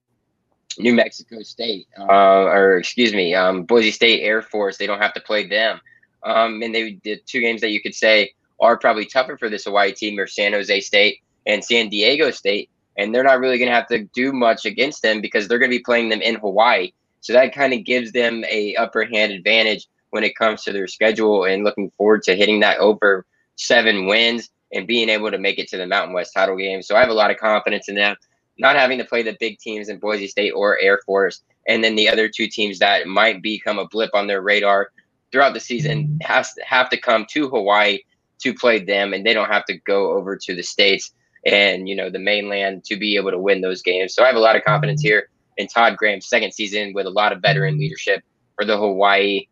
New 0.79 0.95
Mexico 0.95 1.43
State, 1.43 1.89
uh, 1.99 2.45
or 2.45 2.79
excuse 2.79 3.13
me, 3.13 3.35
um, 3.35 3.65
Boise 3.65 3.91
State 3.91 4.23
Air 4.23 4.43
Force, 4.43 4.77
they 4.77 4.87
don't 4.87 5.01
have 5.01 5.15
to 5.15 5.21
play 5.21 5.47
them. 5.47 5.81
Um, 6.23 6.63
and 6.63 6.75
they 6.75 6.93
did 6.93 7.27
two 7.27 7.41
games 7.41 7.61
that 7.61 7.71
you 7.71 7.81
could 7.81 7.95
say 7.95 8.33
are 8.61 8.79
probably 8.79 9.07
tougher 9.07 9.37
for 9.37 9.49
this 9.49 9.65
Hawaii 9.65 9.93
team 9.93 10.19
or 10.19 10.27
San 10.27 10.53
Jose 10.53 10.81
State 10.81 11.21
and 11.47 11.65
San 11.65 11.89
Diego 11.89 12.31
State. 12.31 12.71
And 12.99 13.15
they're 13.15 13.25
not 13.25 13.41
really 13.41 13.59
going 13.59 13.69
to 13.69 13.75
have 13.75 13.89
to 13.89 14.05
do 14.15 14.33
much 14.33 14.65
against 14.65 15.03
them 15.03 15.21
because 15.21 15.49
they're 15.49 15.59
going 15.59 15.71
to 15.71 15.77
be 15.77 15.83
playing 15.83 16.09
them 16.09 16.23
in 16.23 16.37
Hawaii. 16.37 16.93
So 17.21 17.33
that 17.33 17.55
kind 17.55 17.75
of 17.75 17.85
gives 17.85 18.13
them 18.13 18.45
a 18.51 18.75
upper 18.77 19.05
hand 19.05 19.33
advantage 19.33 19.87
when 20.11 20.25
it 20.25 20.37
comes 20.37 20.63
to 20.65 20.73
their 20.73 20.87
schedule 20.87 21.45
and 21.45 21.65
looking 21.65 21.91
forward 21.91 22.23
to 22.25 22.37
hitting 22.37 22.61
that 22.61 22.79
over 22.79 23.27
seven 23.57 24.07
wins 24.07 24.51
and 24.73 24.87
being 24.87 25.09
able 25.09 25.31
to 25.31 25.39
make 25.39 25.59
it 25.59 25.69
to 25.69 25.77
the 25.77 25.87
Mountain 25.87 26.15
West 26.15 26.33
title 26.35 26.57
game. 26.57 26.83
So 26.83 26.97
I 26.97 27.01
have 27.01 27.09
a 27.09 27.15
lot 27.15 27.31
of 27.31 27.37
confidence 27.37 27.89
in 27.89 27.95
them 27.95 28.17
not 28.59 28.77
having 28.77 28.99
to 28.99 29.05
play 29.05 29.23
the 29.23 29.37
big 29.39 29.59
teams 29.59 29.89
in 29.89 29.99
Boise 29.99 30.29
State 30.29 30.53
or 30.53 30.79
Air 30.79 31.01
Force. 31.05 31.43
And 31.69 31.83
then 31.83 31.97
the 31.97 32.09
other 32.09 32.29
two 32.29 32.49
teams 32.49 32.79
that 32.79 33.07
might 33.07 33.43
become 33.43 33.79
a 33.79 33.89
blip 33.89 34.11
on 34.15 34.27
their 34.27 34.41
radar 34.41 34.91
throughout 35.31 35.55
the 35.55 35.61
season 35.61 36.19
has 36.23 36.55
to 36.55 36.63
have 36.65 36.89
to 36.91 36.97
come 36.97 37.27
to 37.31 37.49
Hawaii 37.49 37.99
to 38.39 38.55
play 38.55 38.79
them, 38.79 39.13
and 39.13 39.25
they 39.25 39.35
don't 39.35 39.51
have 39.51 39.65
to 39.67 39.79
go 39.79 40.13
over 40.13 40.37
to 40.37 40.55
the 40.55 40.63
states 40.63 41.13
and 41.47 41.89
you 41.89 41.95
know 41.95 42.11
the 42.11 42.19
mainland 42.19 42.85
to 42.85 42.97
be 42.97 43.17
able 43.17 43.31
to 43.31 43.39
win 43.39 43.61
those 43.61 43.83
games. 43.83 44.15
So 44.15 44.23
I 44.23 44.27
have 44.27 44.37
a 44.37 44.41
lot 44.41 44.57
of 44.57 44.65
confidence 44.65 45.01
here 45.01 45.29
in 45.57 45.67
Todd 45.67 45.97
Graham's 45.97 46.29
second 46.29 46.53
season 46.53 46.93
with 46.93 47.07
a 47.07 47.11
lot 47.11 47.33
of 47.33 47.41
veteran 47.41 47.79
leadership 47.79 48.23
for 48.57 48.65
the 48.65 48.77
Hawaii 48.77 49.47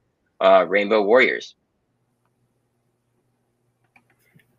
uh, 0.45 0.65
Rainbow 0.69 1.03
Warriors. 1.03 1.57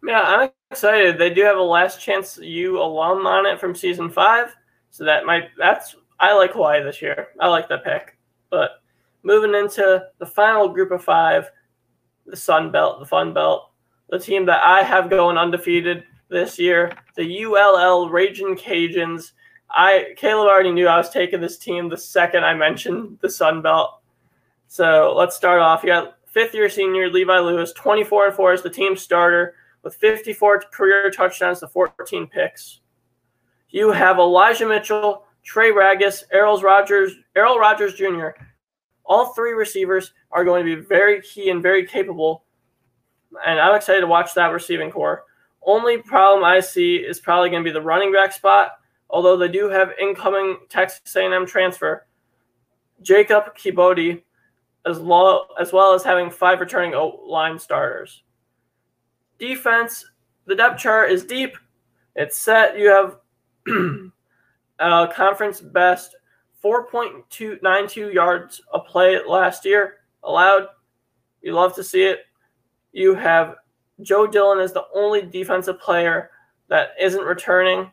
Yeah, 0.05 0.21
I'm 0.21 0.49
excited. 0.71 1.17
They 1.17 1.33
do 1.33 1.41
have 1.43 1.57
a 1.57 1.61
last 1.61 1.99
chance 2.01 2.37
U 2.37 2.79
alum 2.79 3.25
on 3.25 3.45
it 3.45 3.59
from 3.59 3.73
season 3.73 4.09
five, 4.09 4.55
so 4.91 5.03
that 5.03 5.25
might 5.25 5.49
that's 5.57 5.95
I 6.19 6.33
like 6.33 6.53
Hawaii 6.53 6.83
this 6.83 7.01
year. 7.01 7.29
I 7.39 7.47
like 7.47 7.67
that 7.69 7.83
pick. 7.83 8.17
But 8.49 8.81
moving 9.23 9.55
into 9.55 10.05
the 10.19 10.25
final 10.25 10.69
group 10.69 10.91
of 10.91 11.03
five, 11.03 11.49
the 12.25 12.35
Sun 12.35 12.71
Belt, 12.71 12.99
the 12.99 13.05
Fun 13.05 13.33
Belt 13.33 13.71
the 14.09 14.19
team 14.19 14.45
that 14.45 14.63
I 14.63 14.83
have 14.83 15.09
going 15.09 15.37
undefeated 15.37 16.03
this 16.29 16.59
year, 16.59 16.91
the 17.15 17.43
ULL 17.43 18.09
Raging 18.09 18.55
Cajuns. 18.55 19.31
I 19.69 20.13
Caleb 20.15 20.47
already 20.47 20.71
knew 20.71 20.87
I 20.87 20.97
was 20.97 21.09
taking 21.09 21.41
this 21.41 21.57
team 21.57 21.89
the 21.89 21.97
second 21.97 22.45
I 22.45 22.53
mentioned 22.53 23.17
the 23.21 23.29
Sun 23.29 23.61
Belt. 23.61 24.01
So 24.75 25.13
let's 25.15 25.37
start 25.37 25.61
off. 25.61 25.83
You 25.83 25.87
got 25.87 26.17
fifth 26.27 26.53
year 26.53 26.69
senior 26.69 27.09
Levi 27.09 27.39
Lewis, 27.39 27.71
24 27.71 28.27
and 28.27 28.35
4 28.35 28.51
as 28.51 28.61
the 28.61 28.69
team 28.69 28.97
starter 28.97 29.55
with 29.83 29.95
54 29.95 30.63
career 30.69 31.09
touchdowns 31.09 31.61
to 31.61 31.69
14 31.69 32.27
picks. 32.27 32.81
You 33.69 33.93
have 33.93 34.17
Elijah 34.17 34.67
Mitchell, 34.67 35.23
Trey 35.45 35.71
Ragas, 35.71 36.25
Errol 36.29 36.59
Rogers, 36.59 37.13
Errol 37.37 37.57
Rogers 37.57 37.93
Jr. 37.93 38.31
All 39.05 39.27
three 39.27 39.53
receivers 39.53 40.11
are 40.29 40.43
going 40.43 40.65
to 40.65 40.75
be 40.75 40.81
very 40.81 41.21
key 41.21 41.51
and 41.51 41.63
very 41.63 41.87
capable 41.87 42.43
and 43.47 43.61
I'm 43.61 43.75
excited 43.75 44.01
to 44.01 44.07
watch 44.07 44.33
that 44.33 44.47
receiving 44.47 44.91
core. 44.91 45.23
Only 45.63 45.99
problem 45.99 46.43
I 46.43 46.59
see 46.59 46.97
is 46.97 47.21
probably 47.21 47.49
going 47.49 47.63
to 47.63 47.69
be 47.69 47.73
the 47.73 47.81
running 47.81 48.11
back 48.11 48.33
spot, 48.33 48.71
although 49.09 49.37
they 49.37 49.47
do 49.47 49.69
have 49.69 49.93
incoming 50.01 50.57
Texas 50.67 51.15
A&M 51.15 51.45
transfer 51.45 52.07
Jacob 53.01 53.55
Kibodi, 53.55 54.21
as, 54.85 54.99
lo- 54.99 55.47
as 55.59 55.73
well 55.73 55.93
as 55.93 56.03
having 56.03 56.29
five 56.29 56.59
returning 56.59 56.93
line 57.27 57.57
starters. 57.59 58.23
Defense, 59.39 60.05
the 60.45 60.55
depth 60.55 60.79
chart 60.79 61.11
is 61.11 61.25
deep. 61.25 61.57
It's 62.15 62.37
set. 62.37 62.77
You 62.77 62.89
have 62.89 63.17
a 63.67 64.09
uh, 64.79 65.07
conference 65.07 65.59
best 65.59 66.15
4.292 66.63 68.13
yards 68.13 68.61
a 68.73 68.79
play 68.79 69.19
last 69.27 69.65
year 69.65 69.97
allowed. 70.23 70.67
You 71.41 71.53
love 71.53 71.75
to 71.75 71.83
see 71.83 72.03
it 72.03 72.19
you 72.95 73.13
have 73.13 73.57
Joe 74.01 74.25
Dillon 74.25 74.59
as 74.59 74.71
the 74.71 74.85
only 74.95 75.21
defensive 75.21 75.79
player 75.79 76.31
that 76.69 76.91
isn't 76.99 77.23
returning. 77.23 77.91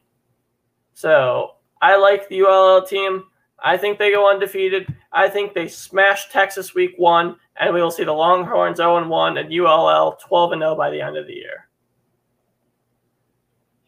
So 0.95 1.57
I 1.83 1.97
like 1.97 2.29
the 2.29 2.43
ULL 2.43 2.87
team. 2.87 3.25
I 3.62 3.77
think 3.77 3.98
they 3.98 4.11
go 4.11 4.29
undefeated. 4.29 4.92
I 5.12 5.29
think 5.29 5.55
they 5.55 5.68
smash 5.68 6.29
Texas 6.31 6.75
week 6.75 6.94
one, 6.96 7.37
and 7.57 7.72
we 7.72 7.81
will 7.81 7.90
see 7.90 8.05
the 8.05 8.12
Longhorns 8.12 8.79
0 8.79 9.07
1 9.07 9.38
and 9.38 9.53
ULL 9.53 10.18
12 10.27 10.53
0 10.53 10.75
by 10.77 10.90
the 10.90 11.01
end 11.01 11.16
of 11.16 11.27
the 11.27 11.35
year. 11.35 11.68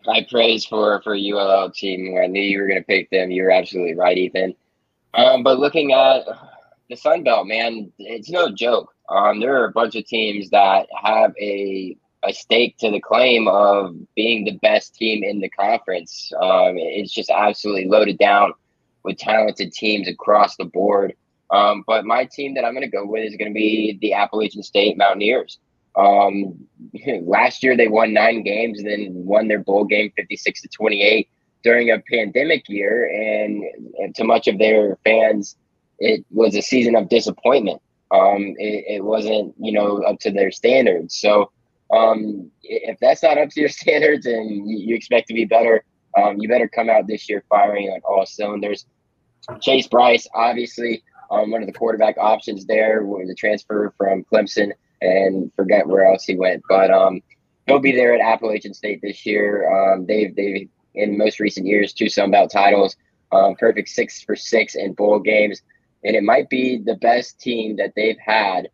High 0.07 0.27
praise 0.31 0.65
for 0.65 1.01
for 1.03 1.17
ULL 1.17 1.71
team. 1.71 2.17
I 2.23 2.27
knew 2.27 2.43
you 2.43 2.61
were 2.61 2.69
going 2.69 2.81
to 2.81 2.87
pick 2.87 3.11
them. 3.11 3.31
You 3.31 3.43
were 3.43 3.51
absolutely 3.51 3.95
right, 3.95 4.17
Ethan. 4.17 4.55
Um, 5.15 5.43
but 5.43 5.59
looking 5.59 5.93
at 5.93 6.25
the 6.89 6.97
Sun 6.97 7.25
Belt, 7.25 7.47
man, 7.47 7.91
it's 7.99 8.31
no 8.31 8.53
joke. 8.53 8.93
Um, 9.09 9.41
there 9.41 9.61
are 9.61 9.67
a 9.67 9.73
bunch 9.73 9.97
of 9.97 10.07
teams 10.07 10.51
that 10.51 10.87
have 11.03 11.33
a 11.41 11.97
a 12.27 12.33
stake 12.33 12.79
to 12.79 12.91
the 12.91 13.01
claim 13.01 13.49
of 13.49 13.95
being 14.15 14.45
the 14.45 14.59
best 14.63 14.95
team 14.95 15.23
in 15.23 15.41
the 15.41 15.49
conference. 15.51 16.33
Um, 16.41 16.77
it's 16.79 17.13
just 17.13 17.29
absolutely 17.29 17.87
loaded 17.87 18.19
down 18.19 18.55
with 19.05 19.19
talented 19.19 19.73
teams 19.73 20.09
across 20.09 20.57
the 20.57 20.65
board. 20.65 21.15
Um, 21.51 21.85
but 21.87 22.05
my 22.05 22.25
team 22.25 22.55
that 22.55 22.65
I'm 22.65 22.73
going 22.73 22.85
to 22.85 22.91
go 22.91 23.07
with 23.07 23.25
is 23.25 23.37
going 23.37 23.51
to 23.51 23.55
be 23.55 23.99
the 24.01 24.15
Appalachian 24.15 24.63
State 24.63 24.97
Mountaineers. 24.97 25.59
Um, 25.97 26.67
last 27.23 27.63
year 27.63 27.77
they 27.77 27.89
won 27.89 28.13
nine 28.13 28.43
games 28.43 28.81
and 28.81 28.89
then 28.89 29.09
won 29.13 29.49
their 29.49 29.61
bowl 29.61 29.85
game 29.85 30.13
56 30.17 30.63
to 30.63 30.69
28 30.69 31.29
during 31.65 31.91
a 31.91 31.99
pandemic 32.11 32.69
year, 32.69 33.07
and, 33.07 33.65
and 33.99 34.15
to 34.15 34.23
much 34.23 34.47
of 34.47 34.59
their 34.59 34.99
fans, 35.03 35.57
it 35.99 36.25
was 36.31 36.55
a 36.55 36.61
season 36.61 36.95
of 36.95 37.09
disappointment. 37.09 37.81
Um, 38.11 38.55
it, 38.59 38.85
it, 38.97 39.05
wasn't, 39.05 39.55
you 39.59 39.73
know, 39.73 40.03
up 40.03 40.21
to 40.21 40.31
their 40.31 40.53
standards. 40.53 41.19
So 41.19 41.51
um, 41.91 42.51
if 42.63 42.99
that's 43.01 43.23
not 43.23 43.39
up 43.39 43.49
to 43.51 43.61
your 43.61 43.69
standards 43.81 44.27
and 44.27 44.71
you, 44.71 44.95
expect 44.95 45.29
to 45.29 45.35
be 45.35 45.47
better, 45.47 45.85
um, 46.17 46.37
you 46.39 46.49
better 46.49 46.69
come 46.69 46.91
out 46.91 47.07
this 47.07 47.29
year 47.29 47.43
firing 47.49 47.89
on 47.89 48.01
all 48.05 48.27
cylinders. 48.27 48.87
Chase 49.61 49.87
Brice, 49.87 50.27
obviously, 50.35 51.03
um, 51.31 51.51
one 51.51 51.63
of 51.63 51.67
the 51.67 51.73
quarterback 51.73 52.17
options 52.19 52.67
there, 52.67 53.05
with 53.05 53.29
the 53.29 53.35
transfer 53.35 53.93
from 53.97 54.25
Clemson, 54.25 54.73
and 55.01 55.53
forget 55.55 55.87
where 55.87 56.05
else 56.05 56.25
he 56.25 56.37
went, 56.37 56.63
but 56.69 56.91
um, 56.91 57.21
he'll 57.67 57.79
be 57.79 57.93
there 57.93 58.15
at 58.15 58.21
Appalachian 58.21 58.75
State 58.75 59.01
this 59.03 59.27
year. 59.27 59.69
Um, 59.71 60.07
they've 60.07 60.35
they've 60.35 60.69
in 60.95 61.19
most 61.19 61.41
recent 61.41 61.67
years 61.67 61.93
two 61.93 62.09
Sun 62.09 62.31
Belt 62.31 62.51
titles. 62.51 62.97
um, 63.35 63.55
perfect 63.57 63.89
six 63.89 64.23
for 64.23 64.37
six 64.37 64.75
in 64.75 64.93
bowl 64.95 65.19
games, 65.19 65.63
and 66.05 66.17
it 66.17 66.23
might 66.23 66.49
be 66.49 66.79
the 66.79 66.97
best 66.97 67.41
team 67.41 67.77
that 67.77 67.93
they've 67.97 68.19
had 68.25 68.69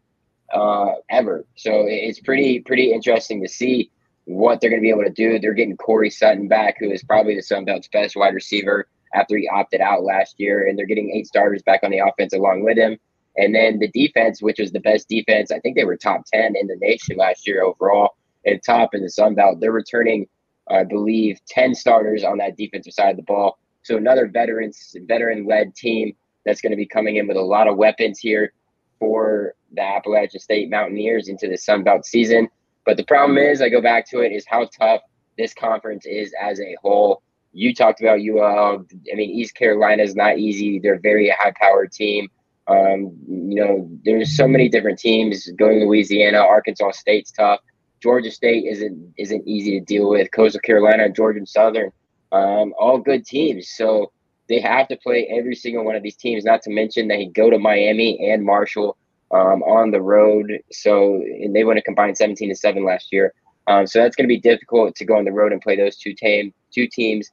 uh, 0.53 0.93
ever. 1.09 1.47
So 1.57 1.85
it's 1.87 2.21
pretty 2.21 2.61
pretty 2.61 2.93
interesting 2.93 3.43
to 3.43 3.49
see 3.49 3.91
what 4.25 4.61
they're 4.61 4.71
going 4.71 4.83
to 4.83 4.87
be 4.87 4.91
able 4.91 5.05
to 5.05 5.11
do. 5.11 5.39
They're 5.39 5.55
getting 5.55 5.77
Corey 5.77 6.11
Sutton 6.11 6.49
back, 6.49 6.77
who 6.79 6.91
is 6.91 7.03
probably 7.03 7.35
the 7.35 7.43
Sun 7.43 7.65
Belt's 7.65 7.89
best 7.89 8.17
wide 8.17 8.35
receiver 8.35 8.89
after 9.15 9.37
he 9.37 9.49
opted 9.49 9.81
out 9.81 10.03
last 10.03 10.37
year, 10.39 10.67
and 10.67 10.79
they're 10.79 10.87
getting 10.87 11.11
eight 11.11 11.27
starters 11.27 11.63
back 11.63 11.81
on 11.83 11.91
the 11.91 11.99
offense 11.99 12.33
along 12.33 12.65
with 12.65 12.79
him. 12.79 12.99
And 13.37 13.55
then 13.55 13.79
the 13.79 13.89
defense, 13.89 14.43
which 14.43 14.59
was 14.59 14.73
the 14.73 14.81
best 14.81 15.09
defense, 15.09 15.51
I 15.51 15.61
think 15.61 15.77
they 15.77 15.85
were 15.85 15.97
top 15.97 16.23
10 16.33 16.57
in 16.57 16.67
the 16.67 16.77
nation 16.77 17.17
last 17.17 17.47
year 17.47 17.63
overall 17.63 18.17
and 18.45 18.61
top 18.63 18.95
in 18.95 19.03
the 19.03 19.11
Sun 19.11 19.35
Belt. 19.35 19.61
They're 19.61 19.73
returning, 19.73 20.27
I 20.69 20.85
believe, 20.85 21.39
10 21.49 21.75
starters 21.75 22.25
on 22.25 22.39
that 22.39 22.57
defensive 22.57 22.93
side 22.93 23.11
of 23.11 23.17
the 23.17 23.23
ball. 23.23 23.59
So 23.83 23.97
another 23.97 24.29
veterans 24.29 24.95
veteran 25.07 25.47
led 25.47 25.75
team 25.75 26.15
that's 26.45 26.61
going 26.61 26.73
to 26.73 26.77
be 26.77 26.87
coming 26.87 27.17
in 27.17 27.29
with 27.29 27.37
a 27.37 27.43
lot 27.43 27.69
of 27.69 27.77
weapons 27.77 28.19
here 28.19 28.53
for 28.99 29.55
the 29.73 29.83
Appalachian 29.83 30.41
State 30.41 30.71
Mountaineers 30.71 31.29
into 31.29 31.49
the 31.49 31.57
Sun 31.57 31.85
Belt 31.85 32.05
season. 32.05 32.49
But 32.85 32.97
the 32.97 33.05
problem 33.05 33.39
is, 33.39 33.63
I 33.63 33.69
go 33.69 33.81
back 33.81 34.09
to 34.11 34.21
it, 34.21 34.33
is 34.33 34.45
how 34.49 34.69
tough 34.79 35.01
this 35.39 35.55
conference 35.55 36.07
is 36.07 36.35
as 36.41 36.61
a 36.61 36.77
whole. 36.83 37.23
You 37.53 37.75
talked 37.75 38.01
about 38.01 38.21
UL. 38.21 38.85
I 39.13 39.17
mean, 39.17 39.31
East 39.31 39.55
Carolina 39.55 40.03
is 40.03 40.15
not 40.15 40.39
easy. 40.39 40.79
They're 40.79 40.95
a 40.95 41.01
very 41.01 41.31
high 41.31 41.53
powered 41.61 41.93
team. 41.93 42.29
Um, 42.69 43.17
you 43.27 43.57
know, 43.57 43.91
there's 44.05 44.37
so 44.37 44.47
many 44.47 44.69
different 44.69 44.99
teams 44.99 45.51
going 45.53 45.81
Louisiana. 45.81 46.39
Arkansas 46.39 46.93
State's 46.93 47.33
tough. 47.33 47.61
Georgia 48.01 48.31
State 48.31 48.65
isn't 48.67 49.15
isn't 49.19 49.47
easy 49.47 49.79
to 49.79 49.85
deal 49.85 50.09
with. 50.09 50.31
Coastal 50.33 50.61
Carolina, 50.61 51.09
Georgia 51.11 51.45
Southern, 51.45 51.91
um, 52.33 52.73
all 52.79 52.99
good 52.99 53.27
teams. 53.27 53.71
So 53.71 54.13
they 54.49 54.61
have 54.61 54.89
to 54.89 54.97
play 54.97 55.29
every 55.37 55.55
single 55.55 55.85
one 55.85 55.97
of 55.97 56.03
these 56.03 56.17
teams. 56.17 56.45
Not 56.45 56.63
to 56.63 56.71
mention 56.71 57.09
they 57.09 57.27
go 57.27 57.51
to 57.51 57.59
Miami 57.59 58.31
and 58.31 58.45
Marshall 58.45 58.97
um, 59.33 59.63
on 59.65 59.91
the 59.91 60.01
road. 60.01 60.51
So 60.71 61.23
they 61.53 61.65
went 61.65 61.79
a 61.79 61.83
combined 61.83 62.17
17 62.17 62.49
to 62.49 62.55
seven 62.55 62.85
last 62.85 63.13
year. 63.13 63.35
Um, 63.67 63.87
so 63.87 64.01
that's 64.01 64.17
going 64.17 64.29
to 64.29 64.35
be 64.35 64.41
difficult 64.41 64.97
to 64.97 65.05
go 65.05 65.17
on 65.17 65.25
the 65.25 65.33
road 65.33 65.53
and 65.53 65.61
play 65.61 65.77
those 65.77 65.97
two 65.97 66.15
team 66.15 66.53
two 66.71 66.87
teams. 66.87 67.31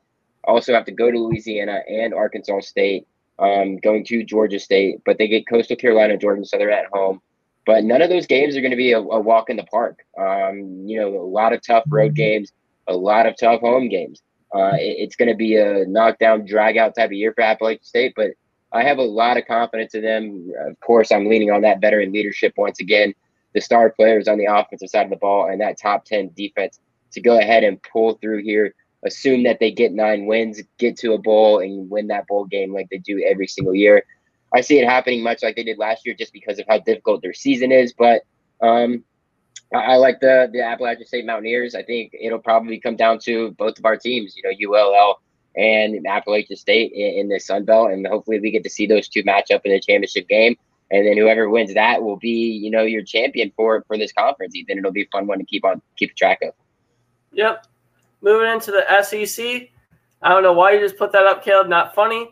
Also 0.47 0.73
have 0.73 0.85
to 0.85 0.91
go 0.91 1.11
to 1.11 1.19
Louisiana 1.19 1.81
and 1.87 2.13
Arkansas 2.13 2.61
State 2.61 3.07
um, 3.39 3.77
going 3.77 4.03
to 4.05 4.23
Georgia 4.23 4.59
State, 4.59 5.01
but 5.05 5.17
they 5.17 5.27
get 5.27 5.47
Coastal 5.47 5.75
Carolina, 5.75 6.17
Georgia 6.17 6.45
Southern 6.45 6.71
at 6.73 6.85
home. 6.91 7.21
But 7.65 7.83
none 7.83 8.01
of 8.01 8.09
those 8.09 8.25
games 8.25 8.55
are 8.55 8.61
going 8.61 8.71
to 8.71 8.77
be 8.77 8.93
a, 8.93 8.99
a 8.99 9.19
walk 9.19 9.49
in 9.49 9.57
the 9.57 9.63
park. 9.65 9.99
Um, 10.17 10.85
you 10.87 10.99
know, 10.99 11.09
a 11.09 11.27
lot 11.27 11.53
of 11.53 11.61
tough 11.61 11.83
road 11.87 12.15
games, 12.15 12.51
a 12.87 12.95
lot 12.95 13.25
of 13.25 13.35
tough 13.37 13.59
home 13.59 13.89
games. 13.89 14.21
Uh, 14.55 14.75
it, 14.75 14.95
it's 14.99 15.15
going 15.15 15.29
to 15.29 15.35
be 15.35 15.57
a 15.57 15.85
knockdown, 15.85 16.45
drag 16.45 16.77
out 16.77 16.95
type 16.95 17.09
of 17.09 17.13
year 17.13 17.33
for 17.33 17.41
Appalachian 17.41 17.83
State, 17.83 18.13
but 18.15 18.31
I 18.71 18.83
have 18.83 18.97
a 18.97 19.03
lot 19.03 19.37
of 19.37 19.45
confidence 19.45 19.95
in 19.95 20.01
them. 20.01 20.51
Of 20.67 20.79
course, 20.79 21.11
I'm 21.11 21.27
leaning 21.27 21.51
on 21.51 21.61
that 21.61 21.81
veteran 21.81 22.11
leadership 22.11 22.53
once 22.57 22.79
again, 22.79 23.13
the 23.53 23.61
star 23.61 23.89
players 23.89 24.27
on 24.27 24.37
the 24.37 24.45
offensive 24.45 24.89
side 24.89 25.05
of 25.05 25.09
the 25.09 25.17
ball, 25.17 25.49
and 25.49 25.61
that 25.61 25.79
top 25.79 26.05
10 26.05 26.31
defense 26.35 26.79
to 27.11 27.21
go 27.21 27.37
ahead 27.37 27.63
and 27.63 27.81
pull 27.83 28.15
through 28.15 28.43
here 28.43 28.73
assume 29.07 29.43
that 29.43 29.59
they 29.59 29.71
get 29.71 29.93
nine 29.93 30.25
wins, 30.25 30.61
get 30.77 30.97
to 30.97 31.13
a 31.13 31.17
bowl, 31.17 31.59
and 31.59 31.89
win 31.89 32.07
that 32.07 32.27
bowl 32.27 32.45
game 32.45 32.73
like 32.73 32.89
they 32.89 32.99
do 32.99 33.23
every 33.27 33.47
single 33.47 33.73
year. 33.73 34.03
I 34.53 34.61
see 34.61 34.79
it 34.79 34.87
happening 34.87 35.23
much 35.23 35.43
like 35.43 35.55
they 35.55 35.63
did 35.63 35.77
last 35.77 36.05
year, 36.05 36.15
just 36.15 36.33
because 36.33 36.59
of 36.59 36.65
how 36.69 36.79
difficult 36.79 37.21
their 37.21 37.33
season 37.33 37.71
is. 37.71 37.93
But 37.93 38.21
um, 38.61 39.03
I, 39.73 39.77
I, 39.77 39.95
like 39.95 40.19
the 40.19 40.49
the 40.51 40.61
Appalachian 40.61 41.05
State 41.05 41.25
Mountaineers. 41.25 41.75
I 41.75 41.83
think 41.83 42.13
it'll 42.19 42.39
probably 42.39 42.79
come 42.79 42.95
down 42.95 43.19
to 43.19 43.51
both 43.51 43.77
of 43.77 43.85
our 43.85 43.97
teams. 43.97 44.35
You 44.35 44.43
know, 44.43 44.79
ULL 44.79 45.19
and 45.55 46.05
Appalachian 46.07 46.55
State 46.55 46.91
in, 46.93 47.21
in 47.21 47.29
the 47.29 47.39
Sun 47.39 47.65
Belt, 47.65 47.91
and 47.91 48.05
hopefully 48.07 48.39
we 48.39 48.51
get 48.51 48.63
to 48.63 48.69
see 48.69 48.87
those 48.87 49.07
two 49.07 49.23
match 49.23 49.51
up 49.51 49.65
in 49.65 49.71
the 49.71 49.79
championship 49.79 50.27
game. 50.27 50.55
And 50.89 51.05
then 51.05 51.17
whoever 51.17 51.49
wins 51.49 51.73
that 51.73 52.01
will 52.01 52.15
be, 52.15 52.29
you 52.29 52.71
know, 52.71 52.83
your 52.83 53.03
champion 53.03 53.51
for 53.55 53.83
for 53.87 53.97
this 53.97 54.13
conference. 54.13 54.55
Ethan, 54.55 54.77
it'll 54.77 54.91
be 54.91 55.03
a 55.03 55.07
fun 55.11 55.27
one 55.27 55.39
to 55.39 55.45
keep 55.45 55.65
on 55.65 55.81
keep 55.97 56.15
track 56.15 56.39
of. 56.41 56.53
Yep, 57.33 57.67
Moving 58.21 58.51
into 58.51 58.71
the 58.71 58.83
SEC. 59.03 59.69
I 60.21 60.29
don't 60.29 60.43
know 60.43 60.53
why 60.53 60.73
you 60.73 60.79
just 60.79 60.97
put 60.97 61.11
that 61.11 61.25
up, 61.25 61.43
Caleb. 61.43 61.67
Not 61.67 61.93
funny. 61.93 62.29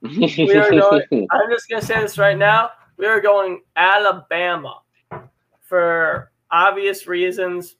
We 0.00 0.54
are 0.54 0.70
going, 0.70 1.02
I'm 1.30 1.50
just 1.50 1.68
going 1.68 1.80
to 1.80 1.86
say 1.86 2.00
this 2.00 2.18
right 2.18 2.38
now. 2.38 2.70
We 2.96 3.06
are 3.06 3.20
going 3.20 3.62
Alabama 3.76 4.80
for 5.62 6.30
obvious 6.50 7.06
reasons. 7.06 7.76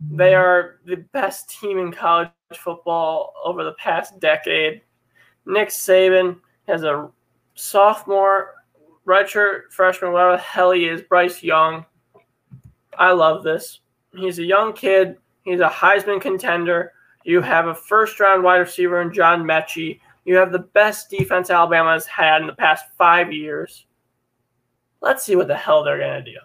They 0.00 0.34
are 0.34 0.80
the 0.86 0.96
best 1.12 1.50
team 1.50 1.78
in 1.78 1.92
college 1.92 2.30
football 2.54 3.34
over 3.44 3.64
the 3.64 3.72
past 3.72 4.18
decade. 4.20 4.82
Nick 5.44 5.68
Saban 5.68 6.38
has 6.66 6.84
a 6.84 7.10
sophomore, 7.54 8.54
redshirt 9.06 9.70
freshman, 9.70 10.12
whatever 10.12 10.32
the 10.32 10.42
hell 10.42 10.70
he 10.70 10.86
is, 10.86 11.02
Bryce 11.02 11.42
Young. 11.42 11.84
I 12.98 13.12
love 13.12 13.42
this. 13.42 13.80
He's 14.14 14.38
a 14.38 14.44
young 14.44 14.72
kid 14.72 15.16
He's 15.48 15.60
a 15.60 15.68
Heisman 15.68 16.20
contender. 16.20 16.92
You 17.24 17.40
have 17.40 17.68
a 17.68 17.74
first 17.74 18.20
round 18.20 18.42
wide 18.42 18.58
receiver 18.58 19.00
in 19.00 19.14
John 19.14 19.44
Metchie. 19.44 20.00
You 20.26 20.36
have 20.36 20.52
the 20.52 20.58
best 20.58 21.08
defense 21.08 21.48
Alabama 21.48 21.92
has 21.92 22.06
had 22.06 22.42
in 22.42 22.46
the 22.46 22.52
past 22.52 22.84
five 22.98 23.32
years. 23.32 23.86
Let's 25.00 25.24
see 25.24 25.36
what 25.36 25.48
the 25.48 25.56
hell 25.56 25.82
they're 25.82 25.98
going 25.98 26.22
to 26.22 26.32
do. 26.32 26.38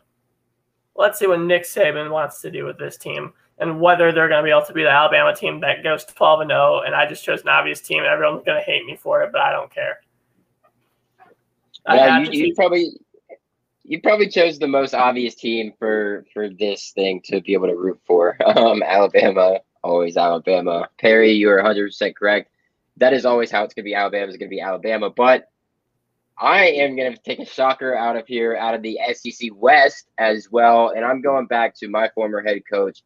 Let's 0.95 1.19
see 1.19 1.27
what 1.27 1.41
Nick 1.41 1.63
Saban 1.63 2.11
wants 2.11 2.39
to 2.41 2.51
do 2.51 2.65
with 2.65 2.77
this 2.77 2.97
team 2.97 3.33
and 3.57 3.81
whether 3.81 4.13
they're 4.13 4.29
going 4.29 4.41
to 4.41 4.45
be 4.45 4.51
able 4.51 4.65
to 4.65 4.73
be 4.73 4.83
the 4.83 4.89
Alabama 4.89 5.35
team 5.35 5.59
that 5.59 5.83
goes 5.83 6.05
12 6.05 6.41
and 6.41 6.49
0. 6.51 6.83
And 6.85 6.95
I 6.95 7.05
just 7.05 7.25
chose 7.25 7.41
an 7.41 7.49
obvious 7.49 7.81
team. 7.81 7.99
And 7.99 8.07
everyone's 8.07 8.45
going 8.45 8.57
to 8.57 8.63
hate 8.63 8.85
me 8.85 8.95
for 8.95 9.21
it, 9.23 9.33
but 9.33 9.41
I 9.41 9.51
don't 9.51 9.73
care. 9.73 9.99
Yeah, 11.89 12.19
you, 12.19 12.45
you 12.45 12.55
probably 12.55 12.91
you 13.83 14.01
probably 14.01 14.29
chose 14.29 14.59
the 14.59 14.67
most 14.67 14.93
obvious 14.93 15.35
team 15.35 15.73
for 15.77 16.25
for 16.33 16.49
this 16.49 16.91
thing 16.91 17.21
to 17.25 17.41
be 17.41 17.53
able 17.53 17.67
to 17.67 17.75
root 17.75 17.99
for. 18.05 18.37
Um, 18.45 18.83
Alabama, 18.83 19.59
always 19.83 20.15
Alabama. 20.15 20.87
Perry, 20.99 21.31
you 21.31 21.49
are 21.49 21.57
100 21.57 21.87
percent 21.87 22.15
correct. 22.15 22.49
That 22.97 23.13
is 23.13 23.25
always 23.25 23.49
how 23.49 23.63
it's 23.63 23.73
going 23.73 23.83
to 23.83 23.89
be. 23.89 23.95
Alabama 23.95 24.27
is 24.27 24.37
going 24.37 24.49
to 24.49 24.55
be 24.55 24.61
Alabama, 24.61 25.09
but 25.09 25.49
I 26.37 26.65
am 26.67 26.95
going 26.95 27.13
to 27.13 27.19
take 27.19 27.39
a 27.39 27.45
shocker 27.45 27.95
out 27.95 28.15
of 28.15 28.27
here, 28.27 28.55
out 28.55 28.73
of 28.73 28.81
the 28.81 28.99
SEC 29.13 29.49
West 29.53 30.07
as 30.17 30.49
well, 30.51 30.89
and 30.89 31.05
I'm 31.05 31.21
going 31.21 31.47
back 31.47 31.75
to 31.77 31.87
my 31.87 32.09
former 32.15 32.41
head 32.41 32.61
coach, 32.69 33.01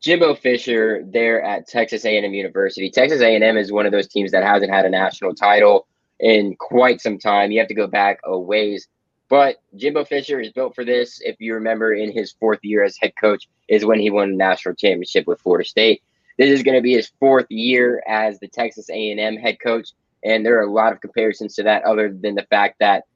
Jimbo 0.00 0.34
Fisher, 0.34 1.04
there 1.06 1.42
at 1.42 1.68
Texas 1.68 2.04
A&M 2.04 2.34
University. 2.34 2.90
Texas 2.90 3.20
A&M 3.20 3.56
is 3.56 3.72
one 3.72 3.86
of 3.86 3.92
those 3.92 4.08
teams 4.08 4.32
that 4.32 4.44
hasn't 4.44 4.72
had 4.72 4.84
a 4.84 4.90
national 4.90 5.34
title 5.34 5.86
in 6.20 6.56
quite 6.56 7.00
some 7.00 7.18
time. 7.18 7.50
You 7.50 7.60
have 7.60 7.68
to 7.68 7.74
go 7.74 7.86
back 7.86 8.20
a 8.24 8.38
ways 8.38 8.88
but 9.34 9.56
Jimbo 9.74 10.04
Fisher 10.04 10.38
is 10.38 10.52
built 10.52 10.76
for 10.76 10.84
this. 10.84 11.20
If 11.20 11.40
you 11.40 11.54
remember, 11.54 11.92
in 11.92 12.12
his 12.12 12.30
fourth 12.38 12.60
year 12.62 12.84
as 12.84 12.96
head 12.96 13.14
coach, 13.20 13.48
is 13.66 13.84
when 13.84 13.98
he 13.98 14.08
won 14.08 14.30
the 14.30 14.36
national 14.36 14.76
championship 14.76 15.26
with 15.26 15.40
Florida 15.40 15.68
State. 15.68 16.04
This 16.38 16.52
is 16.52 16.62
going 16.62 16.76
to 16.76 16.80
be 16.80 16.92
his 16.92 17.10
fourth 17.18 17.50
year 17.50 18.00
as 18.06 18.38
the 18.38 18.46
Texas 18.46 18.88
A&M 18.90 19.36
head 19.36 19.56
coach, 19.60 19.88
and 20.22 20.46
there 20.46 20.56
are 20.60 20.62
a 20.62 20.72
lot 20.72 20.92
of 20.92 21.00
comparisons 21.00 21.56
to 21.56 21.64
that, 21.64 21.82
other 21.82 22.16
than 22.16 22.36
the 22.36 22.46
fact 22.48 22.76
that 22.78 23.06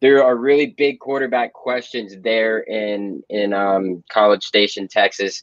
there 0.00 0.24
are 0.24 0.36
really 0.36 0.68
big 0.78 1.00
quarterback 1.00 1.52
questions 1.52 2.14
there 2.22 2.60
in 2.60 3.22
in 3.28 3.52
um, 3.52 4.02
College 4.10 4.44
Station, 4.44 4.88
Texas, 4.88 5.42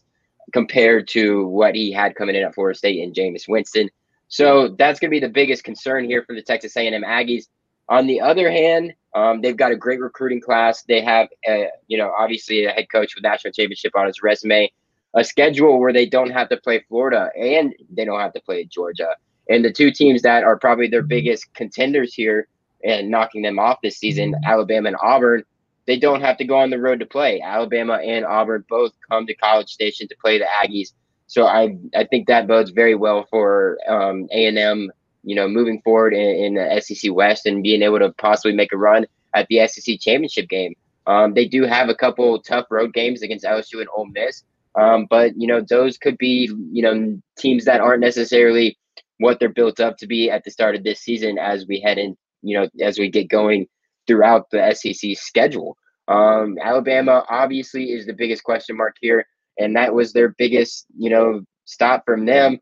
compared 0.54 1.08
to 1.10 1.46
what 1.46 1.76
he 1.76 1.92
had 1.92 2.16
coming 2.16 2.36
in 2.36 2.46
at 2.46 2.56
Florida 2.56 2.76
State 2.76 3.04
and 3.04 3.14
Jameis 3.14 3.48
Winston. 3.48 3.92
So 4.28 4.70
that's 4.70 5.00
going 5.00 5.12
to 5.12 5.20
be 5.20 5.24
the 5.24 5.32
biggest 5.32 5.64
concern 5.64 6.04
here 6.04 6.24
for 6.24 6.34
the 6.34 6.42
Texas 6.42 6.76
A&M 6.76 7.04
Aggies. 7.04 7.44
On 7.88 8.08
the 8.08 8.22
other 8.22 8.50
hand, 8.50 8.96
um, 9.16 9.42
they've 9.42 9.56
got 9.56 9.72
a 9.72 9.78
great 9.78 10.02
recruiting 10.02 10.42
class. 10.42 10.84
They 10.84 11.02
have, 11.02 11.30
a, 11.48 11.70
you 11.88 11.98
know, 11.98 12.12
obviously 12.18 12.66
a 12.66 12.72
head 12.72 12.88
coach 12.92 13.16
with 13.16 13.24
national 13.24 13.54
championship 13.54 13.96
on 13.96 14.08
his 14.08 14.22
resume, 14.22 14.72
a 15.16 15.24
schedule 15.24 15.80
where 15.80 15.94
they 15.94 16.06
don't 16.06 16.32
have 16.32 16.50
to 16.50 16.58
play 16.58 16.84
Florida 16.90 17.30
and 17.40 17.74
they 17.90 18.04
don't 18.04 18.20
have 18.20 18.34
to 18.34 18.42
play 18.42 18.66
Georgia. 18.66 19.16
And 19.50 19.64
the 19.64 19.72
two 19.72 19.90
teams 19.90 20.22
that 20.24 20.44
are 20.44 20.60
probably 20.60 20.90
their 20.90 21.02
biggest 21.02 21.54
contenders 21.54 22.14
here 22.14 22.50
and 22.84 23.10
knocking 23.10 23.42
them 23.42 23.58
off 23.58 23.78
this 23.82 23.98
season, 23.98 24.36
Alabama 24.46 24.90
and 24.90 24.98
Auburn, 25.02 25.44
they 25.88 25.98
don't 25.98 26.22
have 26.22 26.38
to 26.38 26.46
go 26.46 26.58
on 26.58 26.70
the 26.70 26.80
road 26.80 27.00
to 27.00 27.06
play. 27.06 27.40
Alabama 27.42 27.96
and 27.96 28.26
Auburn 28.26 28.66
both 28.68 28.92
come 29.10 29.26
to 29.28 29.36
College 29.36 29.70
Station 29.70 30.10
to 30.10 30.16
play 30.20 30.40
the 30.40 30.46
Aggies. 30.46 30.92
So 31.28 31.46
I 31.46 31.78
I 31.96 32.04
think 32.04 32.28
that 32.28 32.48
bodes 32.48 32.72
very 32.72 32.96
well 32.96 33.26
for 33.30 33.78
um, 33.88 34.28
A&M 34.32 34.92
you 35.26 35.36
know, 35.36 35.48
moving 35.48 35.82
forward 35.82 36.14
in, 36.14 36.22
in 36.22 36.54
the 36.56 36.82
SEC 36.82 37.14
West 37.14 37.46
and 37.46 37.64
being 37.64 37.82
able 37.82 38.00
to 38.00 38.14
possibly 38.14 38.56
make 38.56 38.72
a 38.72 38.78
run 38.78 39.06
at 39.34 39.48
the 39.50 39.68
SEC 39.68 40.00
championship 40.00 40.48
game. 40.48 40.76
Um, 41.08 41.34
they 41.34 41.48
do 41.48 41.64
have 41.64 41.90
a 41.90 41.96
couple 41.96 42.42
tough 42.42 42.66
road 42.70 42.94
games 42.94 43.22
against 43.22 43.46
LSU 43.46 43.80
and 43.80 43.90
Ole 43.96 44.08
Miss, 44.08 44.44
um, 44.76 45.08
but 45.10 45.34
you 45.38 45.48
know 45.48 45.62
those 45.62 45.98
could 45.98 46.18
be 46.18 46.50
you 46.72 46.82
know 46.82 47.20
teams 47.38 47.66
that 47.66 47.82
aren't 47.82 48.02
necessarily 48.02 48.78
what 49.20 49.40
they're 49.40 49.50
built 49.50 49.80
up 49.80 49.98
to 49.98 50.08
be 50.08 50.30
at 50.30 50.44
the 50.44 50.52
start 50.52 50.76
of 50.76 50.84
this 50.84 51.00
season 51.00 51.38
as 51.38 51.66
we 51.68 51.80
head 51.80 51.98
in 51.98 52.18
you 52.42 52.58
know 52.58 52.68
as 52.82 52.98
we 52.98 53.10
get 53.10 53.30
going 53.30 53.68
throughout 54.08 54.50
the 54.52 54.74
SEC 54.74 55.16
schedule. 55.16 55.78
Um, 56.08 56.58
Alabama 56.62 57.26
obviously 57.30 57.92
is 57.92 58.06
the 58.06 58.14
biggest 58.14 58.44
question 58.44 58.78
mark 58.78 58.96
here, 59.02 59.26
and 59.60 59.76
that 59.76 59.94
was 59.94 60.12
their 60.12 60.30
biggest 60.30 60.86
you 60.98 61.10
know 61.10 61.42
stop 61.66 62.04
from 62.06 62.26
them 62.26 62.60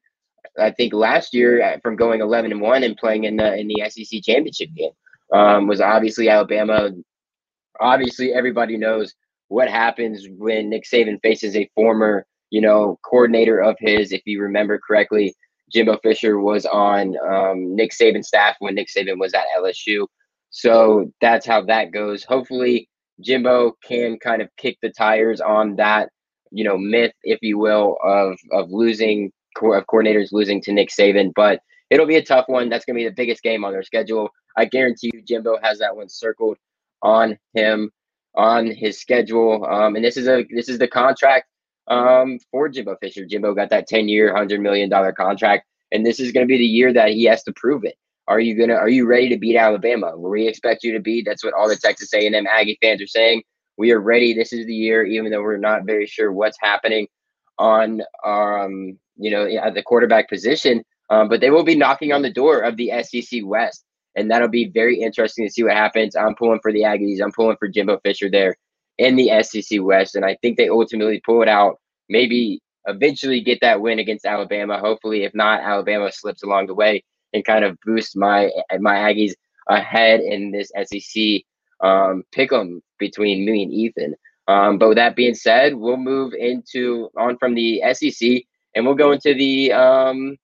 I 0.59 0.71
think 0.71 0.93
last 0.93 1.33
year 1.33 1.63
uh, 1.63 1.77
from 1.81 1.95
going 1.95 2.21
11 2.21 2.51
and 2.51 2.61
one 2.61 2.83
and 2.83 2.97
playing 2.97 3.23
in 3.23 3.37
the 3.37 3.55
in 3.55 3.67
the 3.67 3.83
SEC 3.89 4.21
championship 4.23 4.69
game 4.75 4.91
um, 5.33 5.67
was 5.67 5.81
obviously 5.81 6.29
Alabama. 6.29 6.91
Obviously, 7.79 8.33
everybody 8.33 8.77
knows 8.77 9.13
what 9.47 9.69
happens 9.69 10.27
when 10.37 10.69
Nick 10.69 10.83
Saban 10.83 11.21
faces 11.21 11.55
a 11.55 11.69
former, 11.75 12.25
you 12.49 12.61
know, 12.61 12.99
coordinator 13.03 13.59
of 13.59 13.75
his. 13.79 14.11
If 14.11 14.21
you 14.25 14.41
remember 14.41 14.79
correctly, 14.79 15.35
Jimbo 15.71 15.97
Fisher 16.03 16.39
was 16.39 16.65
on 16.65 17.15
um, 17.27 17.75
Nick 17.75 17.91
Saban's 17.91 18.27
staff 18.27 18.55
when 18.59 18.75
Nick 18.75 18.87
Saban 18.87 19.19
was 19.19 19.33
at 19.33 19.45
LSU. 19.57 20.07
So 20.51 21.11
that's 21.19 21.47
how 21.47 21.63
that 21.65 21.91
goes. 21.91 22.23
Hopefully, 22.23 22.87
Jimbo 23.21 23.73
can 23.83 24.19
kind 24.19 24.41
of 24.41 24.49
kick 24.57 24.77
the 24.81 24.91
tires 24.91 25.41
on 25.41 25.75
that, 25.77 26.09
you 26.51 26.63
know, 26.63 26.77
myth, 26.77 27.13
if 27.23 27.39
you 27.41 27.57
will, 27.57 27.97
of 28.03 28.37
of 28.51 28.69
losing 28.69 29.31
of 29.61 29.85
coordinators 29.87 30.31
losing 30.31 30.61
to 30.61 30.73
Nick 30.73 30.89
Saban. 30.89 31.31
But 31.35 31.59
it'll 31.89 32.07
be 32.07 32.17
a 32.17 32.23
tough 32.23 32.45
one. 32.47 32.69
That's 32.69 32.85
going 32.85 32.95
to 32.95 33.03
be 33.03 33.07
the 33.07 33.15
biggest 33.15 33.43
game 33.43 33.63
on 33.63 33.71
their 33.71 33.83
schedule. 33.83 34.29
I 34.57 34.65
guarantee 34.65 35.11
you, 35.13 35.21
Jimbo 35.21 35.57
has 35.61 35.79
that 35.79 35.95
one 35.95 36.09
circled 36.09 36.57
on 37.01 37.37
him 37.53 37.91
on 38.35 38.67
his 38.67 38.99
schedule. 38.99 39.65
Um, 39.65 39.95
and 39.95 40.03
this 40.03 40.17
is 40.17 40.27
a 40.27 40.45
this 40.49 40.69
is 40.69 40.79
the 40.79 40.87
contract 40.87 41.47
um, 41.87 42.39
for 42.51 42.69
Jimbo 42.69 42.97
Fisher. 43.01 43.25
Jimbo 43.25 43.53
got 43.53 43.69
that 43.69 43.87
ten 43.87 44.07
year, 44.07 44.35
hundred 44.35 44.61
million 44.61 44.89
dollar 44.89 45.11
contract, 45.11 45.65
and 45.91 46.05
this 46.05 46.19
is 46.19 46.31
going 46.31 46.45
to 46.45 46.51
be 46.51 46.57
the 46.57 46.65
year 46.65 46.93
that 46.93 47.09
he 47.09 47.25
has 47.25 47.43
to 47.43 47.53
prove 47.53 47.83
it. 47.83 47.95
Are 48.27 48.39
you 48.39 48.57
gonna? 48.57 48.75
Are 48.75 48.89
you 48.89 49.05
ready 49.05 49.29
to 49.29 49.37
beat 49.37 49.57
Alabama? 49.57 50.17
Where 50.17 50.31
we 50.31 50.47
expect 50.47 50.83
you 50.83 50.93
to 50.93 50.99
be? 50.99 51.23
That's 51.23 51.43
what 51.43 51.53
all 51.53 51.67
the 51.67 51.75
Texas 51.75 52.13
A&M 52.13 52.47
Aggie 52.47 52.77
fans 52.81 53.01
are 53.01 53.07
saying. 53.07 53.43
We 53.77 53.91
are 53.91 53.99
ready. 53.99 54.33
This 54.33 54.53
is 54.53 54.65
the 54.65 54.75
year, 54.75 55.03
even 55.03 55.31
though 55.31 55.41
we're 55.41 55.57
not 55.57 55.85
very 55.85 56.05
sure 56.05 56.31
what's 56.31 56.57
happening 56.61 57.07
on 57.63 58.01
um, 58.25 58.99
you 59.17 59.31
know, 59.31 59.45
at 59.45 59.73
the 59.73 59.81
quarterback 59.81 60.29
position. 60.29 60.83
Um, 61.09 61.29
but 61.29 61.41
they 61.41 61.49
will 61.49 61.63
be 61.63 61.75
knocking 61.75 62.11
on 62.11 62.21
the 62.21 62.31
door 62.31 62.59
of 62.59 62.75
the 62.77 62.91
SEC 63.03 63.41
West, 63.43 63.85
and 64.15 64.29
that'll 64.29 64.47
be 64.47 64.69
very 64.69 64.99
interesting 64.99 65.45
to 65.45 65.51
see 65.51 65.63
what 65.63 65.73
happens. 65.73 66.15
I'm 66.15 66.35
pulling 66.35 66.59
for 66.61 66.71
the 66.71 66.81
Aggies. 66.81 67.21
I'm 67.21 67.31
pulling 67.31 67.57
for 67.57 67.67
Jimbo 67.67 67.99
Fisher 68.03 68.29
there 68.29 68.55
in 68.97 69.15
the 69.15 69.31
SEC 69.43 69.79
West, 69.81 70.15
and 70.15 70.25
I 70.25 70.37
think 70.41 70.57
they 70.57 70.69
ultimately 70.69 71.21
pull 71.25 71.41
it 71.41 71.47
out. 71.47 71.79
Maybe 72.09 72.61
eventually 72.87 73.41
get 73.41 73.59
that 73.61 73.81
win 73.81 73.99
against 73.99 74.25
Alabama. 74.25 74.79
Hopefully, 74.79 75.23
if 75.23 75.33
not, 75.33 75.61
Alabama 75.61 76.11
slips 76.11 76.43
along 76.43 76.67
the 76.67 76.73
way 76.73 77.03
and 77.33 77.45
kind 77.45 77.63
of 77.63 77.77
boost 77.85 78.17
my 78.17 78.49
my 78.79 78.95
Aggies 78.95 79.33
ahead 79.69 80.19
in 80.19 80.51
this 80.51 80.71
SEC 80.85 81.43
um, 81.81 82.23
pick 82.31 82.51
'em 82.51 82.81
between 82.97 83.45
me 83.45 83.63
and 83.63 83.73
Ethan. 83.73 84.15
Um, 84.47 84.77
but 84.77 84.89
with 84.89 84.97
that 84.97 85.15
being 85.15 85.35
said, 85.35 85.75
we'll 85.75 85.97
move 85.97 86.33
into 86.33 87.09
on 87.17 87.37
from 87.37 87.55
the 87.55 87.81
SEC 87.93 88.43
and 88.75 88.85
we'll 88.85 88.95
go 88.95 89.11
into 89.11 89.33
the 89.33 89.71
um, 89.71 90.37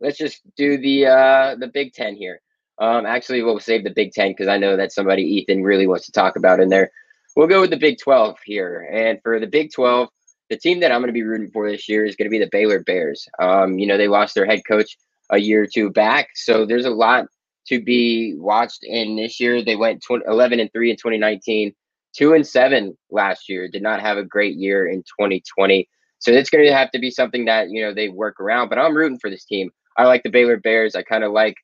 let's 0.00 0.18
just 0.18 0.42
do 0.56 0.78
the 0.78 1.06
uh, 1.06 1.56
the 1.56 1.68
Big 1.68 1.92
Ten 1.92 2.14
here. 2.14 2.40
Um, 2.78 3.06
actually, 3.06 3.42
we'll 3.42 3.60
save 3.60 3.84
the 3.84 3.90
Big 3.90 4.12
Ten 4.12 4.30
because 4.30 4.48
I 4.48 4.58
know 4.58 4.76
that 4.76 4.92
somebody 4.92 5.22
Ethan 5.22 5.62
really 5.62 5.86
wants 5.86 6.06
to 6.06 6.12
talk 6.12 6.36
about 6.36 6.60
in 6.60 6.68
there. 6.68 6.90
We'll 7.36 7.48
go 7.48 7.60
with 7.60 7.70
the 7.70 7.76
Big 7.76 7.98
Twelve 7.98 8.36
here, 8.44 8.88
and 8.92 9.20
for 9.22 9.40
the 9.40 9.46
Big 9.46 9.72
Twelve, 9.72 10.08
the 10.50 10.56
team 10.56 10.80
that 10.80 10.92
I'm 10.92 11.00
going 11.00 11.08
to 11.08 11.12
be 11.12 11.22
rooting 11.22 11.50
for 11.50 11.70
this 11.70 11.88
year 11.88 12.04
is 12.04 12.16
going 12.16 12.26
to 12.26 12.30
be 12.30 12.38
the 12.38 12.50
Baylor 12.50 12.80
Bears. 12.80 13.26
Um, 13.38 13.78
you 13.78 13.86
know, 13.86 13.96
they 13.96 14.08
lost 14.08 14.34
their 14.34 14.46
head 14.46 14.62
coach 14.68 14.96
a 15.30 15.38
year 15.38 15.64
or 15.64 15.66
two 15.66 15.90
back, 15.90 16.30
so 16.34 16.66
there's 16.66 16.86
a 16.86 16.90
lot 16.90 17.26
to 17.66 17.82
be 17.82 18.34
watched 18.36 18.82
in 18.82 19.16
this 19.16 19.38
year. 19.38 19.62
They 19.62 19.76
went 19.76 20.02
20, 20.02 20.24
11 20.26 20.60
and 20.60 20.72
three 20.72 20.90
in 20.90 20.96
2019, 20.96 21.74
two 22.18 22.32
and 22.34 22.46
seven 22.46 22.98
last 23.10 23.48
year. 23.48 23.68
Did 23.68 23.82
not 23.82 24.00
have 24.00 24.18
a 24.18 24.24
great 24.24 24.56
year 24.56 24.88
in 24.88 24.98
2020. 25.02 25.88
So 26.18 26.32
it's 26.32 26.50
going 26.50 26.66
to 26.66 26.74
have 26.74 26.90
to 26.90 26.98
be 26.98 27.10
something 27.10 27.44
that 27.44 27.70
you 27.70 27.80
know 27.80 27.94
they 27.94 28.08
work 28.08 28.40
around. 28.40 28.68
But 28.68 28.78
I'm 28.78 28.96
rooting 28.96 29.20
for 29.20 29.30
this 29.30 29.44
team. 29.44 29.70
I 29.96 30.04
like 30.04 30.22
the 30.24 30.30
Baylor 30.30 30.58
Bears. 30.58 30.94
I 30.94 31.02
kind 31.02 31.24
of 31.24 31.32
like, 31.32 31.54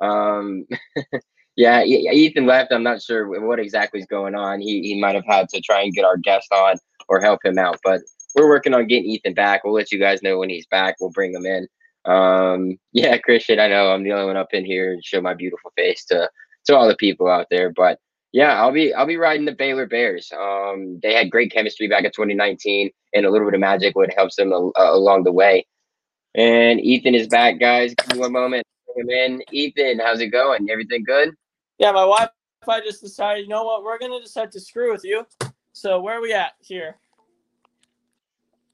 um, 0.00 0.66
yeah, 1.56 1.82
Ethan 1.82 2.46
left. 2.46 2.72
I'm 2.72 2.82
not 2.82 3.02
sure 3.02 3.28
what 3.40 3.58
exactly 3.58 4.00
is 4.00 4.06
going 4.06 4.36
on. 4.36 4.60
He 4.60 4.82
he 4.82 5.00
might 5.00 5.16
have 5.16 5.26
had 5.26 5.48
to 5.48 5.60
try 5.60 5.82
and 5.82 5.92
get 5.92 6.04
our 6.04 6.16
guest 6.16 6.52
on 6.52 6.76
or 7.08 7.20
help 7.20 7.44
him 7.44 7.58
out. 7.58 7.78
But 7.82 8.00
we're 8.36 8.48
working 8.48 8.74
on 8.74 8.86
getting 8.86 9.10
Ethan 9.10 9.34
back. 9.34 9.64
We'll 9.64 9.74
let 9.74 9.90
you 9.90 9.98
guys 9.98 10.22
know 10.22 10.38
when 10.38 10.50
he's 10.50 10.66
back. 10.66 10.96
We'll 11.00 11.10
bring 11.10 11.34
him 11.34 11.46
in. 11.46 11.66
Um, 12.04 12.78
yeah, 12.92 13.16
Christian, 13.18 13.58
I 13.58 13.68
know 13.68 13.90
I'm 13.90 14.04
the 14.04 14.12
only 14.12 14.26
one 14.26 14.36
up 14.36 14.52
in 14.52 14.64
here 14.64 14.92
and 14.92 15.04
show 15.04 15.20
my 15.20 15.34
beautiful 15.34 15.72
face 15.76 16.04
to 16.06 16.30
to 16.66 16.76
all 16.76 16.86
the 16.86 16.96
people 16.96 17.28
out 17.28 17.48
there. 17.50 17.70
But 17.70 17.98
yeah, 18.34 18.60
I'll 18.60 18.72
be 18.72 18.92
I'll 18.92 19.06
be 19.06 19.16
riding 19.16 19.46
the 19.46 19.52
Baylor 19.52 19.86
Bears. 19.86 20.32
Um, 20.36 20.98
they 21.00 21.14
had 21.14 21.30
great 21.30 21.52
chemistry 21.52 21.86
back 21.86 22.02
in 22.02 22.10
2019, 22.10 22.90
and 23.14 23.24
a 23.24 23.30
little 23.30 23.46
bit 23.46 23.54
of 23.54 23.60
magic 23.60 23.94
would 23.94 24.12
help 24.16 24.34
them 24.34 24.50
a, 24.50 24.72
a, 24.76 24.96
along 24.96 25.22
the 25.22 25.30
way. 25.30 25.64
And 26.34 26.80
Ethan 26.80 27.14
is 27.14 27.28
back, 27.28 27.60
guys. 27.60 27.94
Give 27.94 28.16
me 28.16 28.18
one 28.18 28.32
moment. 28.32 28.66
Bring 28.92 29.08
him 29.08 29.10
in. 29.10 29.42
Ethan, 29.52 30.00
how's 30.00 30.18
it 30.18 30.30
going? 30.32 30.68
Everything 30.68 31.04
good? 31.04 31.30
Yeah, 31.78 31.92
my 31.92 32.00
Wi-Fi 32.00 32.80
just 32.80 33.02
decided. 33.02 33.44
You 33.44 33.50
know 33.50 33.62
what? 33.62 33.84
We're 33.84 34.00
gonna 34.00 34.20
decide 34.20 34.50
to 34.50 34.60
screw 34.60 34.90
with 34.90 35.04
you. 35.04 35.24
So 35.72 36.00
where 36.00 36.18
are 36.18 36.20
we 36.20 36.32
at 36.32 36.54
here? 36.58 36.96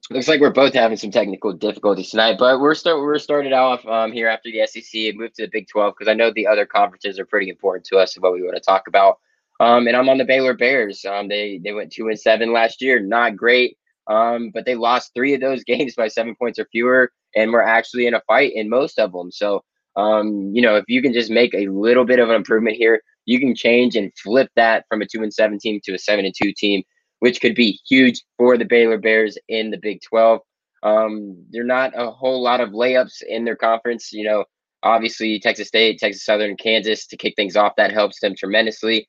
Looks 0.09 0.27
like 0.27 0.41
we're 0.41 0.49
both 0.49 0.73
having 0.73 0.97
some 0.97 1.11
technical 1.11 1.53
difficulties 1.53 2.09
tonight, 2.09 2.37
but 2.39 2.59
we're 2.59 2.73
start 2.73 2.97
we're 2.97 3.19
started 3.19 3.53
off 3.53 3.85
um, 3.85 4.11
here 4.11 4.27
after 4.27 4.49
the 4.51 4.65
SEC 4.65 5.01
and 5.01 5.19
moved 5.19 5.35
to 5.35 5.43
the 5.43 5.51
Big 5.51 5.67
12 5.67 5.93
because 5.95 6.11
I 6.11 6.15
know 6.15 6.31
the 6.33 6.47
other 6.47 6.65
conferences 6.65 7.19
are 7.19 7.25
pretty 7.27 7.49
important 7.51 7.85
to 7.85 7.97
us 7.97 8.15
and 8.15 8.23
what 8.23 8.33
we 8.33 8.41
want 8.41 8.55
to 8.55 8.59
talk 8.59 8.87
about. 8.87 9.19
Um, 9.61 9.87
and 9.87 9.95
I'm 9.95 10.09
on 10.09 10.17
the 10.17 10.25
Baylor 10.25 10.55
Bears. 10.55 11.05
Um, 11.05 11.27
they 11.27 11.61
they 11.63 11.71
went 11.71 11.91
two 11.91 12.07
and 12.07 12.19
seven 12.19 12.51
last 12.51 12.81
year, 12.81 12.99
not 12.99 13.37
great. 13.37 13.77
Um, 14.07 14.49
but 14.51 14.65
they 14.65 14.73
lost 14.73 15.11
three 15.13 15.35
of 15.35 15.41
those 15.41 15.63
games 15.67 15.93
by 15.95 16.07
seven 16.07 16.35
points 16.35 16.57
or 16.57 16.65
fewer, 16.71 17.11
and 17.35 17.51
we're 17.51 17.61
actually 17.61 18.07
in 18.07 18.15
a 18.15 18.21
fight 18.21 18.53
in 18.55 18.69
most 18.69 18.97
of 18.97 19.11
them. 19.11 19.31
So, 19.31 19.63
um, 19.95 20.51
you 20.55 20.63
know, 20.63 20.77
if 20.77 20.85
you 20.87 20.99
can 21.03 21.13
just 21.13 21.29
make 21.29 21.53
a 21.53 21.67
little 21.67 22.05
bit 22.05 22.17
of 22.17 22.29
an 22.29 22.35
improvement 22.35 22.75
here, 22.75 23.01
you 23.25 23.39
can 23.39 23.53
change 23.53 23.95
and 23.95 24.11
flip 24.17 24.49
that 24.55 24.85
from 24.89 25.03
a 25.03 25.05
two 25.05 25.21
and 25.21 25.31
seven 25.31 25.59
team 25.59 25.79
to 25.83 25.93
a 25.93 25.99
seven 25.99 26.25
and 26.25 26.33
two 26.35 26.53
team, 26.53 26.81
which 27.19 27.39
could 27.39 27.53
be 27.53 27.79
huge 27.87 28.23
for 28.39 28.57
the 28.57 28.65
Baylor 28.65 28.97
Bears 28.97 29.37
in 29.47 29.69
the 29.69 29.77
Big 29.77 29.99
Twelve. 30.01 30.39
Um, 30.81 31.45
they're 31.51 31.63
not 31.63 31.93
a 31.95 32.09
whole 32.09 32.41
lot 32.41 32.61
of 32.61 32.69
layups 32.71 33.21
in 33.27 33.45
their 33.45 33.55
conference. 33.55 34.11
You 34.11 34.23
know, 34.23 34.45
obviously 34.81 35.39
Texas 35.39 35.67
State, 35.67 35.99
Texas 35.99 36.25
Southern, 36.25 36.57
Kansas 36.57 37.05
to 37.05 37.15
kick 37.15 37.35
things 37.35 37.55
off. 37.55 37.73
That 37.77 37.91
helps 37.91 38.19
them 38.21 38.33
tremendously 38.35 39.07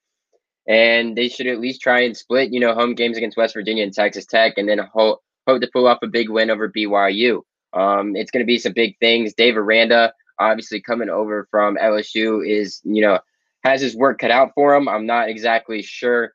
and 0.66 1.16
they 1.16 1.28
should 1.28 1.46
at 1.46 1.60
least 1.60 1.80
try 1.80 2.00
and 2.00 2.16
split, 2.16 2.52
you 2.52 2.60
know, 2.60 2.74
home 2.74 2.94
games 2.94 3.16
against 3.16 3.36
West 3.36 3.54
Virginia 3.54 3.84
and 3.84 3.92
Texas 3.92 4.26
Tech, 4.26 4.54
and 4.56 4.68
then 4.68 4.78
hope, 4.78 5.20
hope 5.46 5.60
to 5.60 5.70
pull 5.72 5.86
off 5.86 5.98
a 6.02 6.06
big 6.06 6.28
win 6.28 6.50
over 6.50 6.68
BYU. 6.68 7.42
Um, 7.72 8.14
it's 8.16 8.30
going 8.30 8.42
to 8.42 8.46
be 8.46 8.58
some 8.58 8.72
big 8.72 8.98
things. 8.98 9.34
Dave 9.34 9.56
Aranda, 9.56 10.12
obviously 10.38 10.80
coming 10.80 11.08
over 11.08 11.48
from 11.50 11.76
LSU, 11.76 12.46
is 12.46 12.80
you 12.84 13.02
know 13.02 13.18
has 13.64 13.80
his 13.80 13.96
work 13.96 14.18
cut 14.18 14.30
out 14.30 14.52
for 14.54 14.74
him. 14.74 14.88
I'm 14.88 15.06
not 15.06 15.28
exactly 15.28 15.82
sure 15.82 16.32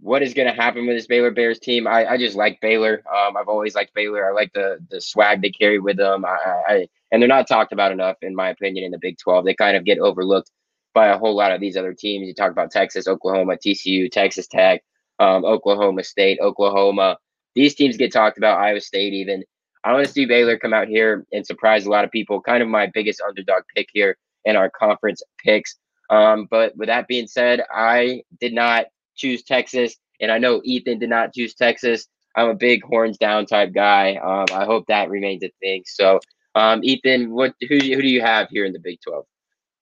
what 0.00 0.22
is 0.22 0.34
going 0.34 0.48
to 0.48 0.54
happen 0.54 0.86
with 0.86 0.96
this 0.96 1.06
Baylor 1.06 1.30
Bears 1.30 1.58
team. 1.58 1.86
I, 1.86 2.04
I 2.06 2.18
just 2.18 2.36
like 2.36 2.60
Baylor. 2.60 3.02
Um, 3.08 3.36
I've 3.36 3.48
always 3.48 3.74
liked 3.74 3.94
Baylor. 3.94 4.28
I 4.28 4.32
like 4.32 4.52
the 4.52 4.78
the 4.90 5.00
swag 5.00 5.40
they 5.40 5.50
carry 5.50 5.78
with 5.78 5.96
them. 5.96 6.24
I, 6.24 6.62
I 6.68 6.88
and 7.10 7.22
they're 7.22 7.28
not 7.28 7.48
talked 7.48 7.72
about 7.72 7.92
enough, 7.92 8.16
in 8.22 8.34
my 8.34 8.50
opinion, 8.50 8.84
in 8.84 8.90
the 8.90 8.98
Big 8.98 9.18
12. 9.18 9.44
They 9.44 9.54
kind 9.54 9.76
of 9.76 9.84
get 9.84 9.98
overlooked 9.98 10.50
by 10.94 11.08
a 11.08 11.18
whole 11.18 11.36
lot 11.36 11.52
of 11.52 11.60
these 11.60 11.76
other 11.76 11.92
teams. 11.92 12.26
You 12.26 12.34
talk 12.34 12.50
about 12.50 12.70
Texas, 12.70 13.06
Oklahoma, 13.06 13.56
TCU, 13.56 14.10
Texas 14.10 14.46
Tech, 14.46 14.82
um, 15.18 15.44
Oklahoma 15.44 16.04
State, 16.04 16.38
Oklahoma. 16.40 17.18
These 17.54 17.74
teams 17.74 17.96
get 17.96 18.12
talked 18.12 18.38
about, 18.38 18.58
Iowa 18.58 18.80
State 18.80 19.12
even. 19.12 19.44
I 19.84 19.92
want 19.92 20.06
to 20.06 20.12
see 20.12 20.24
Baylor 20.24 20.58
come 20.58 20.72
out 20.72 20.88
here 20.88 21.26
and 21.32 21.46
surprise 21.46 21.84
a 21.84 21.90
lot 21.90 22.04
of 22.04 22.10
people. 22.10 22.40
Kind 22.40 22.62
of 22.62 22.68
my 22.68 22.90
biggest 22.94 23.20
underdog 23.20 23.64
pick 23.76 23.88
here 23.92 24.16
in 24.44 24.56
our 24.56 24.70
conference 24.70 25.22
picks. 25.44 25.76
Um, 26.10 26.46
but 26.50 26.76
with 26.76 26.88
that 26.88 27.06
being 27.06 27.26
said, 27.26 27.62
I 27.74 28.22
did 28.40 28.54
not 28.54 28.86
choose 29.16 29.42
Texas, 29.42 29.96
and 30.20 30.30
I 30.30 30.38
know 30.38 30.60
Ethan 30.64 30.98
did 30.98 31.10
not 31.10 31.34
choose 31.34 31.54
Texas. 31.54 32.06
I'm 32.36 32.48
a 32.48 32.54
big 32.54 32.82
horns 32.82 33.18
down 33.18 33.46
type 33.46 33.72
guy. 33.72 34.16
Um, 34.16 34.46
I 34.58 34.64
hope 34.64 34.86
that 34.88 35.10
remains 35.10 35.42
a 35.44 35.50
thing. 35.60 35.82
So, 35.86 36.20
um, 36.54 36.80
Ethan, 36.82 37.30
what 37.30 37.54
who, 37.68 37.76
who 37.76 38.02
do 38.02 38.08
you 38.08 38.20
have 38.20 38.48
here 38.50 38.64
in 38.64 38.72
the 38.72 38.80
Big 38.80 38.98
12? 39.06 39.24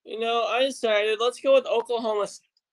You 0.04 0.18
know, 0.18 0.44
I 0.44 0.64
decided 0.64 1.18
let's 1.20 1.40
go 1.40 1.54
with 1.54 1.66
Oklahoma 1.66 2.26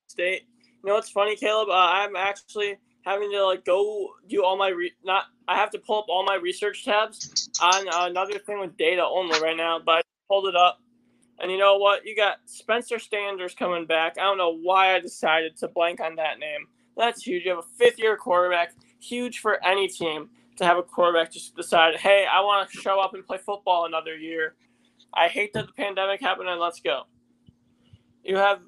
State. 0.08 0.44
You 0.84 0.88
know 0.88 0.96
what's 0.96 1.12
funny, 1.12 1.36
Caleb? 1.36 1.70
Uh, 1.70 1.74
I'm 1.74 2.16
actually 2.16 2.78
having 3.06 3.32
to 3.32 3.46
like 3.46 3.66
go 3.66 4.10
do 4.28 4.44
all 4.44 4.58
my 4.58 4.70
re- 4.70 4.94
not. 5.04 5.26
I 5.48 5.56
have 5.56 5.70
to 5.72 5.80
pull 5.80 6.00
up 6.00 6.06
all 6.10 6.26
my 6.26 6.36
research 6.36 6.86
tabs 6.86 7.50
on 7.62 7.88
uh, 7.88 8.08
another 8.08 8.40
thing 8.40 8.60
with 8.60 8.78
data 8.78 9.04
only 9.04 9.40
right 9.42 9.58
now, 9.58 9.80
but 9.80 9.98
I 9.98 10.02
pulled 10.28 10.48
it 10.48 10.56
up. 10.56 10.82
And 11.40 11.52
you 11.52 11.58
know 11.58 11.78
what? 11.78 12.06
You 12.06 12.16
got 12.16 12.38
Spencer 12.46 13.00
Sanders 13.00 13.54
coming 13.54 13.86
back. 13.86 14.18
I 14.18 14.24
don't 14.24 14.38
know 14.38 14.58
why 14.58 14.96
I 14.96 15.00
decided 15.00 15.56
to 15.58 15.68
blank 15.68 16.02
on 16.02 16.16
that 16.16 16.40
name. 16.40 16.68
That's 16.98 17.22
huge. 17.24 17.46
You 17.46 17.52
have 17.52 17.60
a 17.60 17.78
fifth 17.78 18.00
year 18.00 18.18
quarterback. 18.18 18.74
Huge 19.00 19.40
for 19.40 19.64
any 19.64 19.88
team 19.88 20.30
to 20.58 20.66
have 20.66 20.78
a 20.78 20.84
quarterback 20.84 21.32
just 21.32 21.56
decide, 21.56 21.96
hey, 21.96 22.26
I 22.30 22.42
want 22.42 22.70
to 22.70 22.78
show 22.78 23.00
up 23.00 23.14
and 23.14 23.26
play 23.26 23.38
football 23.38 23.86
another 23.86 24.16
year. 24.18 24.56
I 25.14 25.30
hate 25.30 25.54
that 25.54 25.68
the 25.68 25.74
pandemic 25.74 26.20
happened 26.20 26.50
and 26.50 26.60
let's 26.60 26.82
go 26.82 27.04
you 28.24 28.36
have 28.38 28.62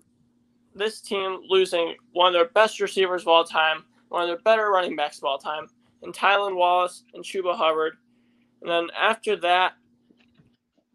this 0.74 1.02
team 1.02 1.42
losing 1.48 1.96
one 2.14 2.28
of 2.28 2.34
their 2.34 2.50
best 2.50 2.80
receivers 2.80 3.24
of 3.24 3.28
all 3.28 3.44
time, 3.44 3.84
one 4.10 4.24
of 4.24 4.28
their 4.28 4.40
better 4.40 4.70
running 4.70 4.96
backs 4.96 5.18
of 5.18 5.26
all 5.26 5.38
time, 5.38 5.68
and 6.02 6.14
Tylan 6.14 6.56
Wallace 6.56 7.04
and 7.14 7.24
Chuba 7.24 7.56
Hubbard. 7.56 7.94
And 8.62 8.70
then 8.70 8.88
after 9.00 9.36
that, 9.38 9.74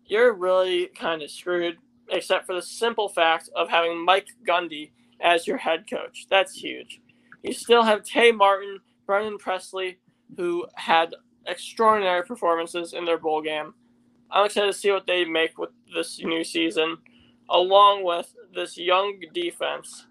you're 0.05 0.33
really 0.33 0.87
kind 0.89 1.23
of 1.23 1.31
screwed, 1.31 1.79
except 2.11 2.47
for 2.47 2.55
the 2.55 2.63
simple 2.63 3.09
fact 3.09 3.51
of 3.55 3.69
having 3.69 4.05
Mike 4.05 4.29
Gundy 4.47 4.91
as 5.21 5.47
your 5.47 5.57
head 5.57 5.89
coach. 5.89 6.27
That's 6.31 6.55
huge. 6.55 7.01
You 7.43 7.53
still 7.53 7.83
have 7.83 8.03
Tay 8.03 8.33
Martin, 8.33 8.79
Brennan 9.07 9.39
Presley, 9.39 9.99
who 10.37 10.67
had 10.75 11.15
extraordinary 11.47 12.25
performances 12.25 12.93
in 12.93 13.05
their 13.05 13.19
bowl 13.19 13.43
game. 13.43 13.75
I'm 14.31 14.47
excited 14.47 14.73
to 14.73 14.79
see 14.79 14.91
what 14.91 15.07
they 15.07 15.25
make 15.25 15.59
with 15.59 15.71
this 15.95 16.21
new 16.23 16.43
season, 16.43 16.99
along 17.49 18.05
with 18.05 18.35
this 18.55 18.77
young 18.77 19.21
defense, 19.33 20.07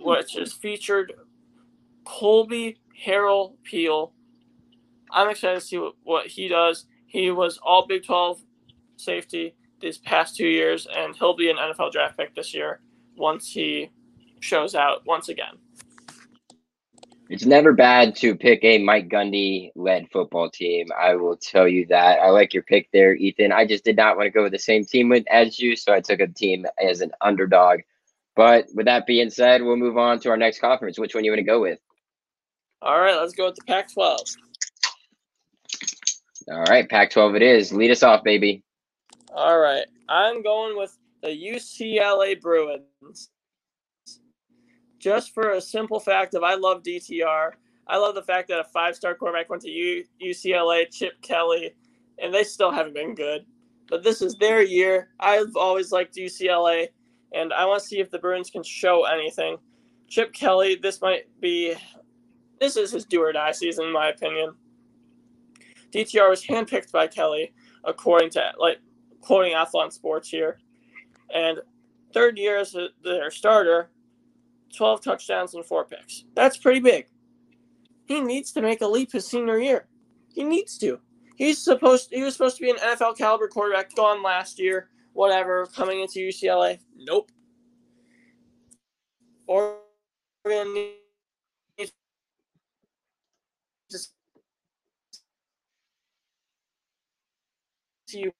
which 0.00 0.36
is 0.36 0.52
featured 0.52 1.12
Colby 2.04 2.78
Harrell 3.06 3.54
Peel. 3.62 4.12
I'm 5.10 5.30
excited 5.30 5.60
to 5.60 5.66
see 5.66 5.78
what, 5.78 5.94
what 6.02 6.26
he 6.26 6.48
does. 6.48 6.86
He 7.06 7.30
was 7.30 7.58
all 7.62 7.86
Big 7.86 8.04
12 8.04 8.42
safety 8.96 9.54
these 9.80 9.98
past 9.98 10.36
two 10.36 10.46
years, 10.46 10.86
and 10.94 11.14
he'll 11.16 11.36
be 11.36 11.50
an 11.50 11.56
NFL 11.56 11.92
draft 11.92 12.16
pick 12.16 12.34
this 12.34 12.54
year 12.54 12.80
once 13.16 13.48
he 13.50 13.90
shows 14.40 14.74
out 14.74 15.06
once 15.06 15.28
again. 15.28 15.58
It's 17.30 17.46
never 17.46 17.72
bad 17.72 18.14
to 18.16 18.34
pick 18.34 18.62
a 18.64 18.76
Mike 18.78 19.08
Gundy 19.08 19.72
led 19.74 20.10
football 20.10 20.50
team. 20.50 20.88
I 20.98 21.14
will 21.14 21.36
tell 21.36 21.66
you 21.66 21.86
that. 21.86 22.20
I 22.20 22.28
like 22.28 22.52
your 22.52 22.62
pick 22.62 22.90
there, 22.92 23.14
Ethan. 23.14 23.50
I 23.50 23.66
just 23.66 23.82
did 23.82 23.96
not 23.96 24.16
want 24.18 24.26
to 24.26 24.30
go 24.30 24.42
with 24.42 24.52
the 24.52 24.58
same 24.58 24.84
team 24.84 25.08
with 25.08 25.24
as 25.30 25.58
you, 25.58 25.74
so 25.74 25.94
I 25.94 26.00
took 26.00 26.20
a 26.20 26.26
team 26.26 26.66
as 26.78 27.00
an 27.00 27.12
underdog. 27.22 27.80
But 28.36 28.66
with 28.74 28.84
that 28.86 29.06
being 29.06 29.30
said, 29.30 29.62
we'll 29.62 29.76
move 29.76 29.96
on 29.96 30.20
to 30.20 30.30
our 30.30 30.36
next 30.36 30.60
conference. 30.60 30.98
Which 30.98 31.14
one 31.14 31.24
you 31.24 31.30
want 31.30 31.38
to 31.38 31.44
go 31.44 31.62
with? 31.62 31.78
All 32.82 33.00
right, 33.00 33.16
let's 33.16 33.32
go 33.32 33.46
with 33.46 33.56
the 33.56 33.64
Pac 33.64 33.92
12. 33.94 34.20
All 36.52 36.64
right, 36.64 36.86
Pac 36.86 37.10
12 37.10 37.36
it 37.36 37.42
is. 37.42 37.72
Lead 37.72 37.90
us 37.90 38.02
off, 38.02 38.22
baby. 38.22 38.62
All 39.32 39.58
right, 39.58 39.86
I'm 40.10 40.42
going 40.42 40.76
with 40.76 40.94
the 41.22 41.28
UCLA 41.28 42.38
Bruins 42.38 43.30
just 45.04 45.34
for 45.34 45.50
a 45.50 45.60
simple 45.60 46.00
fact 46.00 46.32
of 46.32 46.42
I 46.42 46.54
love 46.54 46.82
DTR. 46.82 47.50
I 47.86 47.98
love 47.98 48.14
the 48.14 48.22
fact 48.22 48.48
that 48.48 48.58
a 48.58 48.64
five 48.64 48.96
star 48.96 49.14
quarterback 49.14 49.50
went 49.50 49.60
to 49.62 49.70
U- 49.70 50.04
UCLA, 50.22 50.90
Chip 50.90 51.20
Kelly, 51.20 51.74
and 52.18 52.32
they 52.32 52.42
still 52.42 52.70
haven't 52.70 52.94
been 52.94 53.14
good. 53.14 53.44
But 53.86 54.02
this 54.02 54.22
is 54.22 54.34
their 54.36 54.62
year. 54.62 55.10
I've 55.20 55.56
always 55.56 55.92
liked 55.92 56.16
UCLA, 56.16 56.88
and 57.34 57.52
I 57.52 57.66
want 57.66 57.82
to 57.82 57.86
see 57.86 58.00
if 58.00 58.10
the 58.10 58.18
Bruins 58.18 58.48
can 58.48 58.62
show 58.62 59.04
anything. 59.04 59.58
Chip 60.08 60.32
Kelly, 60.32 60.76
this 60.76 61.02
might 61.02 61.24
be, 61.38 61.74
this 62.58 62.78
is 62.78 62.92
his 62.92 63.04
do 63.04 63.20
or 63.20 63.32
die 63.32 63.52
season, 63.52 63.84
in 63.84 63.92
my 63.92 64.08
opinion. 64.08 64.54
DTR 65.92 66.30
was 66.30 66.42
handpicked 66.42 66.92
by 66.92 67.08
Kelly, 67.08 67.52
according 67.84 68.30
to, 68.30 68.52
like, 68.58 68.78
quoting 69.20 69.52
Athlon 69.52 69.92
Sports 69.92 70.30
here. 70.30 70.60
And 71.34 71.58
third 72.14 72.38
year 72.38 72.56
as 72.56 72.74
their 73.02 73.30
starter, 73.30 73.90
12 74.74 75.00
touchdowns 75.00 75.54
and 75.54 75.64
four 75.64 75.84
picks. 75.84 76.24
That's 76.34 76.56
pretty 76.56 76.80
big. 76.80 77.06
He 78.06 78.20
needs 78.20 78.52
to 78.52 78.62
make 78.62 78.80
a 78.80 78.86
leap 78.86 79.12
his 79.12 79.26
senior 79.26 79.58
year. 79.58 79.86
He 80.28 80.44
needs 80.44 80.78
to. 80.78 81.00
He's 81.36 81.58
supposed 81.62 82.10
he 82.12 82.22
was 82.22 82.34
supposed 82.34 82.56
to 82.58 82.62
be 82.62 82.70
an 82.70 82.76
NFL 82.76 83.16
caliber 83.16 83.48
quarterback 83.48 83.94
gone 83.94 84.22
last 84.22 84.58
year, 84.58 84.90
whatever, 85.12 85.66
coming 85.66 86.00
into 86.00 86.20
UCLA. 86.20 86.78
Nope. 86.96 87.30
Oregon 89.46 90.74
needs 90.74 91.92
to 93.90 93.98
see 98.06 98.30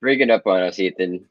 Bring 0.00 0.20
it 0.20 0.30
up 0.30 0.46
on 0.46 0.62
us, 0.62 0.78
Ethan. 0.78 1.26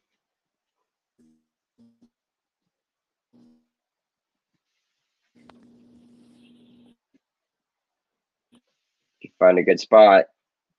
Find 9.40 9.60
a 9.60 9.64
good 9.64 9.80
spot. 9.80 10.26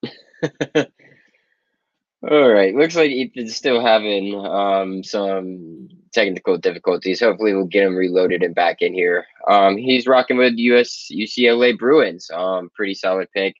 All 2.29 2.49
right. 2.49 2.75
Looks 2.75 2.95
like 2.95 3.11
Ethan's 3.11 3.55
still 3.55 3.79
having 3.79 4.35
um, 4.35 5.03
some 5.03 5.87
technical 6.11 6.57
difficulties. 6.57 7.19
Hopefully, 7.19 7.53
we'll 7.53 7.65
get 7.65 7.85
him 7.85 7.95
reloaded 7.95 8.43
and 8.43 8.55
back 8.55 8.81
in 8.81 8.93
here. 8.93 9.25
Um, 9.47 9.77
he's 9.77 10.07
rocking 10.07 10.37
with 10.37 10.53
US 10.57 11.09
UCLA 11.11 11.77
Bruins. 11.77 12.29
Um, 12.33 12.69
pretty 12.73 12.95
solid 12.95 13.29
pick, 13.33 13.55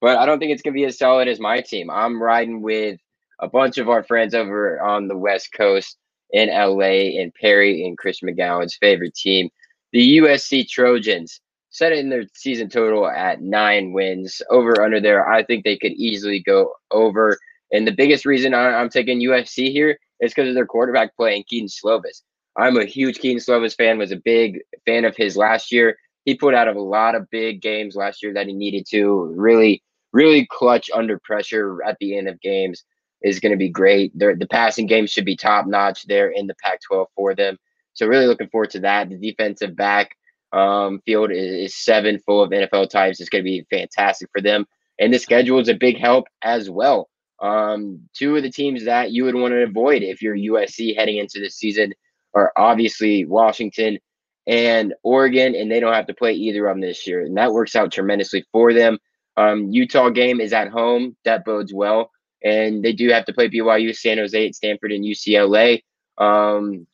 but 0.00 0.18
I 0.18 0.26
don't 0.26 0.40
think 0.40 0.52
it's 0.52 0.62
gonna 0.62 0.74
be 0.74 0.84
as 0.84 0.98
solid 0.98 1.28
as 1.28 1.38
my 1.40 1.60
team. 1.60 1.88
I'm 1.88 2.20
riding 2.20 2.62
with 2.62 2.98
a 3.40 3.48
bunch 3.48 3.78
of 3.78 3.88
our 3.88 4.02
friends 4.02 4.34
over 4.34 4.80
on 4.80 5.08
the 5.08 5.16
West 5.16 5.52
Coast 5.56 5.96
in 6.32 6.48
LA 6.48 7.20
and 7.20 7.34
Perry 7.34 7.84
and 7.84 7.98
Chris 7.98 8.20
McGowan's 8.20 8.76
favorite 8.76 9.14
team, 9.14 9.48
the 9.92 10.18
USC 10.18 10.68
Trojans. 10.68 11.40
Set 11.72 11.92
in 11.92 12.08
their 12.08 12.24
season 12.34 12.68
total 12.68 13.06
at 13.06 13.42
nine 13.42 13.92
wins. 13.92 14.42
Over 14.50 14.82
under 14.82 15.00
there, 15.00 15.28
I 15.28 15.44
think 15.44 15.62
they 15.62 15.76
could 15.76 15.92
easily 15.92 16.42
go 16.42 16.72
over. 16.90 17.38
And 17.72 17.86
the 17.86 17.92
biggest 17.92 18.26
reason 18.26 18.54
I, 18.54 18.80
am 18.80 18.88
taking 18.88 19.20
USC 19.20 19.70
here 19.70 19.96
is 20.20 20.34
because 20.34 20.48
of 20.48 20.56
their 20.56 20.66
quarterback 20.66 21.14
play 21.14 21.44
Kedon 21.48 21.68
Slovis. 21.68 22.22
I'm 22.56 22.76
a 22.76 22.84
huge 22.84 23.20
Kedon 23.20 23.38
Slovis 23.38 23.76
fan, 23.76 23.98
was 23.98 24.10
a 24.10 24.16
big 24.16 24.58
fan 24.84 25.04
of 25.04 25.16
his 25.16 25.36
last 25.36 25.70
year. 25.70 25.96
He 26.24 26.34
put 26.34 26.54
out 26.54 26.66
a 26.66 26.82
lot 26.82 27.14
of 27.14 27.30
big 27.30 27.62
games 27.62 27.94
last 27.94 28.20
year 28.20 28.34
that 28.34 28.48
he 28.48 28.52
needed 28.52 28.84
to. 28.90 29.32
Really, 29.36 29.80
really 30.12 30.48
clutch 30.50 30.90
under 30.92 31.20
pressure 31.20 31.78
at 31.84 31.96
the 32.00 32.18
end 32.18 32.28
of 32.28 32.40
games 32.40 32.82
is 33.22 33.40
going 33.40 33.52
to 33.52 33.58
be 33.58 33.68
great. 33.68 34.12
They're, 34.14 34.36
the 34.36 34.46
passing 34.46 34.86
game 34.86 35.06
should 35.06 35.24
be 35.24 35.36
top 35.36 35.66
notch 35.66 36.06
there 36.06 36.30
in 36.30 36.46
the 36.46 36.54
Pac 36.62 36.80
12 36.88 37.08
for 37.14 37.34
them. 37.34 37.58
So, 37.92 38.06
really 38.06 38.26
looking 38.26 38.48
forward 38.48 38.70
to 38.70 38.80
that. 38.80 39.08
The 39.08 39.16
defensive 39.16 39.76
back 39.76 40.16
um, 40.52 41.00
field 41.04 41.30
is, 41.30 41.70
is 41.70 41.76
seven 41.76 42.18
full 42.20 42.42
of 42.42 42.50
NFL 42.50 42.90
types. 42.90 43.20
It's 43.20 43.30
going 43.30 43.44
to 43.44 43.50
be 43.50 43.66
fantastic 43.70 44.28
for 44.32 44.40
them. 44.40 44.66
And 44.98 45.12
the 45.12 45.18
schedule 45.18 45.58
is 45.60 45.68
a 45.68 45.74
big 45.74 45.98
help 45.98 46.26
as 46.42 46.70
well. 46.70 47.08
Um, 47.40 48.00
two 48.14 48.36
of 48.36 48.42
the 48.42 48.50
teams 48.50 48.84
that 48.84 49.12
you 49.12 49.24
would 49.24 49.34
want 49.34 49.52
to 49.52 49.62
avoid 49.62 50.02
if 50.02 50.20
you're 50.20 50.36
USC 50.36 50.94
heading 50.96 51.16
into 51.16 51.40
this 51.40 51.56
season 51.56 51.94
are 52.34 52.52
obviously 52.56 53.24
Washington 53.24 53.98
and 54.46 54.94
Oregon, 55.02 55.54
and 55.54 55.70
they 55.70 55.80
don't 55.80 55.94
have 55.94 56.06
to 56.06 56.14
play 56.14 56.32
either 56.32 56.66
of 56.66 56.74
them 56.74 56.80
this 56.80 57.06
year. 57.06 57.22
And 57.22 57.36
that 57.36 57.52
works 57.52 57.76
out 57.76 57.92
tremendously 57.92 58.44
for 58.52 58.74
them. 58.74 58.98
Um, 59.36 59.70
Utah 59.70 60.10
game 60.10 60.40
is 60.40 60.52
at 60.52 60.68
home. 60.68 61.16
That 61.24 61.44
bodes 61.44 61.72
well 61.72 62.10
and 62.42 62.82
they 62.82 62.92
do 62.92 63.08
have 63.10 63.24
to 63.26 63.32
play 63.32 63.48
BYU, 63.48 63.94
San 63.94 64.18
Jose, 64.18 64.46
at 64.48 64.54
Stanford, 64.54 64.92
and 64.92 65.04
UCLA. 65.04 65.82
Um, 66.18 66.86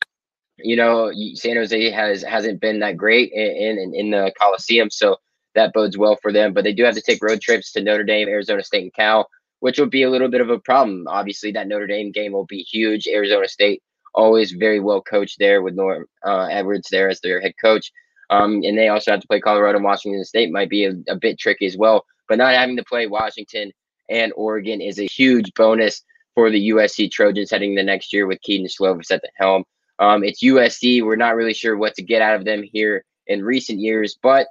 you 0.57 0.75
know, 0.75 1.11
San 1.35 1.55
Jose 1.55 1.91
has 1.91 2.23
hasn't 2.23 2.61
been 2.61 2.79
that 2.79 2.97
great 2.97 3.31
in, 3.31 3.77
in 3.77 3.95
in 3.95 4.11
the 4.11 4.31
Coliseum, 4.39 4.89
so 4.89 5.17
that 5.55 5.73
bodes 5.73 5.97
well 5.97 6.17
for 6.21 6.31
them. 6.31 6.53
But 6.53 6.63
they 6.63 6.73
do 6.73 6.83
have 6.83 6.95
to 6.95 7.01
take 7.01 7.23
road 7.23 7.41
trips 7.41 7.71
to 7.73 7.81
Notre 7.81 8.03
Dame, 8.03 8.27
Arizona 8.27 8.63
State, 8.63 8.83
and 8.83 8.93
Cal, 8.93 9.27
which 9.59 9.79
will 9.79 9.87
be 9.87 10.03
a 10.03 10.09
little 10.09 10.29
bit 10.29 10.41
of 10.41 10.49
a 10.49 10.59
problem. 10.59 11.07
Obviously, 11.07 11.51
that 11.51 11.67
Notre 11.67 11.87
Dame 11.87 12.11
game 12.11 12.31
will 12.31 12.45
be 12.45 12.63
huge. 12.63 13.07
Arizona 13.07 13.47
State 13.47 13.81
always 14.13 14.51
very 14.51 14.79
well 14.79 15.01
coached 15.01 15.37
there 15.39 15.61
with 15.61 15.77
Herm 15.77 16.05
uh, 16.25 16.47
Edwards 16.49 16.89
there 16.91 17.09
as 17.09 17.21
their 17.21 17.39
head 17.39 17.53
coach. 17.61 17.91
Um, 18.29 18.61
and 18.63 18.77
they 18.77 18.89
also 18.89 19.11
have 19.11 19.21
to 19.21 19.27
play 19.27 19.39
Colorado 19.39 19.77
and 19.77 19.85
Washington 19.85 20.25
State 20.25 20.51
might 20.51 20.69
be 20.69 20.85
a, 20.85 20.93
a 21.07 21.15
bit 21.15 21.39
tricky 21.39 21.65
as 21.65 21.77
well. 21.77 22.03
But 22.27 22.39
not 22.39 22.53
having 22.53 22.75
to 22.75 22.83
play 22.83 23.07
Washington 23.07 23.71
and 24.09 24.33
Oregon 24.35 24.81
is 24.81 24.99
a 24.99 25.05
huge 25.05 25.53
bonus 25.53 26.03
for 26.35 26.49
the 26.51 26.69
USC 26.69 27.09
Trojans 27.11 27.51
heading 27.51 27.75
the 27.75 27.83
next 27.83 28.13
year 28.13 28.27
with 28.27 28.41
Kedon 28.41 28.67
Slovis 28.67 29.11
at 29.11 29.21
the 29.21 29.29
helm. 29.35 29.63
Um, 29.99 30.23
it's 30.23 30.43
USC. 30.43 31.03
We're 31.03 31.15
not 31.15 31.35
really 31.35 31.53
sure 31.53 31.75
what 31.75 31.95
to 31.95 32.03
get 32.03 32.21
out 32.21 32.35
of 32.35 32.45
them 32.45 32.63
here 32.63 33.03
in 33.25 33.43
recent 33.43 33.79
years, 33.79 34.17
but 34.21 34.47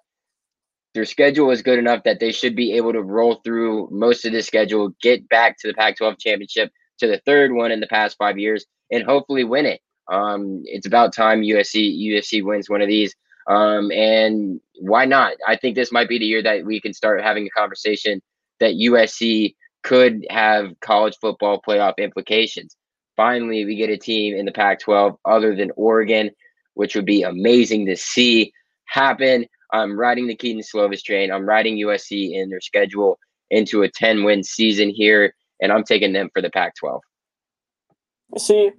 their 0.95 1.05
schedule 1.05 1.51
is 1.51 1.63
good 1.63 1.79
enough 1.79 2.03
that 2.05 2.21
they 2.21 2.33
should 2.33 2.57
be 2.57 2.73
able 2.73 2.93
to 2.93 3.03
roll 3.03 3.37
through 3.45 3.89
most 3.93 4.25
of 4.25 4.33
the 4.33 4.43
schedule, 4.43 4.95
get 5.03 5.29
back 5.29 5.59
to 5.59 5.69
the 5.69 5.75
Pac 5.75 5.99
12 5.99 6.19
championship, 6.19 6.73
to 6.99 7.07
the 7.07 7.21
third 7.27 7.53
one 7.53 7.71
in 7.71 7.81
the 7.81 7.87
past 7.87 8.17
five 8.19 8.39
years, 8.39 8.65
and 8.91 9.05
hopefully 9.05 9.45
win 9.45 9.67
it. 9.67 9.81
Um, 10.09 10.63
it's 10.65 10.87
about 10.87 11.13
time 11.13 11.43
USC 11.43 12.01
USC 12.09 12.43
wins 12.43 12.71
one 12.71 12.81
of 12.81 12.89
these. 12.89 13.15
Um, 13.47 13.93
and 13.93 14.61
why 14.81 15.05
not? 15.05 15.35
I 15.47 15.57
think 15.57 15.75
this 15.77 15.93
might 15.93 16.09
be 16.09 16.19
the 16.19 16.27
year 16.27 16.43
that 16.43 16.65
we 16.65 16.81
can 16.81 16.93
start 16.93 17.23
having 17.23 17.47
a 17.47 17.51
conversation 17.51 18.23
that 18.61 18.75
USC 18.75 19.55
could 19.83 20.27
have 20.31 20.73
college 20.81 21.17
football 21.21 21.61
playoff 21.67 21.95
implications. 21.99 22.77
Finally, 23.17 23.65
we 23.65 23.77
get 23.77 23.91
a 23.91 23.97
team 23.97 24.37
in 24.37 24.45
the 24.45 24.53
Pac 24.53 24.81
12 24.81 25.17
other 25.25 25.55
than 25.55 25.71
Oregon, 25.77 26.31
which 26.75 26.95
would 26.95 27.07
be 27.07 27.23
amazing 27.23 27.87
to 27.87 27.97
see 27.97 28.53
happen. 28.87 29.47
I'm 29.73 29.99
riding 29.99 30.27
the 30.27 30.37
Kedon 30.37 30.63
Slovis 30.63 31.03
train. 31.03 31.31
I'm 31.33 31.47
riding 31.47 31.77
USC 31.77 32.33
in 32.33 32.51
their 32.51 32.61
schedule 32.61 33.19
into 33.51 33.83
a 33.83 33.91
10 33.91 34.25
win 34.25 34.43
season 34.43 34.91
here, 34.91 35.35
and 35.61 35.73
I'm 35.73 35.85
taking 35.85 36.13
them 36.13 36.31
for 36.33 36.43
the 36.43 36.51
Pac 36.51 36.75
12. 36.79 37.01
See, 38.39 38.71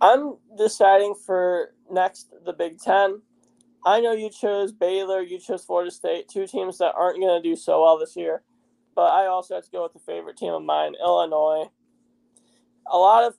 I'm 0.00 0.36
deciding 0.56 1.14
for 1.14 1.74
next 1.90 2.32
the 2.44 2.52
Big 2.52 2.78
Ten. 2.78 3.22
I 3.86 4.00
know 4.00 4.12
you 4.12 4.28
chose 4.30 4.72
Baylor, 4.72 5.22
you 5.22 5.38
chose 5.38 5.64
Florida 5.64 5.90
State, 5.90 6.28
two 6.28 6.46
teams 6.46 6.78
that 6.78 6.94
aren't 6.96 7.20
going 7.20 7.42
to 7.42 7.48
do 7.48 7.56
so 7.56 7.82
well 7.82 7.98
this 7.98 8.16
year. 8.16 8.42
But 8.98 9.12
I 9.12 9.26
also 9.26 9.54
have 9.54 9.64
to 9.64 9.70
go 9.70 9.84
with 9.84 9.92
the 9.92 10.00
favorite 10.00 10.36
team 10.36 10.52
of 10.52 10.64
mine, 10.64 10.94
Illinois. 11.00 11.70
A 12.90 12.98
lot 12.98 13.22
of 13.22 13.36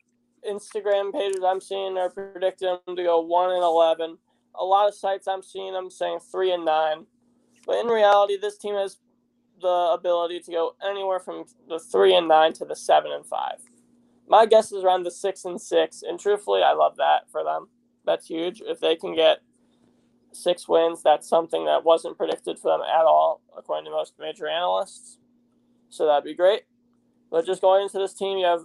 Instagram 0.49 1.11
pages 1.11 1.43
I'm 1.45 1.59
seeing 1.59 1.97
are 1.97 2.09
predicting 2.09 2.77
them 2.85 2.95
to 2.95 3.03
go 3.03 3.19
one 3.19 3.51
and 3.51 3.61
eleven. 3.61 4.17
A 4.55 4.63
lot 4.63 4.87
of 4.87 4.95
sites 4.95 5.27
I'm 5.27 5.43
seeing 5.43 5.73
them 5.73 5.89
saying 5.91 6.19
three 6.31 6.53
and 6.53 6.63
nine. 6.63 7.07
But 7.65 7.75
in 7.79 7.87
reality, 7.87 8.37
this 8.37 8.57
team 8.57 8.75
has 8.75 8.99
the 9.59 9.91
ability 9.91 10.39
to 10.45 10.51
go 10.53 10.75
anywhere 10.81 11.19
from 11.19 11.43
the 11.67 11.77
three 11.77 12.15
and 12.15 12.29
nine 12.29 12.53
to 12.53 12.63
the 12.63 12.73
seven 12.73 13.11
and 13.11 13.25
five. 13.25 13.57
My 14.29 14.45
guess 14.45 14.71
is 14.71 14.85
around 14.85 15.03
the 15.03 15.11
six 15.11 15.43
and 15.43 15.59
six, 15.59 16.03
and 16.03 16.17
truthfully, 16.17 16.63
I 16.63 16.71
love 16.71 16.95
that 16.95 17.29
for 17.29 17.43
them. 17.43 17.67
That's 18.05 18.27
huge. 18.27 18.61
If 18.65 18.79
they 18.79 18.95
can 18.95 19.13
get 19.13 19.39
six 20.31 20.69
wins, 20.69 21.03
that's 21.03 21.27
something 21.27 21.65
that 21.65 21.83
wasn't 21.83 22.17
predicted 22.17 22.59
for 22.59 22.71
them 22.71 22.87
at 22.87 23.03
all, 23.03 23.41
according 23.57 23.83
to 23.87 23.91
most 23.91 24.13
major 24.17 24.47
analysts. 24.47 25.18
So 25.89 26.05
that'd 26.05 26.23
be 26.23 26.35
great. 26.35 26.63
But 27.31 27.45
just 27.45 27.61
going 27.61 27.83
into 27.83 27.99
this 27.99 28.13
team, 28.13 28.37
you 28.37 28.45
have 28.45 28.61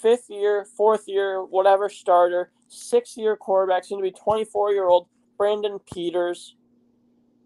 fifth 0.00 0.26
year, 0.28 0.64
fourth 0.64 1.04
year, 1.06 1.42
whatever 1.44 1.88
starter, 1.88 2.50
six 2.68 3.16
year 3.16 3.36
quarterback, 3.36 3.84
soon 3.84 3.98
to 3.98 4.02
be 4.02 4.10
24 4.10 4.72
year 4.72 4.88
old 4.88 5.08
Brandon 5.36 5.78
Peters. 5.92 6.56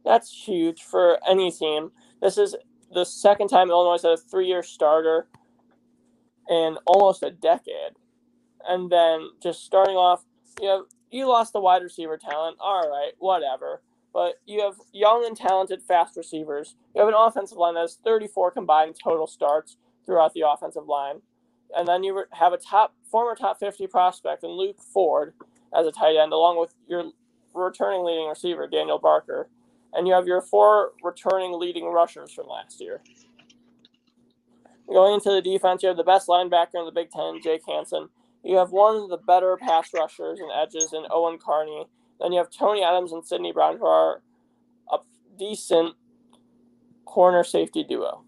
That's 0.04 0.30
huge 0.30 0.82
for 0.82 1.18
any 1.28 1.50
team. 1.50 1.90
This 2.20 2.38
is 2.38 2.54
the 2.92 3.04
second 3.04 3.48
time 3.48 3.70
Illinois 3.70 4.02
had 4.02 4.12
a 4.12 4.16
three 4.16 4.46
year 4.46 4.62
starter 4.62 5.28
in 6.48 6.76
almost 6.86 7.22
a 7.22 7.30
decade. 7.30 7.92
And 8.66 8.90
then 8.90 9.28
just 9.42 9.64
starting 9.64 9.96
off, 9.96 10.24
you 10.60 10.68
know, 10.68 10.86
you 11.10 11.28
lost 11.28 11.52
the 11.52 11.60
wide 11.60 11.82
receiver 11.82 12.16
talent. 12.16 12.56
All 12.60 12.88
right, 12.88 13.12
whatever. 13.18 13.82
But 14.14 14.36
you 14.46 14.62
have 14.62 14.76
young 14.92 15.26
and 15.26 15.36
talented 15.36 15.82
fast 15.82 16.16
receivers. 16.16 16.76
You 16.94 17.00
have 17.00 17.08
an 17.08 17.16
offensive 17.18 17.58
line 17.58 17.74
that 17.74 17.80
has 17.80 17.98
34 18.04 18.52
combined 18.52 18.96
total 19.02 19.26
starts 19.26 19.76
throughout 20.06 20.32
the 20.34 20.48
offensive 20.48 20.86
line. 20.86 21.16
And 21.76 21.88
then 21.88 22.04
you 22.04 22.24
have 22.30 22.52
a 22.52 22.56
top 22.56 22.94
former 23.10 23.34
top 23.34 23.58
50 23.58 23.88
prospect 23.88 24.44
in 24.44 24.50
Luke 24.50 24.80
Ford 24.80 25.34
as 25.76 25.86
a 25.86 25.92
tight 25.92 26.16
end, 26.16 26.32
along 26.32 26.60
with 26.60 26.74
your 26.88 27.10
returning 27.52 28.04
leading 28.04 28.28
receiver, 28.28 28.68
Daniel 28.68 29.00
Barker. 29.00 29.48
And 29.92 30.06
you 30.06 30.14
have 30.14 30.28
your 30.28 30.40
four 30.40 30.92
returning 31.02 31.58
leading 31.58 31.86
rushers 31.86 32.32
from 32.32 32.46
last 32.46 32.80
year. 32.80 33.02
Going 34.88 35.14
into 35.14 35.30
the 35.30 35.42
defense, 35.42 35.82
you 35.82 35.88
have 35.88 35.96
the 35.96 36.04
best 36.04 36.28
linebacker 36.28 36.74
in 36.74 36.84
the 36.84 36.92
Big 36.92 37.10
Ten, 37.10 37.40
Jake 37.42 37.62
Hansen. 37.66 38.08
You 38.44 38.56
have 38.58 38.70
one 38.70 38.96
of 38.96 39.08
the 39.08 39.16
better 39.16 39.56
pass 39.56 39.92
rushers 39.94 40.38
and 40.38 40.50
edges 40.54 40.92
in 40.92 41.04
Owen 41.10 41.38
Carney. 41.38 41.86
Then 42.20 42.32
you 42.32 42.38
have 42.38 42.50
Tony 42.50 42.82
Adams 42.82 43.12
and 43.12 43.24
Sidney 43.24 43.52
Brown, 43.52 43.78
who 43.78 43.86
are 43.86 44.22
a 44.92 44.98
decent 45.38 45.94
corner 47.04 47.44
safety 47.44 47.84
duo, 47.84 48.24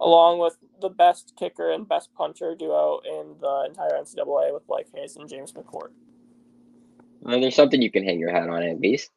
along 0.00 0.38
with 0.38 0.56
the 0.80 0.88
best 0.88 1.34
kicker 1.38 1.70
and 1.70 1.88
best 1.88 2.12
puncher 2.14 2.54
duo 2.54 3.00
in 3.04 3.34
the 3.40 3.64
entire 3.68 4.00
NCAA 4.00 4.52
with 4.52 4.66
Blake 4.66 4.86
Hayes 4.94 5.16
and 5.16 5.28
James 5.28 5.52
McCourt. 5.52 5.90
Well, 7.20 7.40
there's 7.40 7.56
something 7.56 7.82
you 7.82 7.90
can 7.90 8.04
hang 8.04 8.20
your 8.20 8.30
hat 8.30 8.48
on 8.48 8.62
at 8.62 8.80
least. 8.80 9.10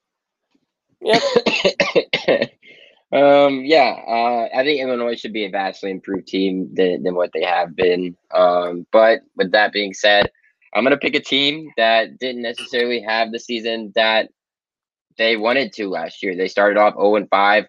Yep. 1.02 1.22
um, 3.12 3.64
yeah, 3.64 3.96
uh, 4.08 4.48
I 4.56 4.64
think 4.64 4.82
Illinois 4.82 5.16
should 5.16 5.34
be 5.34 5.46
a 5.46 5.50
vastly 5.50 5.92
improved 5.92 6.28
team 6.28 6.70
than, 6.74 7.04
than 7.04 7.16
what 7.16 7.32
they 7.34 7.44
have 7.44 7.76
been. 7.76 8.16
Um, 8.32 8.88
but 8.92 9.22
with 9.36 9.52
that 9.52 9.72
being 9.72 9.94
said, 9.94 10.32
I'm 10.74 10.84
to 10.86 10.98
pick 10.98 11.16
a 11.16 11.20
team 11.20 11.72
that 11.78 12.18
didn't 12.20 12.42
necessarily 12.42 13.02
have 13.02 13.32
the 13.32 13.40
season 13.40 13.92
that 13.96 14.30
they 15.18 15.38
wanted 15.38 15.74
to 15.74 15.90
last 15.90 16.24
year. 16.24 16.36
They 16.36 16.48
started 16.48 16.80
off 16.80 16.94
0 16.96 17.16
and 17.16 17.30
5 17.30 17.66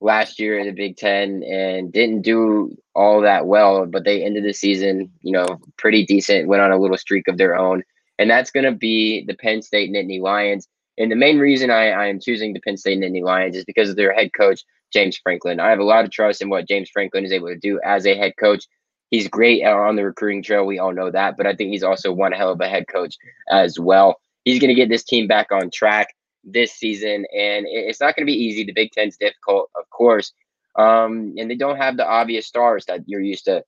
last 0.00 0.38
year 0.38 0.58
in 0.58 0.66
the 0.66 0.72
Big 0.72 0.96
Ten 0.96 1.42
and 1.42 1.92
didn't 1.92 2.22
do 2.22 2.76
all 2.94 3.20
that 3.22 3.46
well, 3.46 3.86
but 3.86 4.04
they 4.04 4.22
ended 4.22 4.44
the 4.44 4.52
season, 4.52 5.10
you 5.22 5.32
know, 5.32 5.58
pretty 5.78 6.04
decent, 6.04 6.48
went 6.48 6.62
on 6.62 6.70
a 6.70 6.78
little 6.78 6.98
streak 6.98 7.28
of 7.28 7.38
their 7.38 7.56
own. 7.56 7.82
And 8.18 8.30
that's 8.30 8.50
to 8.64 8.72
be 8.72 9.24
the 9.26 9.34
Penn 9.34 9.62
State 9.62 9.90
Nittany 9.90 10.20
Lions. 10.20 10.68
And 10.98 11.10
the 11.10 11.16
main 11.16 11.38
reason 11.38 11.70
I, 11.70 11.90
I 11.90 12.06
am 12.06 12.20
choosing 12.20 12.52
the 12.52 12.60
Penn 12.60 12.76
State 12.76 12.98
Nittany 12.98 13.22
Lions 13.22 13.56
is 13.56 13.64
because 13.64 13.90
of 13.90 13.96
their 13.96 14.14
head 14.14 14.30
coach, 14.34 14.62
James 14.92 15.18
Franklin. 15.18 15.60
I 15.60 15.68
have 15.70 15.78
a 15.78 15.84
lot 15.84 16.04
of 16.04 16.10
trust 16.10 16.40
in 16.40 16.48
what 16.48 16.68
James 16.68 16.88
Franklin 16.90 17.24
is 17.24 17.32
able 17.32 17.48
to 17.48 17.58
do 17.58 17.80
as 17.84 18.06
a 18.06 18.16
head 18.16 18.32
coach. 18.38 18.64
He's 19.10 19.28
great 19.28 19.64
on 19.64 19.96
the 19.96 20.04
recruiting 20.04 20.42
trail. 20.42 20.66
We 20.66 20.78
all 20.78 20.92
know 20.92 21.10
that. 21.10 21.36
But 21.36 21.46
I 21.46 21.54
think 21.54 21.70
he's 21.70 21.82
also 21.82 22.12
one 22.12 22.32
hell 22.32 22.52
of 22.52 22.60
a 22.60 22.68
head 22.68 22.86
coach 22.88 23.16
as 23.50 23.78
well. 23.78 24.20
He's 24.44 24.60
going 24.60 24.68
to 24.68 24.74
get 24.74 24.88
this 24.88 25.04
team 25.04 25.26
back 25.26 25.52
on 25.52 25.70
track 25.70 26.14
this 26.44 26.72
season. 26.72 27.26
And 27.36 27.66
it's 27.68 28.00
not 28.00 28.16
going 28.16 28.26
to 28.26 28.32
be 28.32 28.38
easy. 28.38 28.64
The 28.64 28.72
Big 28.72 28.92
Ten's 28.92 29.16
difficult, 29.16 29.70
of 29.76 29.88
course. 29.90 30.32
Um, 30.76 31.34
and 31.38 31.50
they 31.50 31.54
don't 31.54 31.78
have 31.78 31.96
the 31.96 32.06
obvious 32.06 32.46
stars 32.46 32.84
that 32.86 33.02
you're 33.06 33.20
used 33.20 33.46
to, 33.46 33.64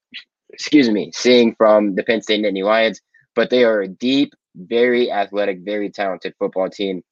excuse 0.50 0.90
me, 0.90 1.12
seeing 1.14 1.54
from 1.54 1.94
the 1.94 2.02
Penn 2.02 2.20
State 2.20 2.44
Nittany 2.44 2.64
Lions. 2.64 3.00
But 3.34 3.50
they 3.50 3.64
are 3.64 3.80
a 3.80 3.88
deep, 3.88 4.34
very 4.56 5.10
athletic, 5.10 5.60
very 5.60 5.90
talented 5.90 6.34
football 6.38 6.68
team. 6.68 7.02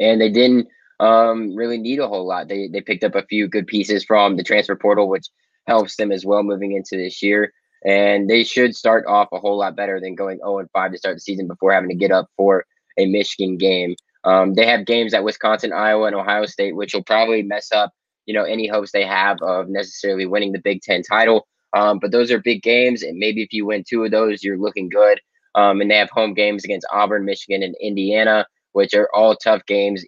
And 0.00 0.20
they 0.20 0.30
didn't 0.30 0.68
um, 0.98 1.54
really 1.54 1.78
need 1.78 2.00
a 2.00 2.08
whole 2.08 2.26
lot. 2.26 2.48
They, 2.48 2.68
they 2.68 2.80
picked 2.80 3.04
up 3.04 3.14
a 3.14 3.26
few 3.26 3.48
good 3.48 3.66
pieces 3.66 4.04
from 4.04 4.36
the 4.36 4.42
transfer 4.42 4.76
portal, 4.76 5.08
which 5.08 5.28
helps 5.66 5.96
them 5.96 6.12
as 6.12 6.24
well 6.24 6.42
moving 6.42 6.72
into 6.72 6.96
this 6.96 7.22
year. 7.22 7.52
And 7.84 8.28
they 8.28 8.42
should 8.42 8.74
start 8.74 9.06
off 9.06 9.28
a 9.32 9.38
whole 9.38 9.58
lot 9.58 9.76
better 9.76 10.00
than 10.00 10.14
going 10.14 10.38
0 10.38 10.58
and 10.58 10.70
5 10.70 10.92
to 10.92 10.98
start 10.98 11.16
the 11.16 11.20
season 11.20 11.46
before 11.46 11.72
having 11.72 11.90
to 11.90 11.94
get 11.94 12.10
up 12.10 12.28
for 12.36 12.64
a 12.98 13.06
Michigan 13.06 13.56
game. 13.58 13.94
Um, 14.24 14.54
they 14.54 14.66
have 14.66 14.86
games 14.86 15.14
at 15.14 15.22
Wisconsin, 15.22 15.72
Iowa, 15.72 16.06
and 16.06 16.16
Ohio 16.16 16.46
State, 16.46 16.74
which 16.74 16.94
will 16.94 17.04
probably 17.04 17.42
mess 17.42 17.70
up, 17.70 17.92
you 18.24 18.34
know, 18.34 18.42
any 18.42 18.66
hopes 18.66 18.90
they 18.90 19.04
have 19.04 19.40
of 19.40 19.68
necessarily 19.68 20.26
winning 20.26 20.52
the 20.52 20.58
Big 20.58 20.82
Ten 20.82 21.02
title. 21.02 21.46
Um, 21.74 21.98
but 22.00 22.10
those 22.10 22.32
are 22.32 22.40
big 22.40 22.62
games, 22.62 23.02
and 23.02 23.18
maybe 23.18 23.42
if 23.42 23.52
you 23.52 23.66
win 23.66 23.84
two 23.86 24.04
of 24.04 24.10
those, 24.10 24.42
you're 24.42 24.58
looking 24.58 24.88
good. 24.88 25.20
Um, 25.54 25.80
and 25.80 25.90
they 25.90 25.96
have 25.96 26.10
home 26.10 26.34
games 26.34 26.64
against 26.64 26.86
Auburn, 26.92 27.24
Michigan, 27.24 27.62
and 27.62 27.76
Indiana, 27.80 28.46
which 28.72 28.94
are 28.94 29.08
all 29.14 29.36
tough 29.36 29.64
games, 29.66 30.04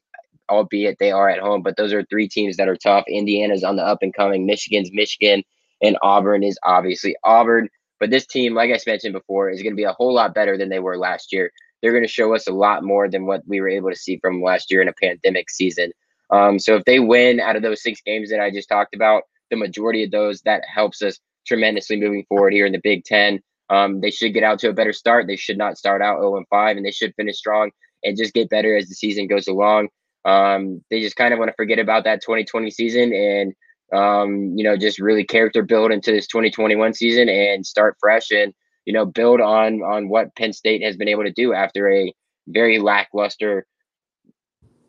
albeit 0.50 0.98
they 0.98 1.10
are 1.10 1.28
at 1.28 1.40
home. 1.40 1.62
But 1.62 1.76
those 1.76 1.92
are 1.92 2.04
three 2.04 2.28
teams 2.28 2.56
that 2.56 2.68
are 2.68 2.76
tough. 2.76 3.04
Indiana's 3.08 3.64
on 3.64 3.76
the 3.76 3.82
up 3.82 3.98
and 4.02 4.14
coming. 4.14 4.46
Michigan's 4.46 4.90
Michigan, 4.92 5.42
and 5.82 5.98
Auburn 6.02 6.42
is 6.42 6.58
obviously 6.64 7.16
Auburn. 7.24 7.68
But 8.00 8.10
this 8.10 8.26
team, 8.26 8.54
like 8.54 8.70
I 8.70 8.78
mentioned 8.86 9.12
before, 9.12 9.50
is 9.50 9.62
going 9.62 9.72
to 9.72 9.76
be 9.76 9.84
a 9.84 9.92
whole 9.92 10.14
lot 10.14 10.34
better 10.34 10.56
than 10.56 10.68
they 10.68 10.78
were 10.78 10.96
last 10.96 11.32
year. 11.32 11.50
They're 11.82 11.92
going 11.92 12.04
to 12.04 12.08
show 12.08 12.34
us 12.34 12.46
a 12.46 12.52
lot 12.52 12.84
more 12.84 13.08
than 13.08 13.26
what 13.26 13.42
we 13.46 13.60
were 13.60 13.68
able 13.68 13.90
to 13.90 13.96
see 13.96 14.18
from 14.18 14.42
last 14.42 14.70
year 14.70 14.82
in 14.82 14.88
a 14.88 14.92
pandemic 14.92 15.50
season. 15.50 15.92
Um, 16.30 16.58
so 16.58 16.76
if 16.76 16.84
they 16.84 17.00
win 17.00 17.40
out 17.40 17.56
of 17.56 17.62
those 17.62 17.82
six 17.82 18.00
games 18.04 18.30
that 18.30 18.40
I 18.40 18.50
just 18.50 18.68
talked 18.68 18.94
about, 18.94 19.22
the 19.50 19.56
majority 19.56 20.04
of 20.04 20.10
those, 20.10 20.40
that 20.42 20.62
helps 20.72 21.02
us 21.02 21.18
tremendously 21.46 21.96
moving 21.96 22.24
forward 22.28 22.52
here 22.52 22.66
in 22.66 22.72
the 22.72 22.80
Big 22.82 23.04
Ten. 23.04 23.40
Um, 23.70 24.00
they 24.00 24.10
should 24.10 24.34
get 24.34 24.42
out 24.42 24.58
to 24.60 24.68
a 24.68 24.74
better 24.74 24.92
start. 24.92 25.26
They 25.26 25.36
should 25.36 25.58
not 25.58 25.78
start 25.78 26.02
out 26.02 26.20
0 26.20 26.36
and 26.36 26.46
5, 26.48 26.76
and 26.76 26.86
they 26.86 26.90
should 26.90 27.14
finish 27.16 27.38
strong 27.38 27.70
and 28.04 28.16
just 28.16 28.34
get 28.34 28.50
better 28.50 28.76
as 28.76 28.88
the 28.88 28.94
season 28.94 29.26
goes 29.26 29.48
along. 29.48 29.88
Um, 30.24 30.84
they 30.90 31.00
just 31.00 31.16
kind 31.16 31.32
of 31.32 31.38
want 31.38 31.48
to 31.48 31.56
forget 31.56 31.78
about 31.78 32.04
that 32.04 32.20
2020 32.22 32.70
season 32.70 33.12
and 33.12 33.54
um, 33.92 34.52
you 34.56 34.64
know, 34.64 34.76
just 34.76 34.98
really 34.98 35.24
character 35.24 35.62
build 35.62 35.92
into 35.92 36.12
this 36.12 36.26
2021 36.26 36.94
season 36.94 37.28
and 37.28 37.64
start 37.64 37.96
fresh 37.98 38.30
and, 38.30 38.52
you 38.84 38.92
know, 38.92 39.06
build 39.06 39.40
on 39.40 39.82
on 39.82 40.08
what 40.08 40.34
Penn 40.36 40.52
State 40.52 40.82
has 40.82 40.96
been 40.96 41.08
able 41.08 41.24
to 41.24 41.32
do 41.32 41.54
after 41.54 41.90
a 41.90 42.12
very 42.48 42.78
lackluster 42.78 43.66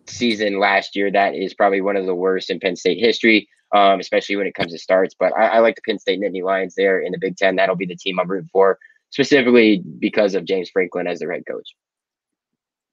season 0.07 0.59
last 0.59 0.95
year. 0.95 1.11
That 1.11 1.35
is 1.35 1.53
probably 1.53 1.81
one 1.81 1.95
of 1.95 2.05
the 2.05 2.15
worst 2.15 2.49
in 2.49 2.59
Penn 2.59 2.75
State 2.75 2.99
history, 2.99 3.47
um, 3.73 3.99
especially 3.99 4.35
when 4.35 4.47
it 4.47 4.55
comes 4.55 4.73
to 4.73 4.79
starts. 4.79 5.15
But 5.17 5.33
I, 5.37 5.47
I 5.47 5.59
like 5.59 5.75
the 5.75 5.81
Penn 5.85 5.99
State 5.99 6.19
Nittany 6.19 6.43
Lions 6.43 6.75
there 6.75 6.99
in 6.99 7.11
the 7.11 7.19
Big 7.19 7.37
Ten. 7.37 7.55
That'll 7.55 7.75
be 7.75 7.85
the 7.85 7.95
team 7.95 8.19
I'm 8.19 8.29
rooting 8.29 8.49
for, 8.51 8.77
specifically 9.11 9.81
because 9.99 10.35
of 10.35 10.45
James 10.45 10.69
Franklin 10.69 11.07
as 11.07 11.19
their 11.19 11.31
head 11.31 11.43
coach. 11.49 11.73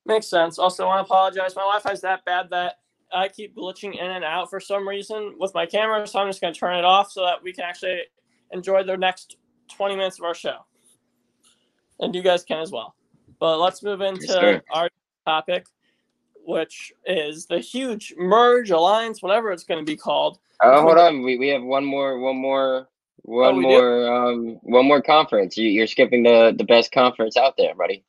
Makes 0.07 0.28
sense. 0.28 0.59
Also, 0.59 0.84
I 0.84 0.86
want 0.86 1.07
to 1.07 1.12
apologize. 1.12 1.57
My 1.57 1.62
Wi-Fi 1.62 1.90
is 1.90 2.00
that 2.02 2.24
bad 2.24 2.48
that 2.50 2.78
I 3.12 3.26
keep 3.26 3.57
glitching 3.57 3.98
in 3.98 4.11
and 4.11 4.24
out 4.24 4.48
for 4.48 4.61
some 4.61 4.88
reason 4.88 5.34
with 5.38 5.52
my 5.52 5.66
camera, 5.66 6.07
so 6.07 6.20
I'm 6.20 6.28
just 6.28 6.40
going 6.40 6.54
to 6.54 6.59
turn 6.59 6.76
it 6.76 6.84
off 6.84 7.11
so 7.11 7.24
that 7.24 7.42
we 7.42 7.52
can 7.52 7.64
actually 7.64 8.02
enjoy 8.52 8.84
the 8.84 8.96
next 8.96 9.36
20 9.76 9.96
minutes 9.96 10.18
of 10.18 10.24
our 10.24 10.34
show. 10.34 10.59
And 11.98 12.14
you 12.14 12.22
guys 12.22 12.44
can 12.44 12.61
as 12.61 12.70
well. 12.70 12.94
But 13.40 13.59
let's 13.59 13.82
move 13.82 14.00
into 14.00 14.26
yes, 14.26 14.62
our 14.70 14.90
topic, 15.26 15.66
which 16.44 16.92
is 17.04 17.46
the 17.46 17.59
huge 17.59 18.14
merge 18.16 18.70
alliance, 18.70 19.22
whatever 19.22 19.50
it's 19.50 19.64
going 19.64 19.84
to 19.84 19.90
be 19.90 19.96
called. 19.96 20.38
Oh, 20.62 20.82
hold 20.82 20.98
on. 20.98 21.22
We, 21.22 21.36
we 21.36 21.48
have 21.48 21.62
one 21.62 21.84
more, 21.84 22.18
one 22.20 22.36
more, 22.36 22.88
one 23.22 23.57
oh, 23.57 23.61
more, 23.61 24.28
um, 24.28 24.59
one 24.62 24.86
more 24.86 25.02
conference. 25.02 25.57
You, 25.57 25.68
you're 25.68 25.88
skipping 25.88 26.22
the 26.22 26.54
the 26.57 26.64
best 26.64 26.92
conference 26.92 27.36
out 27.36 27.57
there, 27.57 27.74
buddy. 27.74 28.04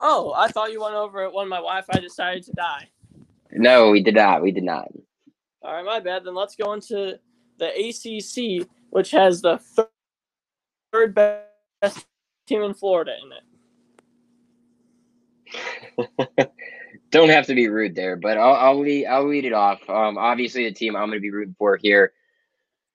Oh, 0.00 0.32
I 0.36 0.48
thought 0.48 0.72
you 0.72 0.80
went 0.80 0.94
over 0.94 1.24
it 1.24 1.32
when 1.32 1.48
my 1.48 1.56
Wi-Fi 1.56 2.00
decided 2.00 2.44
to 2.44 2.52
die. 2.52 2.88
No, 3.50 3.90
we 3.90 4.02
did 4.02 4.14
not. 4.14 4.42
We 4.42 4.52
did 4.52 4.64
not. 4.64 4.88
All 5.62 5.72
right, 5.72 5.84
my 5.84 6.00
bad. 6.00 6.24
Then 6.24 6.34
let's 6.34 6.54
go 6.54 6.72
into 6.72 7.18
the 7.58 7.68
ACC, 7.68 8.68
which 8.90 9.10
has 9.10 9.42
the 9.42 9.58
third 10.92 11.14
best 11.14 12.06
team 12.46 12.62
in 12.62 12.74
Florida 12.74 13.12
in 13.22 13.32
it. 16.06 16.52
Don't 17.10 17.30
have 17.30 17.46
to 17.46 17.54
be 17.54 17.68
rude 17.68 17.94
there, 17.94 18.16
but 18.16 18.36
I'll 18.36 18.54
I'll 18.54 18.78
lead 18.78 19.06
I'll 19.06 19.26
lead 19.26 19.46
it 19.46 19.54
off. 19.54 19.80
Um, 19.88 20.18
obviously 20.18 20.64
the 20.64 20.72
team 20.72 20.94
I'm 20.94 21.08
going 21.08 21.18
to 21.18 21.20
be 21.20 21.30
rooting 21.30 21.56
for 21.58 21.78
here 21.82 22.12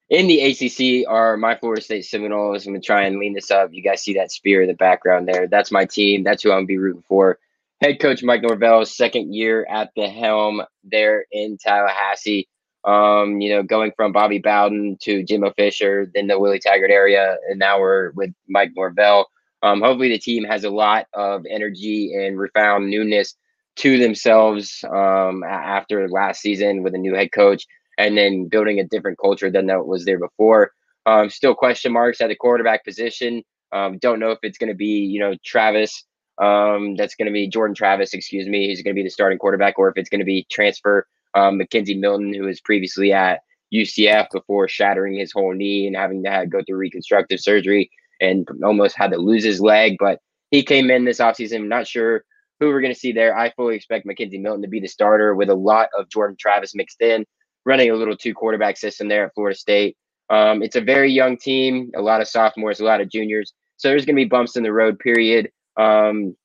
in 0.10 0.28
the 0.28 0.42
ACC 0.42 1.08
are 1.10 1.38
my 1.38 1.56
Florida 1.56 1.82
State 1.82 2.06
Seminoles. 2.06 2.68
I'm 2.68 2.74
to 2.74 2.80
try 2.80 3.04
and 3.04 3.20
lean 3.20 3.34
this 3.34 3.52
up. 3.52 3.70
You 3.72 3.82
guys 3.82 4.02
see 4.02 4.14
that 4.14 4.32
spear 4.32 4.62
in 4.62 4.68
the 4.68 4.74
background 4.74 5.28
there. 5.28 5.48
That's 5.48 5.72
my 5.72 5.86
team. 5.86 6.24
That's 6.24 6.44
who 6.44 6.52
I'm 6.52 6.64
to 6.64 6.68
be 6.68 6.78
rooting 6.78 7.04
for. 7.08 7.40
Head 7.82 8.00
coach 8.00 8.24
Mike 8.24 8.42
Norvell's 8.42 8.96
second 8.96 9.34
year 9.34 9.66
at 9.70 9.92
the 9.96 10.08
helm 10.08 10.62
there 10.84 11.26
in 11.32 11.58
Tallahassee. 11.58 12.48
Um, 12.86 13.40
you 13.40 13.50
know, 13.50 13.64
going 13.64 13.94
from 13.96 14.12
Bobby 14.12 14.40
Bowden 14.40 14.98
to 15.02 15.24
Jimbo 15.24 15.54
Fisher, 15.54 16.10
then 16.14 16.28
the 16.28 16.38
Willie 16.38 16.60
Taggart 16.60 16.92
area, 16.92 17.38
and 17.50 17.58
now 17.58 17.80
we're 17.80 18.12
with 18.12 18.32
Mike 18.48 18.72
Norvell. 18.76 19.28
Um, 19.62 19.82
hopefully, 19.82 20.10
the 20.10 20.20
team 20.20 20.44
has 20.44 20.66
a 20.66 20.70
lot 20.70 21.08
of 21.14 21.46
energy 21.50 22.14
and 22.14 22.38
refound 22.38 22.90
newness 22.90 23.36
to 23.78 23.98
themselves 23.98 24.84
um, 24.84 25.44
after 25.44 26.08
last 26.10 26.42
season 26.42 26.84
with 26.84 26.94
a 26.94 26.98
new 26.98 27.16
head 27.16 27.32
coach 27.32 27.66
and 27.98 28.18
then 28.18 28.48
building 28.48 28.80
a 28.80 28.86
different 28.86 29.18
culture 29.20 29.52
than 29.52 29.68
that 29.68 29.86
was 29.86 30.06
there 30.06 30.20
before. 30.20 30.72
Um, 31.06 31.30
still 31.30 31.56
question 31.56 31.92
marks 31.92 32.22
at 32.22 32.30
the 32.30 32.36
quarterback 32.36 32.86
position. 32.86 33.44
Um, 33.72 33.98
don't 33.98 34.20
know 34.20 34.32
if 34.32 34.40
it's 34.44 34.58
going 34.58 34.70
to 34.70 34.76
be, 34.76 35.00
you 35.00 35.20
know, 35.20 35.36
Travis. 35.44 36.06
Um, 36.42 36.96
that's 36.96 37.16
going 37.16 37.28
to 37.28 37.32
be 37.32 37.48
Jordan 37.48 37.76
Travis, 37.76 38.14
excuse 38.14 38.48
me. 38.48 38.68
He's 38.68 38.82
going 38.82 38.96
to 38.96 39.00
be 39.00 39.04
the 39.04 39.10
starting 39.10 39.38
quarterback, 39.38 39.78
or 39.78 39.90
if 39.90 39.98
it's 39.98 40.10
going 40.10 40.20
to 40.20 40.26
be 40.26 40.46
transfer 40.52 41.06
um, 41.36 41.60
McKenzie 41.60 42.00
Milton, 42.00 42.34
who 42.34 42.44
was 42.44 42.62
previously 42.62 43.12
at 43.14 43.42
UCF 43.74 44.28
before 44.32 44.68
shattering 44.68 45.16
his 45.16 45.32
whole 45.32 45.54
knee 45.54 45.88
and 45.88 45.96
having 45.96 46.24
to 46.24 46.46
go 46.48 46.62
through 46.64 46.78
reconstructive 46.78 47.40
surgery 47.40 47.90
and 48.22 48.48
almost 48.64 48.96
had 48.96 49.12
to 49.12 49.18
lose 49.18 49.44
his 49.44 49.60
leg. 49.60 49.96
But 50.00 50.20
he 50.52 50.64
came 50.64 50.90
in 50.90 51.06
this 51.06 51.20
offseason. 51.20 51.68
Not 51.68 51.88
sure 51.88 52.24
who 52.60 52.68
we're 52.68 52.82
going 52.82 52.94
to 52.94 53.00
see 53.00 53.12
there. 53.12 53.38
I 53.38 53.52
fully 53.52 53.76
expect 53.76 54.06
McKenzie 54.06 54.42
Milton 54.42 54.62
to 54.62 54.68
be 54.68 54.80
the 54.80 54.88
starter 54.88 55.36
with 55.36 55.50
a 55.50 55.56
lot 55.56 55.90
of 55.98 56.10
Jordan 56.10 56.38
Travis 56.40 56.76
mixed 56.76 57.02
in, 57.02 57.26
running 57.66 57.90
a 57.90 57.96
little 57.96 58.18
two 58.18 58.34
quarterback 58.34 58.78
system 58.78 59.08
there 59.08 59.26
at 59.26 59.34
Florida 59.34 59.58
State. 59.58 59.98
Um, 60.30 60.64
it's 60.64 60.76
a 60.76 60.82
very 60.82 61.12
young 61.12 61.38
team, 61.38 61.92
a 61.96 62.02
lot 62.02 62.22
of 62.22 62.28
sophomores, 62.28 62.80
a 62.80 62.86
lot 62.86 63.02
of 63.02 63.10
juniors. 63.10 63.54
So 63.78 63.90
there's 63.90 64.06
going 64.06 64.16
to 64.16 64.22
be 64.22 64.30
bumps 64.30 64.56
in 64.56 64.64
the 64.64 64.72
road, 64.72 65.00
period. 65.00 65.52
Um, 65.78 66.36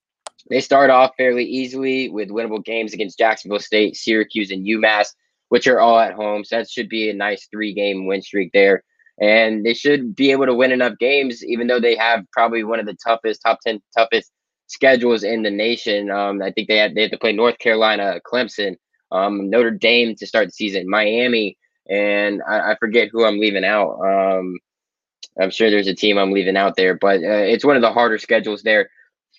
they 0.50 0.60
start 0.60 0.90
off 0.90 1.12
fairly 1.16 1.44
easily 1.44 2.08
with 2.08 2.30
winnable 2.30 2.64
games 2.64 2.94
against 2.94 3.18
Jacksonville 3.18 3.60
State, 3.60 3.96
Syracuse, 3.96 4.50
and 4.50 4.66
UMass, 4.66 5.08
which 5.48 5.66
are 5.66 5.80
all 5.80 5.98
at 5.98 6.14
home. 6.14 6.44
So 6.44 6.56
that 6.56 6.70
should 6.70 6.88
be 6.88 7.10
a 7.10 7.14
nice 7.14 7.48
three 7.50 7.74
game 7.74 8.06
win 8.06 8.22
streak 8.22 8.50
there. 8.52 8.82
And 9.20 9.64
they 9.64 9.74
should 9.74 10.14
be 10.14 10.30
able 10.30 10.46
to 10.46 10.54
win 10.54 10.72
enough 10.72 10.94
games, 10.98 11.44
even 11.44 11.66
though 11.66 11.80
they 11.80 11.96
have 11.96 12.24
probably 12.32 12.62
one 12.64 12.78
of 12.78 12.86
the 12.86 12.96
toughest, 13.04 13.42
top 13.44 13.58
10 13.66 13.80
toughest 13.96 14.30
schedules 14.68 15.24
in 15.24 15.42
the 15.42 15.50
nation. 15.50 16.10
Um, 16.10 16.40
I 16.40 16.52
think 16.52 16.68
they 16.68 16.76
had 16.76 16.94
they 16.94 17.02
had 17.02 17.10
to 17.10 17.18
play 17.18 17.32
North 17.32 17.58
Carolina, 17.58 18.20
Clemson, 18.30 18.76
um, 19.12 19.50
Notre 19.50 19.70
Dame 19.70 20.14
to 20.16 20.26
start 20.26 20.48
the 20.48 20.52
season, 20.52 20.88
Miami, 20.88 21.56
and 21.88 22.42
I, 22.48 22.72
I 22.72 22.76
forget 22.76 23.08
who 23.10 23.24
I'm 23.24 23.38
leaving 23.40 23.64
out. 23.64 23.98
Um, 24.00 24.58
I'm 25.40 25.50
sure 25.50 25.70
there's 25.70 25.86
a 25.86 25.94
team 25.94 26.18
I'm 26.18 26.32
leaving 26.32 26.56
out 26.56 26.76
there, 26.76 26.94
but 26.94 27.20
uh, 27.22 27.44
it's 27.46 27.64
one 27.64 27.76
of 27.76 27.82
the 27.82 27.92
harder 27.92 28.18
schedules 28.18 28.62
there 28.62 28.90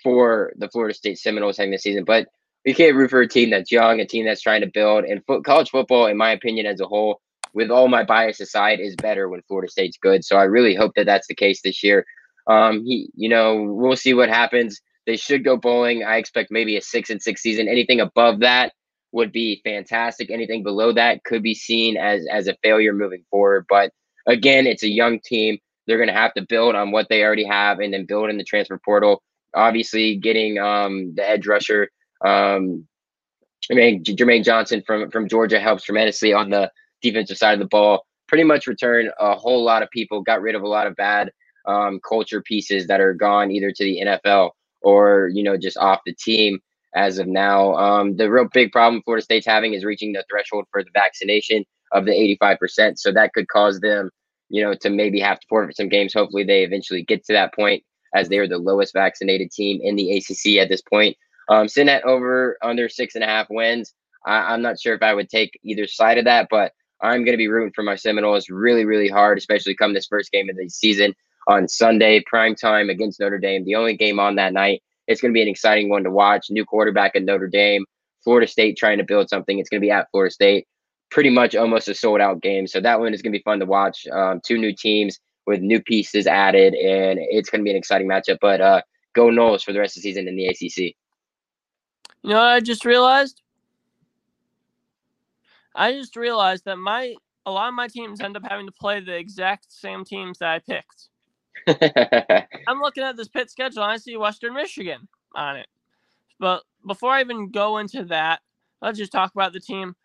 for 0.04 0.54
the 0.58 0.70
Florida 0.70 0.94
State 0.94 1.20
Seminoles 1.20 1.58
having 1.58 1.72
this 1.72 1.84
season. 1.84 2.06
But 2.06 2.28
we 2.66 2.74
can't 2.74 2.96
root 2.96 3.10
for 3.10 3.22
a 3.22 3.28
team 3.28 3.50
that's 3.50 3.72
young, 3.72 4.00
a 4.00 4.06
team 4.06 4.26
that's 4.26 4.42
trying 4.42 4.62
to 4.62 4.72
build. 4.74 5.06
And 5.06 5.24
fo- 5.26 5.42
college 5.42 5.70
football, 5.70 6.08
in 6.08 6.18
my 6.18 6.32
opinion, 6.32 6.66
as 6.66 6.80
a 6.80 6.88
whole, 6.88 7.22
with 7.54 7.70
all 7.70 7.88
my 7.88 8.04
bias 8.04 8.40
aside, 8.40 8.80
is 8.80 8.96
better 8.96 9.28
when 9.30 9.42
Florida 9.44 9.72
State's 9.72 9.98
good. 9.98 10.24
So 10.24 10.38
I 10.38 10.44
really 10.44 10.76
hope 10.76 10.94
that 10.96 11.06
that's 11.06 11.28
the 11.28 11.36
case 11.36 11.62
this 11.62 11.84
year. 11.84 12.06
Um, 12.48 12.84
he, 12.84 13.10
you 13.16 13.30
know, 13.30 13.64
we'll 13.64 13.96
see 13.96 14.14
what 14.14 14.30
happens. 14.30 14.80
They 15.06 15.18
should 15.18 15.44
go 15.44 15.58
bowling. 15.58 16.04
I 16.04 16.18
expect 16.18 16.52
maybe 16.52 16.78
a 16.78 16.82
six 16.82 17.10
and 17.10 17.22
six 17.22 17.42
season. 17.42 17.68
Anything 17.68 18.00
above 18.00 18.40
that 18.40 18.74
would 19.12 19.32
be 19.32 19.62
fantastic. 19.64 20.30
Anything 20.30 20.64
below 20.64 20.92
that 20.94 21.24
could 21.24 21.44
be 21.44 21.54
seen 21.54 21.98
as 21.98 22.26
as 22.32 22.48
a 22.48 22.56
failure 22.64 22.94
moving 22.94 23.24
forward. 23.30 23.66
But 23.70 23.92
again, 24.28 24.68
it's 24.68 24.84
a 24.84 24.90
young 24.90 25.20
team. 25.20 25.58
They're 25.88 25.98
going 25.98 26.08
to 26.08 26.14
have 26.14 26.34
to 26.36 26.46
build 26.48 26.76
on 26.76 26.92
what 26.92 27.08
they 27.10 27.24
already 27.24 27.46
have 27.46 27.80
and 27.80 27.94
then 27.94 28.06
build 28.06 28.30
in 28.30 28.38
the 28.38 28.44
transfer 28.44 28.80
portal. 28.84 29.24
Obviously, 29.56 30.16
getting 30.16 30.60
um, 30.60 31.14
the 31.16 31.28
edge 31.28 31.48
rusher, 31.48 31.90
um, 32.24 32.88
I 33.72 33.76
mean, 33.76 34.04
Jermaine 34.04 34.44
Johnson 34.44 34.84
from 34.86 35.10
from 35.10 35.28
Georgia 35.28 35.60
helps 35.60 35.84
tremendously 35.84 36.34
on 36.34 36.50
the 36.50 36.72
defensive 37.02 37.38
side 37.38 37.54
of 37.54 37.60
the 37.60 37.66
ball. 37.66 38.06
Pretty 38.28 38.44
much 38.44 38.68
returned 38.68 39.10
a 39.20 39.34
whole 39.34 39.64
lot 39.64 39.82
of 39.82 39.90
people, 39.90 40.22
got 40.22 40.42
rid 40.42 40.56
of 40.56 40.62
a 40.62 40.68
lot 40.68 40.86
of 40.86 40.96
bad 40.96 41.32
um, 41.66 42.00
culture 42.08 42.42
pieces 42.42 42.88
that 42.88 43.02
are 43.02 43.14
gone 43.14 43.52
either 43.52 43.72
to 43.72 43.84
the 43.84 44.02
NFL 44.06 44.52
or 44.82 45.30
you 45.34 45.44
know 45.44 45.58
just 45.58 45.78
off 45.78 46.00
the 46.06 46.14
team 46.14 46.60
as 46.96 47.20
of 47.20 47.28
now. 47.28 47.74
Um, 47.76 48.16
the 48.16 48.32
real 48.32 48.48
big 48.52 48.72
problem 48.72 49.02
Florida 49.04 49.24
State's 49.24 49.46
having 49.46 49.74
is 49.74 49.86
reaching 49.86 50.14
the 50.14 50.26
threshold 50.30 50.66
for 50.72 50.84
the 50.84 50.90
vaccination 50.94 51.66
of 51.92 52.06
the 52.06 52.38
85%. 52.42 52.98
So 52.98 53.12
that 53.12 53.34
could 53.34 53.48
cause 53.48 53.80
them, 53.80 54.10
you 54.50 54.64
know, 54.64 54.74
to 54.76 54.90
maybe 54.90 55.20
have 55.20 55.40
to 55.40 55.48
forfeit 55.48 55.78
some 55.78 55.90
games. 55.90 56.14
Hopefully, 56.14 56.44
they 56.44 56.64
eventually 56.64 57.04
get 57.04 57.26
to 57.26 57.34
that 57.34 57.54
point 57.54 57.84
as 58.14 58.30
they 58.30 58.38
are 58.38 58.48
the 58.48 58.58
lowest 58.58 58.94
vaccinated 58.94 59.52
team 59.52 59.80
in 59.84 59.96
the 59.96 60.18
ACC 60.18 60.60
at 60.62 60.70
this 60.70 60.82
point. 60.82 61.16
Um, 61.50 61.68
sitting 61.68 61.90
at 61.90 62.04
over 62.04 62.58
under 62.62 62.90
six 62.90 63.16
and 63.16 63.24
a 63.24 63.28
half 63.28 63.48
wins. 63.50 63.94
I, 64.26 64.54
I'm 64.54 64.62
not 64.62 64.80
sure 64.80 64.94
if 64.94 65.02
I 65.02 65.14
would 65.14 65.30
take 65.30 65.60
either 65.64 65.88
side 65.88 66.18
of 66.18 66.26
that, 66.26 66.48
but 66.50 66.74
I'm 67.02 67.24
going 67.24 67.34
to 67.34 67.38
be 67.38 67.48
rooting 67.48 67.74
for 67.74 67.84
my 67.84 67.96
Seminoles 67.96 68.50
really, 68.50 68.86
really 68.86 69.08
hard, 69.08 69.38
especially 69.38 69.76
come 69.76 69.94
this 69.94 70.08
first 70.08 70.32
game 70.32 70.50
of 70.50 70.58
the 70.58 70.70
season 70.70 71.14
on 71.48 71.68
Sunday, 71.68 72.24
prime 72.28 72.56
time 72.56 72.90
against 72.90 73.20
Notre 73.20 73.40
Dame. 73.40 73.64
The 73.64 73.76
only 73.76 73.96
game 73.96 74.20
on 74.20 74.36
that 74.36 74.54
night. 74.54 74.84
It's 75.10 75.20
going 75.20 75.34
to 75.34 75.38
be 75.38 75.42
an 75.42 75.48
exciting 75.48 75.90
one 75.90 76.04
to 76.04 76.12
watch. 76.12 76.46
New 76.52 76.64
quarterback 76.64 77.16
at 77.16 77.24
Notre 77.24 77.48
Dame, 77.48 77.84
Florida 78.24 78.48
State 78.48 78.78
trying 78.78 79.00
to 79.00 79.04
build 79.04 79.28
something. 79.28 79.58
It's 79.58 79.68
going 79.68 79.82
to 79.82 79.86
be 79.86 79.92
at 79.92 80.08
Florida 80.12 80.32
State. 80.32 80.68
Pretty 81.10 81.32
much 81.32 81.56
almost 81.56 81.88
a 81.88 81.96
sold 81.96 82.22
out 82.22 82.42
game. 82.42 82.68
So 82.68 82.80
that 82.80 83.00
one 83.00 83.14
is 83.16 83.24
going 83.24 83.34
to 83.34 83.40
be 83.40 83.44
fun 83.44 83.60
to 83.60 83.66
watch. 83.66 84.06
Um, 84.14 84.40
two 84.46 84.60
new 84.60 84.74
teams 84.74 85.20
with 85.48 85.62
new 85.62 85.82
pieces 85.82 86.28
added, 86.28 86.76
and 86.76 87.18
it's 87.20 87.50
going 87.50 87.62
to 87.62 87.64
be 87.64 87.72
an 87.72 87.76
exciting 87.76 88.08
matchup. 88.08 88.38
But 88.40 88.62
uh, 88.62 88.82
go 89.16 89.30
Noles 89.30 89.64
for 89.64 89.74
the 89.74 89.80
rest 89.80 89.98
of 89.98 90.04
the 90.04 90.10
season 90.10 90.28
in 90.28 90.36
the 90.36 90.46
ACC. 90.46 90.96
You 92.22 92.30
know 92.30 92.36
what 92.36 92.46
I 92.46 92.60
just 92.60 92.86
realized? 92.86 93.42
I 95.74 95.94
just 95.94 96.16
realized 96.16 96.66
that 96.66 96.78
my 96.78 97.16
a 97.48 97.52
lot 97.52 97.70
of 97.70 97.74
my 97.74 97.88
teams 97.88 98.22
end 98.22 98.38
up 98.38 98.44
having 98.48 98.68
to 98.68 98.72
play 98.72 99.00
the 99.00 99.16
exact 99.16 99.72
same 99.72 100.06
teams 100.06 100.38
that 100.38 100.50
I 100.50 100.60
picked. 100.60 101.10
I'm 102.68 102.80
looking 102.82 103.04
at 103.04 103.18
this 103.18 103.28
Pitt 103.28 103.50
schedule 103.50 103.84
and 103.84 103.92
I 103.92 103.98
see 103.98 104.18
Western 104.18 104.54
Michigan 104.54 105.08
on 105.36 105.58
it. 105.58 105.68
But 106.40 106.64
before 106.86 107.12
I 107.12 107.22
even 107.22 107.52
go 107.52 107.78
into 107.78 108.04
that, 108.06 108.42
let's 108.82 108.98
just 108.98 109.12
talk 109.12 109.34
about 109.34 109.54
the 109.54 109.60
team. 109.60 109.96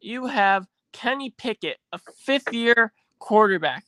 You 0.00 0.26
have 0.26 0.66
Kenny 0.92 1.30
Pickett, 1.30 1.78
a 1.92 1.98
fifth 2.24 2.52
year 2.52 2.92
quarterback 3.18 3.84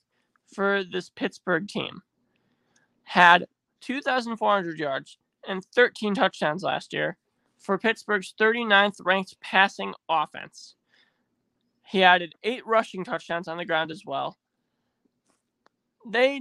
for 0.55 0.85
this 0.85 1.11
Pittsburgh 1.11 1.69
team. 1.69 2.03
Had 3.05 3.47
2,400 3.83 4.79
yards 4.79 5.19
and 5.49 5.65
13 5.75 6.15
touchdowns 6.15 6.63
last 6.63 6.93
year 6.93 7.17
for 7.59 7.79
Pittsburgh's 7.79 8.35
39th 8.39 8.97
ranked 9.05 9.41
passing 9.41 9.95
offense. 10.09 10.75
He 11.85 12.03
added 12.03 12.35
eight 12.43 12.67
rushing 12.67 13.05
touchdowns 13.05 13.47
on 13.49 13.59
the 13.59 13.65
ground 13.65 13.91
as 13.91 14.03
well. 14.05 14.37
They 16.05 16.41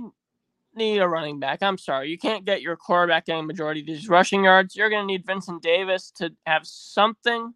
need 0.75 0.99
a 0.99 1.07
running 1.07 1.39
back. 1.39 1.61
I'm 1.61 1.77
sorry. 1.77 2.09
You 2.09 2.17
can't 2.17 2.45
get 2.45 2.61
your 2.61 2.75
quarterback 2.75 3.25
getting 3.25 3.47
majority 3.47 3.81
of 3.81 3.87
these 3.87 4.09
rushing 4.09 4.43
yards. 4.43 4.75
You're 4.75 4.89
going 4.89 5.03
to 5.03 5.07
need 5.07 5.25
Vincent 5.25 5.61
Davis 5.61 6.11
to 6.17 6.31
have 6.45 6.65
something. 6.65 7.53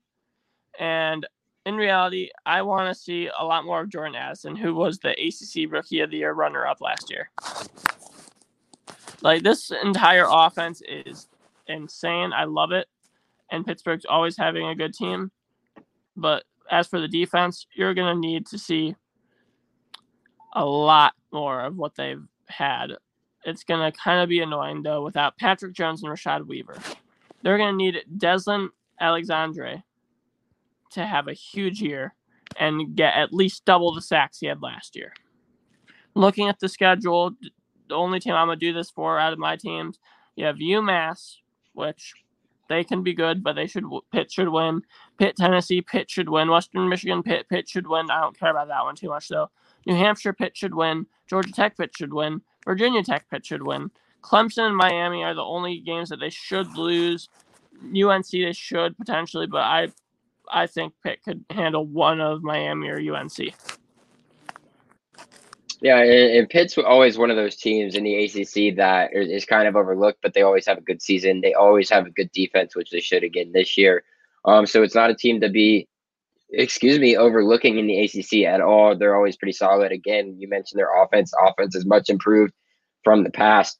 And 0.79 1.27
in 1.65 1.75
reality, 1.75 2.29
I 2.45 2.61
want 2.61 2.93
to 2.93 2.99
see 2.99 3.29
a 3.37 3.45
lot 3.45 3.65
more 3.65 3.81
of 3.81 3.89
Jordan 3.89 4.15
Addison, 4.15 4.55
who 4.55 4.73
was 4.73 4.99
the 4.99 5.11
ACC 5.11 5.71
Rookie 5.71 5.99
of 5.99 6.11
the 6.11 6.17
Year 6.17 6.33
runner 6.33 6.65
up 6.65 6.81
last 6.81 7.09
year. 7.09 7.29
Like, 9.21 9.43
this 9.43 9.71
entire 9.83 10.25
offense 10.27 10.81
is 10.87 11.27
insane. 11.67 12.31
I 12.33 12.45
love 12.45 12.71
it. 12.71 12.87
And 13.51 13.65
Pittsburgh's 13.65 14.05
always 14.05 14.37
having 14.37 14.67
a 14.67 14.75
good 14.75 14.93
team. 14.93 15.31
But 16.15 16.43
as 16.71 16.87
for 16.87 17.01
the 17.01 17.07
defense, 17.07 17.67
you're 17.75 17.93
going 17.93 18.15
to 18.15 18.19
need 18.19 18.45
to 18.47 18.57
see 18.57 18.95
a 20.53 20.65
lot 20.65 21.13
more 21.31 21.61
of 21.61 21.77
what 21.77 21.95
they've 21.95 22.25
had 22.47 22.93
it's 23.45 23.63
going 23.63 23.91
to 23.91 23.97
kind 23.97 24.21
of 24.21 24.29
be 24.29 24.41
annoying, 24.41 24.83
though, 24.83 25.03
without 25.03 25.37
Patrick 25.37 25.73
Jones 25.73 26.03
and 26.03 26.11
Rashad 26.11 26.45
Weaver. 26.47 26.77
They're 27.41 27.57
going 27.57 27.73
to 27.73 27.77
need 27.77 28.03
Deslin 28.17 28.69
Alexandre 28.99 29.83
to 30.91 31.05
have 31.05 31.27
a 31.27 31.33
huge 31.33 31.81
year 31.81 32.15
and 32.59 32.95
get 32.95 33.15
at 33.15 33.33
least 33.33 33.65
double 33.65 33.93
the 33.93 34.01
sacks 34.01 34.39
he 34.39 34.47
had 34.47 34.61
last 34.61 34.95
year. 34.95 35.13
Looking 36.15 36.49
at 36.49 36.59
the 36.59 36.67
schedule, 36.67 37.31
the 37.87 37.95
only 37.95 38.19
team 38.19 38.33
I'm 38.33 38.47
going 38.47 38.59
to 38.59 38.65
do 38.65 38.73
this 38.73 38.89
for 38.89 39.19
out 39.19 39.33
of 39.33 39.39
my 39.39 39.55
teams, 39.55 39.99
you 40.35 40.45
have 40.45 40.57
UMass, 40.57 41.35
which 41.73 42.13
they 42.69 42.83
can 42.83 43.03
be 43.03 43.13
good, 43.13 43.43
but 43.43 43.53
they 43.53 43.67
should 43.67 43.83
Pitt 44.11 44.31
should 44.31 44.49
win. 44.49 44.81
Pitt, 45.17 45.35
Tennessee, 45.35 45.81
Pitt 45.81 46.09
should 46.09 46.29
win. 46.29 46.49
Western 46.49 46.87
Michigan, 46.87 47.23
Pitt, 47.23 47.49
Pitt 47.49 47.67
should 47.67 47.87
win. 47.87 48.09
I 48.09 48.21
don't 48.21 48.39
care 48.39 48.51
about 48.51 48.67
that 48.69 48.83
one 48.83 48.95
too 48.95 49.09
much 49.09 49.27
though. 49.27 49.49
New 49.85 49.95
Hampshire, 49.95 50.33
Pitt 50.33 50.55
should 50.55 50.75
win. 50.75 51.05
Georgia 51.27 51.51
Tech, 51.51 51.77
Pitt 51.77 51.91
should 51.95 52.13
win. 52.13 52.41
Virginia 52.65 53.03
Tech 53.03 53.29
Pitt 53.29 53.45
should 53.45 53.63
win. 53.63 53.91
Clemson 54.21 54.67
and 54.67 54.75
Miami 54.75 55.23
are 55.23 55.33
the 55.33 55.43
only 55.43 55.79
games 55.79 56.09
that 56.09 56.19
they 56.19 56.29
should 56.29 56.75
lose. 56.75 57.29
UNC 57.81 58.27
they 58.31 58.51
should 58.51 58.97
potentially, 58.97 59.47
but 59.47 59.61
I 59.61 59.87
I 60.51 60.67
think 60.67 60.93
Pitt 61.03 61.23
could 61.23 61.45
handle 61.49 61.85
one 61.85 62.19
of 62.19 62.43
Miami 62.43 62.89
or 62.89 62.99
UNC. 62.99 63.53
Yeah, 65.81 65.99
and, 65.99 66.49
Pitt's 66.49 66.77
always 66.77 67.17
one 67.17 67.29
of 67.29 67.37
those 67.37 67.55
teams 67.55 67.95
in 67.95 68.03
the 68.03 68.25
ACC 68.25 68.75
that 68.75 69.11
is 69.13 69.45
kind 69.45 69.65
of 69.65 69.77
overlooked, 69.77 70.19
but 70.21 70.33
they 70.33 70.41
always 70.41 70.65
have 70.65 70.77
a 70.77 70.81
good 70.81 71.01
season. 71.01 71.39
They 71.39 71.53
always 71.53 71.89
have 71.89 72.05
a 72.05 72.09
good 72.09 72.31
defense, 72.33 72.75
which 72.75 72.89
they 72.89 72.99
should 72.99 73.23
again 73.23 73.53
this 73.53 73.77
year. 73.77 74.03
Um, 74.43 74.65
so 74.65 74.83
it's 74.83 74.95
not 74.95 75.09
a 75.09 75.15
team 75.15 75.39
to 75.39 75.49
be, 75.49 75.87
excuse 76.51 76.99
me, 76.99 77.15
overlooking 77.15 77.77
in 77.77 77.87
the 77.87 78.03
ACC 78.03 78.45
at 78.47 78.61
all. 78.61 78.97
They're 78.97 79.15
always 79.15 79.37
pretty 79.37 79.53
solid. 79.53 79.91
Again, 79.91 80.35
you 80.37 80.47
mentioned 80.47 80.79
their 80.79 81.03
offense. 81.03 81.31
Offense 81.45 81.75
is 81.75 81.85
much 81.85 82.09
improved 82.09 82.53
from 83.03 83.23
the 83.23 83.31
past. 83.31 83.77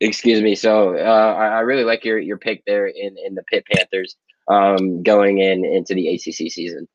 Excuse 0.00 0.42
me. 0.42 0.54
So 0.54 0.96
uh, 0.96 1.34
I, 1.38 1.46
I 1.46 1.60
really 1.60 1.84
like 1.84 2.04
your 2.04 2.18
your 2.18 2.38
pick 2.38 2.62
there 2.66 2.86
in 2.86 3.16
in 3.24 3.34
the 3.34 3.42
Pitt 3.44 3.64
Panthers 3.72 4.16
um, 4.48 5.02
going 5.02 5.38
in 5.38 5.64
into 5.64 5.94
the 5.94 6.08
ACC 6.08 6.50
season. 6.50 6.86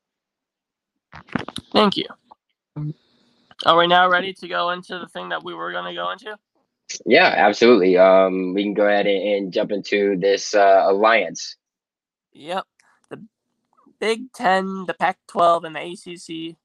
Thank 1.72 1.96
you. 1.96 2.06
Are 3.66 3.76
we 3.76 3.86
now 3.86 4.08
ready 4.08 4.32
to 4.34 4.48
go 4.48 4.70
into 4.70 4.98
the 4.98 5.08
thing 5.08 5.30
that 5.30 5.44
we 5.44 5.54
were 5.54 5.72
going 5.72 5.84
to 5.84 5.94
go 5.94 6.10
into? 6.10 6.36
Yeah, 7.04 7.32
absolutely. 7.36 7.98
Um, 7.98 8.54
we 8.54 8.62
can 8.62 8.74
go 8.74 8.86
ahead 8.86 9.06
and, 9.06 9.28
and 9.28 9.52
jump 9.52 9.70
into 9.70 10.16
this 10.18 10.54
uh, 10.54 10.84
alliance. 10.86 11.56
Yep, 12.32 12.64
Big 14.00 14.32
Ten, 14.32 14.86
the 14.86 14.94
Pac-12, 14.94 15.64
and 15.64 15.76
the 15.76 16.50
ACC. 16.50 16.56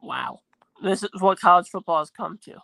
Wow, 0.00 0.40
this 0.82 1.02
is 1.02 1.10
what 1.20 1.40
college 1.40 1.68
football 1.68 1.98
has 1.98 2.10
come 2.10 2.38
to. 2.44 2.62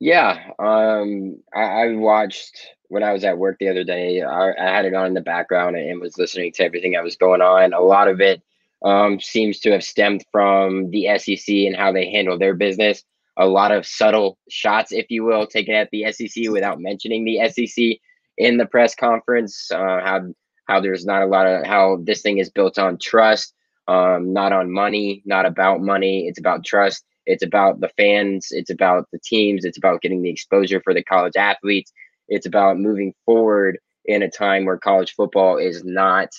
Yeah, 0.00 0.52
um, 0.58 1.38
I, 1.54 1.62
I 1.62 1.94
watched 1.96 2.74
when 2.88 3.02
I 3.02 3.12
was 3.12 3.24
at 3.24 3.36
work 3.36 3.58
the 3.58 3.68
other 3.68 3.84
day. 3.84 4.22
I, 4.22 4.52
I 4.58 4.64
had 4.64 4.84
it 4.84 4.94
on 4.94 5.06
in 5.06 5.14
the 5.14 5.20
background 5.20 5.76
and 5.76 6.00
was 6.00 6.16
listening 6.16 6.52
to 6.52 6.64
everything 6.64 6.92
that 6.92 7.04
was 7.04 7.16
going 7.16 7.42
on. 7.42 7.72
A 7.72 7.80
lot 7.80 8.08
of 8.08 8.20
it 8.20 8.42
um, 8.84 9.20
seems 9.20 9.58
to 9.60 9.72
have 9.72 9.82
stemmed 9.82 10.24
from 10.30 10.90
the 10.90 11.08
SEC 11.18 11.52
and 11.52 11.76
how 11.76 11.92
they 11.92 12.10
handle 12.10 12.38
their 12.38 12.54
business. 12.54 13.02
A 13.36 13.46
lot 13.46 13.72
of 13.72 13.86
subtle 13.86 14.38
shots, 14.48 14.92
if 14.92 15.10
you 15.10 15.24
will, 15.24 15.46
taken 15.46 15.74
at 15.74 15.90
the 15.90 16.10
SEC 16.12 16.48
without 16.50 16.80
mentioning 16.80 17.24
the 17.24 17.48
SEC 17.48 17.98
in 18.36 18.56
the 18.56 18.66
press 18.66 18.94
conference. 18.94 19.70
Uh, 19.70 20.00
how 20.00 20.32
how 20.68 20.80
there's 20.80 21.06
not 21.06 21.22
a 21.22 21.26
lot 21.26 21.46
of 21.46 21.66
how 21.66 21.98
this 22.02 22.22
thing 22.22 22.38
is 22.38 22.50
built 22.50 22.78
on 22.78 22.98
trust, 22.98 23.54
um, 23.88 24.32
not 24.32 24.52
on 24.52 24.70
money, 24.70 25.22
not 25.24 25.46
about 25.46 25.80
money. 25.80 26.26
It's 26.28 26.38
about 26.38 26.64
trust. 26.64 27.04
It's 27.26 27.42
about 27.42 27.80
the 27.80 27.90
fans. 27.96 28.48
It's 28.50 28.70
about 28.70 29.06
the 29.12 29.18
teams. 29.24 29.64
It's 29.64 29.78
about 29.78 30.02
getting 30.02 30.22
the 30.22 30.30
exposure 30.30 30.80
for 30.82 30.94
the 30.94 31.04
college 31.04 31.36
athletes. 31.36 31.92
It's 32.28 32.46
about 32.46 32.78
moving 32.78 33.14
forward 33.24 33.78
in 34.04 34.22
a 34.22 34.30
time 34.30 34.64
where 34.64 34.78
college 34.78 35.14
football 35.14 35.58
is 35.58 35.84
not 35.84 36.30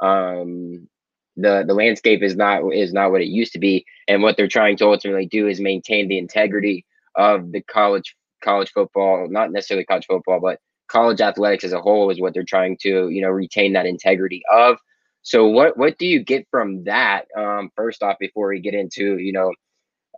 um, 0.00 0.88
the 1.36 1.64
the 1.66 1.74
landscape 1.74 2.22
is 2.22 2.36
not 2.36 2.62
is 2.72 2.92
not 2.92 3.10
what 3.10 3.20
it 3.20 3.28
used 3.28 3.52
to 3.52 3.58
be 3.58 3.84
and 4.08 4.22
what 4.22 4.36
they're 4.36 4.48
trying 4.48 4.76
to 4.78 4.86
ultimately 4.86 5.26
do 5.26 5.48
is 5.48 5.60
maintain 5.60 6.08
the 6.08 6.18
integrity 6.18 6.84
of 7.14 7.52
the 7.52 7.60
college 7.62 8.16
college 8.42 8.70
football 8.72 9.26
not 9.28 9.52
necessarily 9.52 9.84
college 9.84 10.06
football 10.06 10.40
but 10.40 10.58
college 10.88 11.20
athletics 11.20 11.64
as 11.64 11.72
a 11.72 11.80
whole 11.80 12.10
is 12.10 12.20
what 12.20 12.34
they're 12.34 12.44
trying 12.44 12.76
to 12.78 13.08
you 13.08 13.22
know 13.22 13.28
retain 13.28 13.72
that 13.72 13.86
integrity 13.86 14.42
of. 14.52 14.78
So 15.22 15.46
what 15.46 15.76
what 15.76 15.98
do 15.98 16.06
you 16.06 16.22
get 16.22 16.46
from 16.50 16.84
that 16.84 17.26
um, 17.36 17.70
first 17.74 18.02
off 18.02 18.16
before 18.18 18.48
we 18.48 18.60
get 18.60 18.74
into 18.74 19.18
you 19.18 19.32
know 19.32 19.52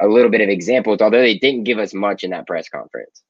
a 0.00 0.06
little 0.06 0.30
bit 0.30 0.40
of 0.40 0.48
examples 0.48 1.00
although 1.00 1.20
they 1.20 1.38
didn't 1.38 1.64
give 1.64 1.78
us 1.78 1.92
much 1.92 2.24
in 2.24 2.30
that 2.30 2.46
press 2.46 2.68
conference? 2.68 3.22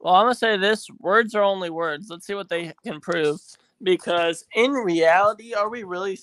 Well 0.00 0.14
i'm 0.14 0.24
gonna 0.24 0.34
say 0.34 0.56
this 0.56 0.86
words 1.00 1.34
are 1.34 1.42
only 1.42 1.70
words. 1.70 2.08
Let's 2.10 2.26
see 2.26 2.34
what 2.34 2.48
they 2.48 2.72
can 2.84 3.00
prove. 3.00 3.40
Because 3.82 4.44
in 4.54 4.70
reality 4.70 5.54
are 5.54 5.68
we 5.68 5.82
really 5.82 6.18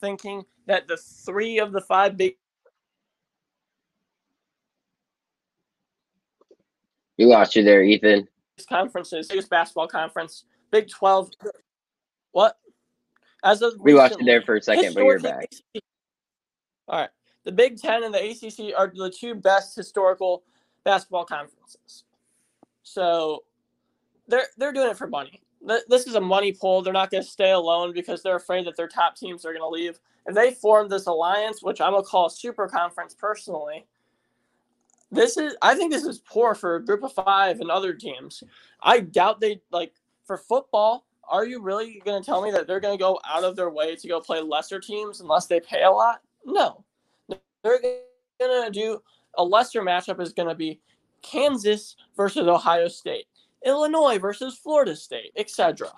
thinking 0.00 0.44
that 0.66 0.88
the 0.88 0.96
three 0.96 1.58
of 1.58 1.72
the 1.72 1.80
five 1.80 2.16
big 2.16 2.36
You 7.16 7.28
lost 7.28 7.56
you 7.56 7.62
there, 7.62 7.82
Ethan. 7.82 8.28
Conferences, 8.64 9.28
biggest 9.28 9.50
basketball 9.50 9.86
conference, 9.86 10.44
Big 10.70 10.88
Twelve. 10.88 11.30
What? 12.32 12.56
As 13.44 13.60
of 13.60 13.74
we 13.78 13.92
recently, 13.92 14.10
lost 14.10 14.20
you 14.20 14.26
there 14.26 14.42
for 14.42 14.56
a 14.56 14.62
second, 14.62 14.94
but 14.94 15.04
you're 15.04 15.20
back. 15.20 15.50
All 16.88 17.00
right, 17.00 17.10
the 17.44 17.52
Big 17.52 17.78
Ten 17.78 18.04
and 18.04 18.14
the 18.14 18.30
ACC 18.30 18.72
are 18.76 18.92
the 18.94 19.10
two 19.10 19.34
best 19.34 19.76
historical 19.76 20.42
basketball 20.84 21.24
conferences. 21.24 22.04
So 22.82 23.44
they're 24.26 24.46
they're 24.56 24.72
doing 24.72 24.90
it 24.90 24.96
for 24.96 25.06
money 25.06 25.42
this 25.88 26.06
is 26.06 26.14
a 26.14 26.20
money 26.20 26.52
pull. 26.52 26.82
They're 26.82 26.92
not 26.92 27.10
going 27.10 27.22
to 27.22 27.28
stay 27.28 27.50
alone 27.50 27.92
because 27.92 28.22
they're 28.22 28.36
afraid 28.36 28.66
that 28.66 28.76
their 28.76 28.88
top 28.88 29.16
teams 29.16 29.44
are 29.44 29.52
going 29.52 29.62
to 29.62 29.68
leave. 29.68 29.98
And 30.26 30.36
they 30.36 30.52
formed 30.52 30.90
this 30.90 31.06
alliance, 31.06 31.62
which 31.62 31.80
I'm 31.80 31.92
going 31.92 32.04
to 32.04 32.08
call 32.08 32.26
a 32.26 32.30
super 32.30 32.68
conference 32.68 33.14
personally, 33.14 33.86
this 35.10 35.36
is 35.36 35.56
I 35.62 35.74
think 35.74 35.92
this 35.92 36.04
is 36.04 36.18
poor 36.18 36.54
for 36.54 36.76
a 36.76 36.84
group 36.84 37.02
of 37.02 37.12
five 37.12 37.60
and 37.60 37.70
other 37.70 37.94
teams. 37.94 38.42
I 38.82 39.00
doubt 39.00 39.40
they 39.40 39.60
like 39.70 39.92
for 40.24 40.36
football. 40.36 41.06
Are 41.28 41.44
you 41.44 41.60
really 41.60 42.00
going 42.04 42.22
to 42.22 42.24
tell 42.26 42.42
me 42.42 42.52
that 42.52 42.66
they're 42.66 42.80
going 42.80 42.96
to 42.96 43.02
go 43.02 43.18
out 43.24 43.42
of 43.42 43.56
their 43.56 43.70
way 43.70 43.96
to 43.96 44.08
go 44.08 44.20
play 44.20 44.40
lesser 44.40 44.78
teams 44.78 45.20
unless 45.20 45.46
they 45.46 45.58
pay 45.58 45.82
a 45.82 45.90
lot? 45.90 46.20
No, 46.44 46.84
they're 47.28 47.80
going 48.38 48.64
to 48.64 48.70
do 48.70 49.02
a 49.36 49.44
lesser 49.44 49.82
matchup 49.82 50.20
is 50.20 50.32
going 50.32 50.48
to 50.48 50.54
be 50.54 50.80
Kansas 51.22 51.96
versus 52.16 52.46
Ohio 52.46 52.88
State. 52.88 53.26
Illinois 53.64 54.18
versus 54.18 54.56
Florida 54.56 54.94
State, 54.94 55.32
etc. 55.36 55.90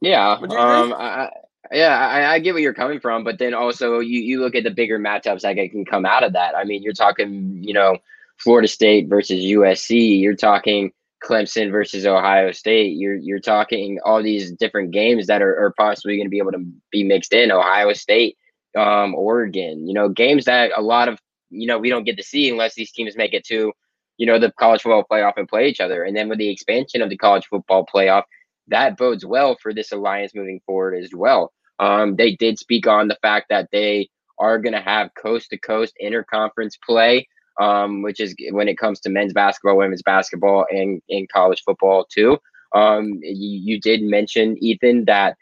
Yeah, 0.00 0.30
um, 0.30 0.94
I, 0.94 1.30
yeah, 1.72 1.96
I, 1.96 2.34
I, 2.34 2.38
get 2.38 2.54
where 2.54 2.62
you're 2.62 2.74
coming 2.74 3.00
from, 3.00 3.24
but 3.24 3.38
then 3.38 3.54
also 3.54 4.00
you 4.00 4.20
you 4.20 4.40
look 4.40 4.54
at 4.54 4.64
the 4.64 4.70
bigger 4.70 4.98
matchups 4.98 5.42
that 5.42 5.54
can 5.54 5.84
come 5.84 6.04
out 6.06 6.24
of 6.24 6.32
that. 6.34 6.56
I 6.56 6.64
mean, 6.64 6.82
you're 6.82 6.92
talking, 6.92 7.62
you 7.62 7.72
know, 7.72 7.98
Florida 8.38 8.68
State 8.68 9.08
versus 9.08 9.44
USC. 9.44 10.20
You're 10.20 10.36
talking 10.36 10.92
Clemson 11.24 11.70
versus 11.70 12.06
Ohio 12.06 12.52
State. 12.52 12.96
You're 12.96 13.16
you're 13.16 13.40
talking 13.40 13.98
all 14.04 14.22
these 14.22 14.52
different 14.52 14.92
games 14.92 15.26
that 15.26 15.42
are, 15.42 15.66
are 15.66 15.74
possibly 15.78 16.16
going 16.16 16.26
to 16.26 16.30
be 16.30 16.38
able 16.38 16.52
to 16.52 16.64
be 16.90 17.04
mixed 17.04 17.32
in. 17.32 17.50
Ohio 17.50 17.92
State, 17.92 18.36
um, 18.76 19.14
Oregon. 19.14 19.86
You 19.86 19.94
know, 19.94 20.08
games 20.08 20.44
that 20.46 20.72
a 20.76 20.82
lot 20.82 21.08
of 21.08 21.18
you 21.50 21.66
know 21.66 21.78
we 21.78 21.90
don't 21.90 22.04
get 22.04 22.16
to 22.16 22.22
see 22.22 22.50
unless 22.50 22.74
these 22.74 22.92
teams 22.92 23.16
make 23.16 23.34
it 23.34 23.44
to 23.46 23.72
you 24.18 24.26
know, 24.26 24.38
the 24.38 24.52
college 24.52 24.82
football 24.82 25.04
playoff 25.10 25.34
and 25.36 25.48
play 25.48 25.68
each 25.68 25.80
other. 25.80 26.04
And 26.04 26.16
then 26.16 26.28
with 26.28 26.38
the 26.38 26.48
expansion 26.48 27.02
of 27.02 27.10
the 27.10 27.16
college 27.16 27.46
football 27.46 27.86
playoff, 27.86 28.22
that 28.68 28.96
bodes 28.96 29.24
well 29.24 29.56
for 29.60 29.72
this 29.72 29.92
alliance 29.92 30.34
moving 30.34 30.60
forward 30.66 30.96
as 30.96 31.10
well. 31.14 31.52
Um, 31.78 32.16
they 32.16 32.32
did 32.36 32.58
speak 32.58 32.86
on 32.86 33.08
the 33.08 33.18
fact 33.22 33.46
that 33.50 33.68
they 33.72 34.08
are 34.38 34.58
going 34.58 34.72
to 34.72 34.80
have 34.80 35.14
coast 35.14 35.50
to 35.50 35.58
coast 35.58 35.94
interconference 36.02 36.74
play, 36.84 37.26
um, 37.60 38.02
which 38.02 38.20
is 38.20 38.34
when 38.50 38.68
it 38.68 38.78
comes 38.78 39.00
to 39.00 39.10
men's 39.10 39.32
basketball, 39.32 39.76
women's 39.76 40.02
basketball, 40.02 40.66
and 40.70 41.00
in 41.08 41.26
college 41.32 41.62
football 41.64 42.06
too. 42.10 42.38
Um, 42.74 43.20
you, 43.22 43.60
you 43.60 43.80
did 43.80 44.02
mention 44.02 44.62
Ethan 44.62 45.06
that 45.06 45.36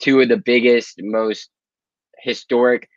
two 0.00 0.20
of 0.20 0.28
the 0.28 0.36
biggest, 0.36 1.00
most 1.00 1.50
historic 2.18 2.88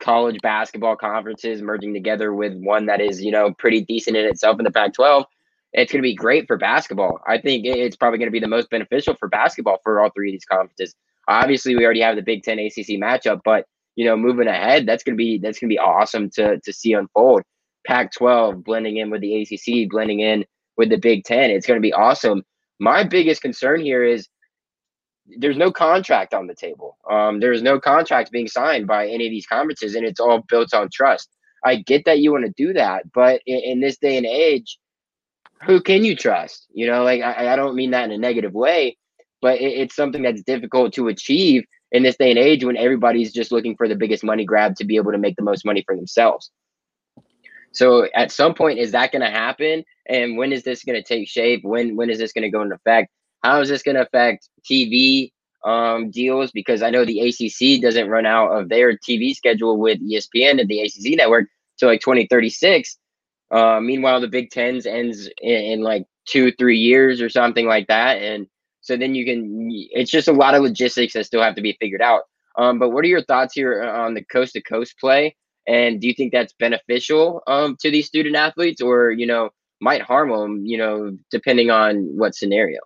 college 0.00 0.38
basketball 0.42 0.96
conferences 0.96 1.62
merging 1.62 1.94
together 1.94 2.34
with 2.34 2.54
one 2.54 2.86
that 2.86 3.00
is, 3.00 3.22
you 3.22 3.30
know, 3.30 3.52
pretty 3.54 3.80
decent 3.80 4.16
in 4.16 4.26
itself 4.26 4.58
in 4.58 4.64
the 4.64 4.70
Pac 4.70 4.92
12. 4.92 5.24
It's 5.72 5.90
going 5.90 6.02
to 6.02 6.06
be 6.06 6.14
great 6.14 6.46
for 6.46 6.56
basketball. 6.56 7.20
I 7.26 7.38
think 7.38 7.64
it's 7.64 7.96
probably 7.96 8.18
going 8.18 8.28
to 8.28 8.32
be 8.32 8.40
the 8.40 8.46
most 8.46 8.70
beneficial 8.70 9.14
for 9.14 9.28
basketball 9.28 9.78
for 9.82 10.00
all 10.00 10.10
three 10.10 10.30
of 10.30 10.34
these 10.34 10.44
conferences. 10.44 10.94
Obviously, 11.28 11.76
we 11.76 11.84
already 11.84 12.00
have 12.00 12.16
the 12.16 12.22
Big 12.22 12.42
Ten 12.42 12.58
ACC 12.58 12.98
matchup, 13.00 13.40
but 13.44 13.66
you 13.96 14.04
know, 14.04 14.16
moving 14.16 14.48
ahead, 14.48 14.86
that's 14.86 15.04
going 15.04 15.14
to 15.14 15.18
be 15.18 15.38
that's 15.38 15.60
to 15.60 15.66
be 15.66 15.78
awesome 15.78 16.30
to 16.30 16.58
to 16.60 16.72
see 16.72 16.92
unfold. 16.92 17.42
Pac-12 17.86 18.64
blending 18.64 18.96
in 18.96 19.10
with 19.10 19.20
the 19.20 19.42
ACC, 19.42 19.90
blending 19.90 20.20
in 20.20 20.44
with 20.76 20.88
the 20.88 20.96
Big 20.96 21.24
Ten. 21.24 21.50
It's 21.50 21.66
going 21.66 21.78
to 21.78 21.82
be 21.82 21.92
awesome. 21.92 22.42
My 22.80 23.04
biggest 23.04 23.42
concern 23.42 23.80
here 23.80 24.02
is 24.02 24.28
there's 25.38 25.56
no 25.56 25.70
contract 25.70 26.34
on 26.34 26.46
the 26.46 26.54
table. 26.54 26.98
Um, 27.10 27.40
there's 27.40 27.62
no 27.62 27.80
contract 27.80 28.30
being 28.30 28.48
signed 28.48 28.86
by 28.86 29.08
any 29.08 29.26
of 29.26 29.30
these 29.30 29.46
conferences, 29.46 29.94
and 29.94 30.04
it's 30.04 30.20
all 30.20 30.42
built 30.48 30.74
on 30.74 30.88
trust. 30.92 31.30
I 31.64 31.76
get 31.76 32.04
that 32.04 32.18
you 32.18 32.32
want 32.32 32.44
to 32.44 32.52
do 32.56 32.74
that, 32.74 33.10
but 33.12 33.40
in, 33.46 33.58
in, 33.58 33.80
this 33.80 33.96
day 33.96 34.18
and 34.18 34.26
age, 34.26 34.78
who 35.64 35.80
can 35.80 36.04
you 36.04 36.14
trust? 36.14 36.66
You 36.74 36.86
know, 36.86 37.04
like 37.04 37.22
I, 37.22 37.52
I 37.52 37.56
don't 37.56 37.74
mean 37.74 37.92
that 37.92 38.04
in 38.04 38.12
a 38.12 38.18
negative 38.18 38.52
way, 38.52 38.98
but 39.44 39.60
it, 39.60 39.74
it's 39.74 39.94
something 39.94 40.22
that's 40.22 40.42
difficult 40.42 40.94
to 40.94 41.08
achieve 41.08 41.64
in 41.92 42.02
this 42.02 42.16
day 42.16 42.30
and 42.30 42.38
age 42.38 42.64
when 42.64 42.78
everybody's 42.78 43.30
just 43.30 43.52
looking 43.52 43.76
for 43.76 43.86
the 43.86 43.94
biggest 43.94 44.24
money 44.24 44.42
grab 44.42 44.74
to 44.76 44.86
be 44.86 44.96
able 44.96 45.12
to 45.12 45.18
make 45.18 45.36
the 45.36 45.42
most 45.42 45.66
money 45.66 45.84
for 45.86 45.94
themselves. 45.94 46.50
So 47.72 48.08
at 48.14 48.32
some 48.32 48.54
point, 48.54 48.78
is 48.78 48.92
that 48.92 49.12
going 49.12 49.20
to 49.20 49.30
happen? 49.30 49.84
And 50.08 50.38
when 50.38 50.50
is 50.50 50.62
this 50.62 50.82
going 50.82 50.96
to 50.96 51.06
take 51.06 51.28
shape? 51.28 51.60
When 51.62 51.94
when 51.94 52.08
is 52.08 52.18
this 52.18 52.32
going 52.32 52.44
to 52.44 52.50
go 52.50 52.62
into 52.62 52.76
effect? 52.76 53.10
How 53.42 53.60
is 53.60 53.68
this 53.68 53.82
going 53.82 53.96
to 53.96 54.06
affect 54.06 54.48
TV 54.64 55.30
um, 55.62 56.10
deals? 56.10 56.50
Because 56.50 56.80
I 56.82 56.88
know 56.88 57.04
the 57.04 57.20
ACC 57.20 57.82
doesn't 57.82 58.08
run 58.08 58.24
out 58.24 58.48
of 58.48 58.70
their 58.70 58.96
TV 58.96 59.34
schedule 59.34 59.78
with 59.78 60.00
ESPN 60.00 60.58
and 60.58 60.68
the 60.70 60.80
ACC 60.80 61.18
network 61.18 61.48
till 61.78 61.90
like 61.90 62.00
2036. 62.00 62.96
Uh, 63.50 63.78
meanwhile, 63.80 64.22
the 64.22 64.28
Big 64.28 64.50
Tens 64.50 64.86
ends 64.86 65.28
in, 65.42 65.62
in, 65.72 65.80
like 65.82 66.06
two, 66.26 66.50
three 66.52 66.78
years 66.78 67.20
or 67.20 67.28
something 67.28 67.66
like 67.66 67.88
that. 67.88 68.22
And 68.22 68.46
So 68.84 68.98
then 68.98 69.14
you 69.14 69.24
can. 69.24 69.70
It's 69.90 70.10
just 70.10 70.28
a 70.28 70.32
lot 70.32 70.54
of 70.54 70.62
logistics 70.62 71.14
that 71.14 71.24
still 71.24 71.42
have 71.42 71.54
to 71.56 71.62
be 71.62 71.76
figured 71.80 72.02
out. 72.02 72.22
Um, 72.56 72.78
but 72.78 72.90
what 72.90 73.04
are 73.04 73.08
your 73.08 73.24
thoughts 73.24 73.54
here 73.54 73.82
on 73.82 74.14
the 74.14 74.22
coast 74.24 74.52
to 74.52 74.62
coast 74.62 74.98
play? 75.00 75.34
And 75.66 76.00
do 76.00 76.06
you 76.06 76.12
think 76.12 76.32
that's 76.32 76.52
beneficial 76.52 77.42
um, 77.46 77.76
to 77.80 77.90
these 77.90 78.06
student 78.06 78.36
athletes, 78.36 78.82
or 78.82 79.10
you 79.10 79.26
know, 79.26 79.48
might 79.80 80.02
harm 80.02 80.30
them? 80.30 80.66
You 80.66 80.76
know, 80.76 81.16
depending 81.30 81.70
on 81.70 82.16
what 82.16 82.34
scenario. 82.34 82.80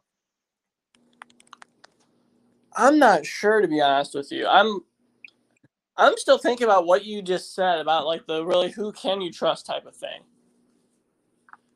I'm 2.77 3.01
not 3.01 3.27
sure 3.27 3.61
to 3.61 3.67
be 3.67 3.81
honest 3.81 4.15
with 4.15 4.31
you. 4.31 4.47
I'm 4.47 4.81
I'm 5.97 6.17
still 6.17 6.39
thinking 6.39 6.65
about 6.65 6.87
what 6.87 7.05
you 7.05 7.23
just 7.23 7.57
said 7.57 7.81
about 7.81 8.07
like 8.07 8.25
the 8.29 8.47
really 8.47 8.71
who 8.71 8.93
can 8.93 9.21
you 9.21 9.33
trust 9.33 9.67
type 9.67 9.85
of 9.85 9.97
thing. 9.97 10.23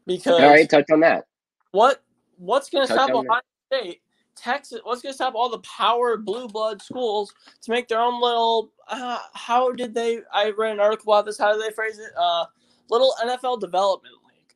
Because 0.07 0.41
all 0.41 0.49
right, 0.49 0.71
touch 0.71 0.89
on 0.93 1.01
that. 1.01 1.25
What 1.73 2.05
what's 2.37 2.71
going 2.71 2.87
to 2.87 2.93
stop 2.93 3.11
Ohio 3.11 3.41
State, 3.73 4.01
Texas? 4.37 4.81
What's 4.83 5.03
going 5.03 5.13
to 5.13 5.17
stop 5.17 5.35
all 5.35 5.49
the 5.49 5.59
power 5.59 6.17
blue 6.17 6.49
blood 6.49 6.83
schools 6.83 7.33
to 7.63 7.71
make 7.71 7.89
their 7.89 8.01
own 8.01 8.21
little? 8.21 8.73
Uh, 8.89 9.19
how 9.35 9.73
did 9.73 9.95
they? 9.95 10.21
I 10.33 10.51
read 10.51 10.73
an 10.73 10.81
article 10.81 11.13
about 11.13 11.27
this. 11.27 11.39
How 11.39 11.53
do 11.53 11.61
they 11.61 11.71
phrase 11.71 11.99
it? 11.99 12.11
Uh, 12.17 12.47
little 12.91 13.15
NFL 13.23 13.61
development 13.61 14.15
league. 14.27 14.55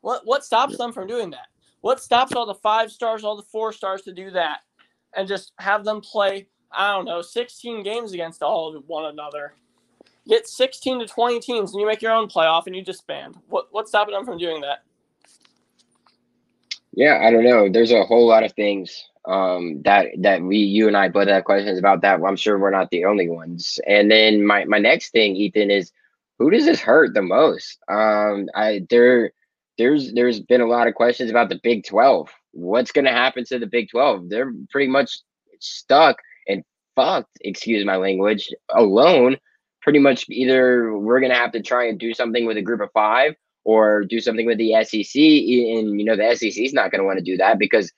What 0.00 0.22
what 0.24 0.44
stops 0.44 0.76
them 0.76 0.92
from 0.92 1.06
doing 1.06 1.30
that? 1.30 1.48
What 1.80 2.00
stops 2.00 2.32
all 2.32 2.46
the 2.46 2.54
five 2.54 2.90
stars, 2.90 3.24
all 3.24 3.36
the 3.36 3.42
four 3.42 3.72
stars 3.72 4.02
to 4.02 4.12
do 4.12 4.30
that, 4.30 4.60
and 5.14 5.28
just 5.28 5.52
have 5.58 5.84
them 5.84 6.00
play? 6.00 6.48
I 6.72 6.92
don't 6.92 7.04
know, 7.04 7.22
16 7.22 7.82
games 7.82 8.12
against 8.12 8.42
all 8.42 8.74
of 8.74 8.88
one 8.88 9.04
another. 9.04 9.54
Get 10.26 10.48
16 10.48 11.00
to 11.00 11.06
20 11.06 11.40
teams, 11.40 11.72
and 11.72 11.80
you 11.80 11.86
make 11.86 12.02
your 12.02 12.12
own 12.12 12.28
playoff, 12.28 12.66
and 12.66 12.74
you 12.74 12.82
disband. 12.82 13.36
What 13.48 13.68
what's 13.70 13.90
stopping 13.90 14.14
them 14.14 14.24
from 14.24 14.38
doing 14.38 14.60
that? 14.62 14.82
Yeah, 16.96 17.18
I 17.22 17.30
don't 17.30 17.44
know. 17.44 17.68
There's 17.68 17.90
a 17.92 18.04
whole 18.04 18.26
lot 18.26 18.44
of 18.44 18.52
things 18.52 19.04
um, 19.26 19.82
that 19.84 20.08
that 20.18 20.42
we, 20.42 20.58
you 20.58 20.86
and 20.86 20.96
I 20.96 21.08
both 21.08 21.28
have 21.28 21.44
questions 21.44 21.78
about. 21.78 22.02
That 22.02 22.20
I'm 22.24 22.36
sure 22.36 22.58
we're 22.58 22.70
not 22.70 22.90
the 22.90 23.04
only 23.04 23.28
ones. 23.28 23.80
And 23.86 24.10
then 24.10 24.46
my 24.46 24.64
my 24.64 24.78
next 24.78 25.10
thing, 25.10 25.34
Ethan, 25.34 25.70
is 25.70 25.92
who 26.38 26.50
does 26.50 26.64
this 26.66 26.80
hurt 26.80 27.14
the 27.14 27.22
most? 27.22 27.78
Um, 27.88 28.48
I 28.54 28.86
there 28.90 29.32
there's 29.76 30.12
there's 30.12 30.40
been 30.40 30.60
a 30.60 30.66
lot 30.66 30.86
of 30.86 30.94
questions 30.94 31.30
about 31.30 31.48
the 31.48 31.60
Big 31.62 31.84
12. 31.84 32.30
What's 32.52 32.92
going 32.92 33.06
to 33.06 33.10
happen 33.10 33.44
to 33.46 33.58
the 33.58 33.66
Big 33.66 33.90
12? 33.90 34.28
They're 34.28 34.52
pretty 34.70 34.88
much 34.88 35.18
stuck 35.58 36.18
and 36.46 36.62
fucked, 36.94 37.38
excuse 37.40 37.84
my 37.84 37.96
language, 37.96 38.50
alone. 38.70 39.36
Pretty 39.82 39.98
much 39.98 40.26
either 40.28 40.96
we're 40.96 41.20
going 41.20 41.32
to 41.32 41.38
have 41.38 41.52
to 41.52 41.62
try 41.62 41.88
and 41.88 41.98
do 41.98 42.14
something 42.14 42.46
with 42.46 42.56
a 42.56 42.62
group 42.62 42.80
of 42.80 42.90
5 42.92 43.34
or 43.64 44.04
do 44.04 44.20
something 44.20 44.46
with 44.46 44.58
the 44.58 44.72
SEC 44.84 45.20
and 45.20 45.98
you 45.98 46.04
know 46.04 46.16
the 46.16 46.34
SEC 46.36 46.62
is 46.62 46.72
not 46.72 46.90
going 46.90 47.00
to 47.00 47.06
want 47.06 47.18
to 47.18 47.24
do 47.24 47.36
that 47.36 47.58
because 47.58 47.90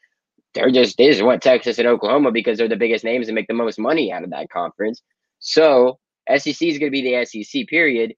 they're 0.55 0.71
just 0.71 0.99
just 0.99 1.23
want 1.23 1.43
Texas 1.43 1.79
and 1.79 1.89
Oklahoma 1.89 2.33
because 2.33 2.59
they're 2.59 2.69
the 2.69 2.77
biggest 2.77 3.05
names 3.05 3.29
and 3.29 3.35
make 3.35 3.49
the 3.49 3.55
most 3.55 3.79
money 3.79 4.13
out 4.13 4.25
of 4.25 4.31
that 4.31 4.51
conference. 4.51 5.03
So 5.39 5.99
SEC 6.29 6.63
is 6.63 6.79
going 6.79 6.91
to 6.91 6.91
be 6.91 7.03
the 7.03 7.25
SEC 7.25 7.67
period 7.67 8.15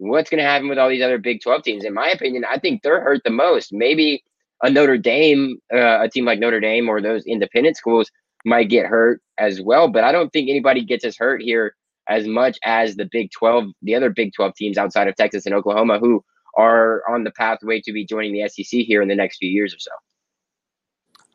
what's 0.00 0.30
going 0.30 0.42
to 0.42 0.48
happen 0.48 0.68
with 0.68 0.78
all 0.78 0.88
these 0.88 1.02
other 1.02 1.18
Big 1.18 1.42
12 1.42 1.62
teams? 1.62 1.84
In 1.84 1.94
my 1.94 2.08
opinion, 2.08 2.44
I 2.48 2.58
think 2.58 2.82
they're 2.82 3.02
hurt 3.02 3.22
the 3.24 3.30
most. 3.30 3.72
Maybe 3.72 4.24
a 4.62 4.70
Notre 4.70 4.98
Dame, 4.98 5.58
uh, 5.72 6.00
a 6.02 6.08
team 6.08 6.24
like 6.24 6.38
Notre 6.38 6.60
Dame 6.60 6.88
or 6.88 7.00
those 7.00 7.24
independent 7.26 7.76
schools 7.76 8.10
might 8.44 8.70
get 8.70 8.86
hurt 8.86 9.20
as 9.38 9.60
well. 9.60 9.88
But 9.88 10.04
I 10.04 10.12
don't 10.12 10.32
think 10.32 10.48
anybody 10.48 10.84
gets 10.84 11.04
as 11.04 11.16
hurt 11.16 11.42
here 11.42 11.74
as 12.08 12.26
much 12.26 12.58
as 12.64 12.96
the 12.96 13.08
Big 13.12 13.30
12, 13.30 13.66
the 13.82 13.94
other 13.94 14.10
Big 14.10 14.32
12 14.32 14.54
teams 14.54 14.78
outside 14.78 15.06
of 15.06 15.16
Texas 15.16 15.46
and 15.46 15.54
Oklahoma 15.54 15.98
who 15.98 16.24
are 16.60 17.02
on 17.08 17.24
the 17.24 17.30
pathway 17.32 17.80
to 17.80 17.92
be 17.92 18.04
joining 18.04 18.32
the 18.32 18.48
SEC 18.48 18.80
here 18.80 19.02
in 19.02 19.08
the 19.08 19.14
next 19.14 19.38
few 19.38 19.48
years 19.48 19.74
or 19.74 19.78
so. 19.78 19.90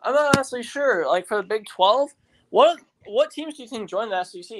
I'm 0.03 0.13
not 0.13 0.35
honestly 0.35 0.63
sure. 0.63 1.07
Like 1.07 1.27
for 1.27 1.37
the 1.37 1.43
Big 1.43 1.65
12, 1.65 2.11
what 2.49 2.79
what 3.07 3.31
teams 3.31 3.55
do 3.55 3.63
you 3.63 3.69
think 3.69 3.89
join 3.89 4.09
the 4.09 4.23
SEC? 4.23 4.57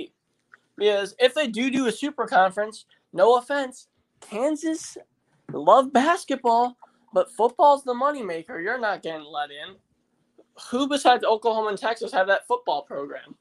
Because 0.78 1.16
if 1.20 1.34
they 1.34 1.48
do 1.48 1.70
do 1.72 1.88
a 1.88 1.92
super 1.92 2.26
conference, 2.28 2.86
no 3.14 3.38
offense, 3.38 3.88
Kansas 4.20 4.98
love 5.54 5.94
basketball, 5.94 6.78
but 7.14 7.32
football's 7.32 7.84
the 7.84 7.94
moneymaker. 7.94 8.62
You're 8.62 8.80
not 8.80 9.04
getting 9.04 9.26
let 9.26 9.52
in. 9.52 9.76
Who 10.70 10.88
besides 10.88 11.24
Oklahoma 11.24 11.70
and 11.70 11.78
Texas 11.78 12.12
have 12.12 12.28
that 12.28 12.48
football 12.48 12.84
program? 12.84 13.36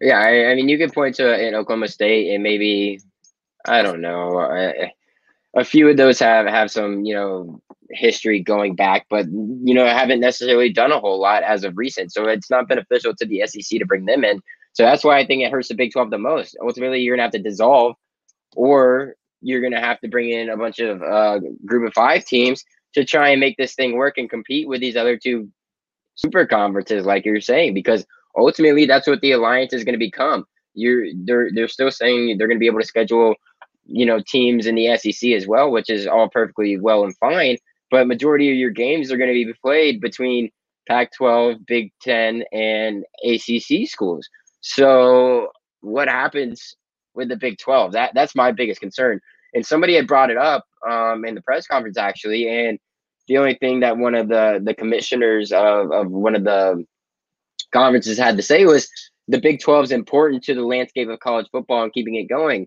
Yeah, 0.00 0.18
I, 0.18 0.50
I 0.50 0.54
mean, 0.54 0.68
you 0.68 0.76
could 0.76 0.92
point 0.92 1.14
to 1.16 1.34
an 1.34 1.54
Oklahoma 1.54 1.88
State 1.88 2.34
and 2.34 2.42
maybe, 2.42 3.00
I 3.66 3.82
don't 3.82 4.00
know, 4.00 4.40
a, 4.40 4.92
a 5.56 5.64
few 5.64 5.88
of 5.88 5.96
those 5.96 6.18
have 6.18 6.46
have 6.46 6.70
some, 6.70 7.04
you 7.04 7.14
know, 7.14 7.60
history 7.90 8.40
going 8.40 8.74
back, 8.74 9.06
but 9.08 9.26
you 9.26 9.74
know, 9.74 9.86
haven't 9.86 10.20
necessarily 10.20 10.72
done 10.72 10.92
a 10.92 10.98
whole 10.98 11.20
lot 11.20 11.42
as 11.42 11.64
of 11.64 11.76
recent. 11.76 12.12
So 12.12 12.26
it's 12.26 12.50
not 12.50 12.68
beneficial 12.68 13.14
to 13.16 13.26
the 13.26 13.42
SEC 13.46 13.78
to 13.78 13.86
bring 13.86 14.04
them 14.06 14.24
in. 14.24 14.40
So 14.72 14.82
that's 14.82 15.04
why 15.04 15.18
I 15.18 15.26
think 15.26 15.42
it 15.42 15.52
hurts 15.52 15.68
the 15.68 15.74
Big 15.74 15.92
12 15.92 16.10
the 16.10 16.18
most. 16.18 16.56
Ultimately, 16.60 17.00
you're 17.00 17.16
gonna 17.16 17.24
have 17.24 17.32
to 17.32 17.38
dissolve 17.38 17.96
or 18.56 19.14
you're 19.44 19.68
to 19.70 19.78
have 19.78 20.00
to 20.00 20.08
bring 20.08 20.30
in 20.30 20.48
a 20.48 20.56
bunch 20.56 20.78
of 20.78 21.02
uh, 21.02 21.38
group 21.64 21.86
of 21.86 21.94
five 21.94 22.24
teams 22.24 22.64
to 22.94 23.04
try 23.04 23.28
and 23.28 23.40
make 23.40 23.56
this 23.56 23.74
thing 23.74 23.94
work 23.94 24.16
and 24.16 24.30
compete 24.30 24.66
with 24.66 24.80
these 24.80 24.96
other 24.96 25.18
two 25.18 25.48
super 26.14 26.46
conferences, 26.46 27.04
like 27.04 27.24
you're 27.24 27.40
saying, 27.40 27.74
because 27.74 28.06
ultimately 28.36 28.86
that's 28.86 29.06
what 29.06 29.20
the 29.20 29.32
alliance 29.32 29.72
is 29.72 29.84
going 29.84 29.94
to 29.94 29.98
become. 29.98 30.46
You're 30.74 31.06
they're 31.24 31.50
they're 31.54 31.68
still 31.68 31.90
saying 31.90 32.38
they're 32.38 32.48
going 32.48 32.58
to 32.58 32.60
be 32.60 32.66
able 32.66 32.80
to 32.80 32.86
schedule, 32.86 33.34
you 33.86 34.06
know, 34.06 34.20
teams 34.26 34.66
in 34.66 34.74
the 34.74 34.96
SEC 34.96 35.30
as 35.30 35.46
well, 35.46 35.70
which 35.70 35.90
is 35.90 36.06
all 36.06 36.28
perfectly 36.28 36.78
well 36.78 37.04
and 37.04 37.16
fine. 37.18 37.58
But 37.90 38.06
majority 38.06 38.50
of 38.50 38.56
your 38.56 38.70
games 38.70 39.12
are 39.12 39.16
going 39.16 39.28
to 39.28 39.34
be 39.34 39.52
played 39.62 40.00
between 40.00 40.50
Pac-12, 40.88 41.66
Big 41.66 41.92
Ten, 42.02 42.44
and 42.52 43.04
ACC 43.24 43.88
schools. 43.88 44.28
So 44.60 45.48
what 45.80 46.08
happens 46.08 46.74
with 47.14 47.28
the 47.28 47.36
Big 47.36 47.58
12. 47.58 47.92
That 47.92 48.12
that's 48.14 48.34
my 48.34 48.52
biggest 48.52 48.80
concern. 48.80 49.20
And 49.54 49.64
somebody 49.64 49.94
had 49.94 50.06
brought 50.06 50.30
it 50.30 50.36
up 50.36 50.64
um, 50.88 51.24
in 51.24 51.34
the 51.34 51.42
press 51.42 51.66
conference 51.66 51.96
actually, 51.96 52.48
and 52.48 52.78
the 53.28 53.38
only 53.38 53.54
thing 53.54 53.80
that 53.80 53.96
one 53.96 54.14
of 54.14 54.28
the 54.28 54.60
the 54.62 54.74
commissioners 54.74 55.52
of, 55.52 55.92
of 55.92 56.10
one 56.10 56.34
of 56.34 56.44
the 56.44 56.84
conferences 57.72 58.18
had 58.18 58.36
to 58.36 58.42
say 58.42 58.66
was 58.66 58.88
the 59.28 59.40
Big 59.40 59.60
12 59.60 59.84
is 59.84 59.92
important 59.92 60.42
to 60.44 60.54
the 60.54 60.62
landscape 60.62 61.08
of 61.08 61.18
college 61.20 61.46
football 61.50 61.82
and 61.82 61.92
keeping 61.92 62.16
it 62.16 62.28
going. 62.28 62.66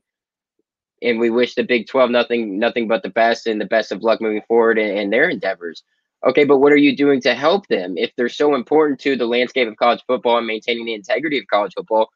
And 1.02 1.20
we 1.20 1.30
wish 1.30 1.56
the 1.56 1.64
Big 1.64 1.88
12 1.88 2.10
nothing 2.10 2.60
nothing 2.60 2.88
but 2.88 3.04
the 3.04 3.10
best 3.10 3.48
and 3.48 3.62
the 3.62 3.66
best 3.66 3.92
of 3.92 4.04
luck 4.04 4.22
moving 4.22 4.42
forward 4.48 4.78
in, 4.78 4.98
in 4.98 5.10
their 5.10 5.30
endeavors. 5.30 5.84
Okay, 6.28 6.44
but 6.44 6.58
what 6.58 6.74
are 6.74 6.78
you 6.78 6.96
doing 6.96 7.22
to 7.22 7.36
help 7.36 7.68
them 7.68 7.96
if 7.98 8.12
they're 8.16 8.30
so 8.30 8.56
important 8.56 9.00
to 9.02 9.16
the 9.16 9.28
landscape 9.28 9.68
of 9.68 9.78
college 9.78 10.02
football 10.08 10.38
and 10.38 10.48
maintaining 10.48 10.86
the 10.86 10.96
integrity 10.96 11.38
of 11.38 11.46
college 11.48 11.74
football? 11.76 12.10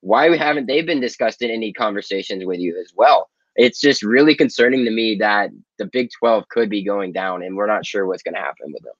why 0.00 0.36
haven't 0.36 0.66
they 0.66 0.82
been 0.82 1.00
discussed 1.00 1.42
in 1.42 1.50
any 1.50 1.72
conversations 1.72 2.44
with 2.44 2.60
you 2.60 2.78
as 2.80 2.92
well? 2.94 3.30
It's 3.56 3.80
just 3.80 4.02
really 4.02 4.34
concerning 4.34 4.84
to 4.84 4.90
me 4.90 5.16
that 5.16 5.50
the 5.78 5.86
Big 5.86 6.10
12 6.18 6.48
could 6.48 6.70
be 6.70 6.84
going 6.84 7.12
down 7.12 7.42
and 7.42 7.56
we're 7.56 7.66
not 7.66 7.84
sure 7.84 8.06
what's 8.06 8.22
going 8.22 8.34
to 8.34 8.40
happen 8.40 8.72
with 8.72 8.82
them. 8.82 8.94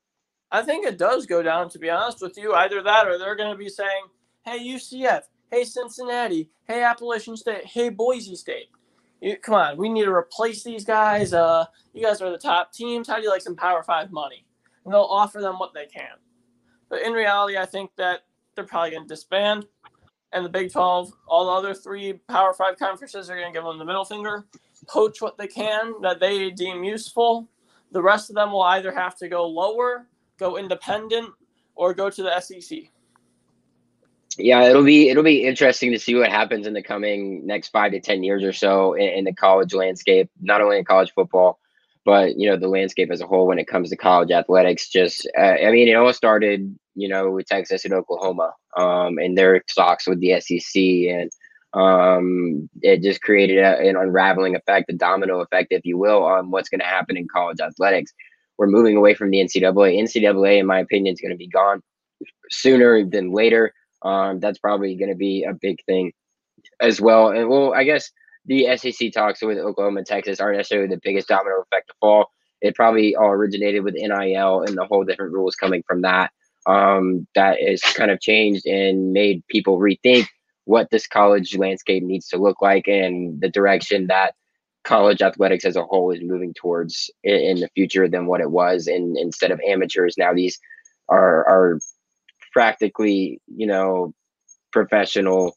I 0.50 0.62
think 0.62 0.86
it 0.86 0.98
does 0.98 1.26
go 1.26 1.42
down, 1.42 1.68
to 1.70 1.78
be 1.78 1.90
honest 1.90 2.22
with 2.22 2.36
you. 2.36 2.54
Either 2.54 2.82
that 2.82 3.06
or 3.06 3.18
they're 3.18 3.36
going 3.36 3.52
to 3.52 3.56
be 3.56 3.68
saying, 3.68 4.06
hey, 4.44 4.58
UCF, 4.58 5.22
hey, 5.52 5.64
Cincinnati, 5.64 6.50
hey, 6.66 6.82
Appalachian 6.82 7.36
State, 7.36 7.66
hey, 7.66 7.90
Boise 7.90 8.34
State. 8.34 8.68
You, 9.20 9.36
come 9.36 9.54
on, 9.54 9.76
we 9.76 9.88
need 9.88 10.04
to 10.04 10.12
replace 10.12 10.62
these 10.62 10.84
guys. 10.84 11.32
Uh, 11.32 11.64
you 11.92 12.02
guys 12.04 12.20
are 12.20 12.30
the 12.30 12.38
top 12.38 12.72
teams. 12.72 13.08
How 13.08 13.16
do 13.16 13.22
you 13.22 13.30
like 13.30 13.42
some 13.42 13.56
Power 13.56 13.82
Five 13.82 14.12
money? 14.12 14.44
And 14.84 14.94
they'll 14.94 15.02
offer 15.02 15.40
them 15.40 15.58
what 15.58 15.74
they 15.74 15.86
can. 15.86 16.16
But 16.88 17.02
in 17.02 17.12
reality, 17.12 17.58
I 17.58 17.66
think 17.66 17.90
that 17.96 18.20
they're 18.54 18.64
probably 18.64 18.92
going 18.92 19.02
to 19.02 19.08
disband 19.08 19.66
and 20.32 20.44
the 20.44 20.50
Big 20.50 20.72
12, 20.72 21.12
all 21.26 21.46
the 21.46 21.52
other 21.52 21.74
three 21.74 22.14
Power 22.28 22.52
Five 22.52 22.78
conferences 22.78 23.30
are 23.30 23.36
going 23.36 23.52
to 23.52 23.56
give 23.56 23.64
them 23.64 23.78
the 23.78 23.84
middle 23.84 24.04
finger, 24.04 24.46
poach 24.86 25.20
what 25.22 25.38
they 25.38 25.46
can 25.46 25.94
that 26.02 26.20
they 26.20 26.50
deem 26.50 26.84
useful. 26.84 27.48
The 27.92 28.02
rest 28.02 28.28
of 28.28 28.36
them 28.36 28.52
will 28.52 28.62
either 28.62 28.92
have 28.92 29.16
to 29.18 29.28
go 29.28 29.46
lower, 29.46 30.06
go 30.38 30.58
independent, 30.58 31.30
or 31.74 31.94
go 31.94 32.10
to 32.10 32.22
the 32.22 32.40
SEC. 32.40 32.90
Yeah, 34.38 34.64
it'll 34.68 34.84
be 34.84 35.08
it'll 35.08 35.24
be 35.24 35.44
interesting 35.44 35.90
to 35.92 35.98
see 35.98 36.14
what 36.14 36.30
happens 36.30 36.66
in 36.66 36.74
the 36.74 36.82
coming 36.82 37.46
next 37.46 37.68
five 37.68 37.92
to 37.92 38.00
ten 38.00 38.22
years 38.22 38.44
or 38.44 38.52
so 38.52 38.94
in, 38.94 39.08
in 39.08 39.24
the 39.24 39.34
college 39.34 39.74
landscape, 39.74 40.30
not 40.40 40.60
only 40.60 40.78
in 40.78 40.84
college 40.84 41.12
football, 41.12 41.58
but 42.04 42.36
you 42.36 42.48
know 42.48 42.56
the 42.56 42.68
landscape 42.68 43.10
as 43.10 43.20
a 43.20 43.26
whole 43.26 43.46
when 43.46 43.58
it 43.58 43.66
comes 43.66 43.90
to 43.90 43.96
college 43.96 44.30
athletics. 44.30 44.88
Just, 44.88 45.28
uh, 45.36 45.42
I 45.42 45.70
mean, 45.70 45.88
it 45.88 45.94
all 45.94 46.12
started 46.12 46.78
you 46.98 47.08
know, 47.08 47.30
with 47.30 47.46
Texas 47.46 47.84
and 47.84 47.94
Oklahoma 47.94 48.52
um, 48.76 49.18
and 49.18 49.38
their 49.38 49.60
talks 49.60 50.08
with 50.08 50.18
the 50.18 50.40
SEC. 50.40 50.82
And 50.82 51.30
um, 51.72 52.68
it 52.82 53.02
just 53.02 53.22
created 53.22 53.58
a, 53.58 53.78
an 53.78 53.96
unraveling 53.96 54.56
effect, 54.56 54.90
a 54.90 54.94
domino 54.94 55.40
effect, 55.40 55.68
if 55.70 55.84
you 55.84 55.96
will, 55.96 56.24
on 56.24 56.50
what's 56.50 56.68
going 56.68 56.80
to 56.80 56.86
happen 56.86 57.16
in 57.16 57.28
college 57.28 57.60
athletics. 57.60 58.12
We're 58.58 58.66
moving 58.66 58.96
away 58.96 59.14
from 59.14 59.30
the 59.30 59.38
NCAA. 59.38 60.02
NCAA, 60.02 60.58
in 60.58 60.66
my 60.66 60.80
opinion, 60.80 61.12
is 61.12 61.20
going 61.20 61.30
to 61.30 61.36
be 61.36 61.46
gone 61.46 61.80
sooner 62.50 63.04
than 63.04 63.32
later. 63.32 63.72
Um, 64.02 64.40
that's 64.40 64.58
probably 64.58 64.96
going 64.96 65.10
to 65.10 65.16
be 65.16 65.44
a 65.44 65.54
big 65.54 65.84
thing 65.84 66.12
as 66.80 67.00
well. 67.00 67.28
And 67.28 67.48
well, 67.48 67.74
I 67.74 67.84
guess 67.84 68.10
the 68.46 68.76
SEC 68.76 69.12
talks 69.12 69.42
with 69.42 69.58
Oklahoma 69.58 69.98
and 69.98 70.06
Texas 70.06 70.40
aren't 70.40 70.56
necessarily 70.56 70.88
the 70.88 71.00
biggest 71.02 71.28
domino 71.28 71.60
effect 71.60 71.88
to 71.88 71.94
fall. 72.00 72.30
it 72.60 72.74
probably 72.74 73.14
all 73.14 73.30
originated 73.30 73.84
with 73.84 73.94
NIL 73.94 74.62
and 74.62 74.76
the 74.76 74.86
whole 74.86 75.04
different 75.04 75.32
rules 75.32 75.54
coming 75.54 75.82
from 75.86 76.02
that. 76.02 76.32
Um, 76.66 77.26
that 77.34 77.60
is 77.60 77.80
kind 77.80 78.10
of 78.10 78.20
changed 78.20 78.66
and 78.66 79.12
made 79.12 79.46
people 79.48 79.78
rethink 79.78 80.26
what 80.64 80.90
this 80.90 81.06
college 81.06 81.56
landscape 81.56 82.02
needs 82.02 82.28
to 82.28 82.36
look 82.36 82.60
like 82.60 82.86
and 82.88 83.40
the 83.40 83.48
direction 83.48 84.08
that 84.08 84.34
college 84.84 85.22
athletics 85.22 85.64
as 85.64 85.76
a 85.76 85.84
whole 85.84 86.10
is 86.10 86.20
moving 86.22 86.52
towards 86.54 87.10
in, 87.24 87.60
the 87.60 87.68
future 87.74 88.08
than 88.08 88.26
what 88.26 88.40
it 88.40 88.50
was. 88.50 88.86
And 88.86 89.16
instead 89.16 89.50
of 89.50 89.60
amateurs, 89.66 90.16
now 90.18 90.32
these 90.34 90.58
are 91.08 91.46
are 91.46 91.78
practically, 92.58 93.40
you 93.46 93.68
know, 93.68 94.12
professional 94.72 95.56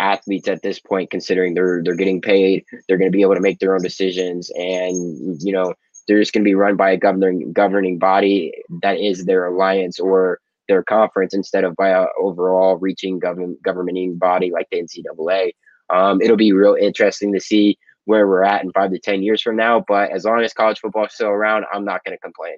athletes 0.00 0.48
at 0.48 0.62
this 0.62 0.80
point, 0.80 1.10
considering 1.10 1.52
they're 1.52 1.82
they're 1.84 1.94
getting 1.94 2.22
paid, 2.22 2.64
they're 2.88 2.96
going 2.96 3.12
to 3.12 3.14
be 3.14 3.20
able 3.20 3.34
to 3.34 3.42
make 3.42 3.58
their 3.58 3.74
own 3.74 3.82
decisions, 3.82 4.50
and 4.56 4.96
you 5.42 5.52
know 5.52 5.74
they're 6.06 6.18
just 6.18 6.32
going 6.32 6.42
to 6.42 6.48
be 6.48 6.54
run 6.54 6.74
by 6.74 6.90
a 6.92 6.96
governing 6.96 7.52
governing 7.52 7.98
body 7.98 8.50
that 8.80 8.96
is 8.96 9.26
their 9.26 9.44
alliance 9.44 10.00
or 10.00 10.40
their 10.68 10.82
conference 10.82 11.34
instead 11.34 11.64
of 11.64 11.76
by 11.76 11.90
a 11.90 12.06
overall 12.18 12.78
reaching 12.78 13.18
government 13.18 13.62
governing 13.62 14.16
body 14.16 14.50
like 14.50 14.68
the 14.70 14.82
NCAA. 14.82 15.50
Um, 15.90 16.22
it'll 16.22 16.38
be 16.38 16.52
real 16.52 16.78
interesting 16.80 17.30
to 17.34 17.40
see 17.40 17.76
where 18.06 18.26
we're 18.26 18.42
at 18.42 18.64
in 18.64 18.72
five 18.72 18.90
to 18.92 18.98
ten 18.98 19.22
years 19.22 19.42
from 19.42 19.56
now. 19.56 19.84
But 19.86 20.12
as 20.12 20.24
long 20.24 20.40
as 20.40 20.54
college 20.54 20.80
football 20.80 21.04
is 21.04 21.12
still 21.12 21.28
around, 21.28 21.66
I'm 21.70 21.84
not 21.84 22.02
going 22.04 22.16
to 22.16 22.20
complain. 22.22 22.56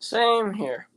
Same 0.00 0.54
here. 0.54 0.88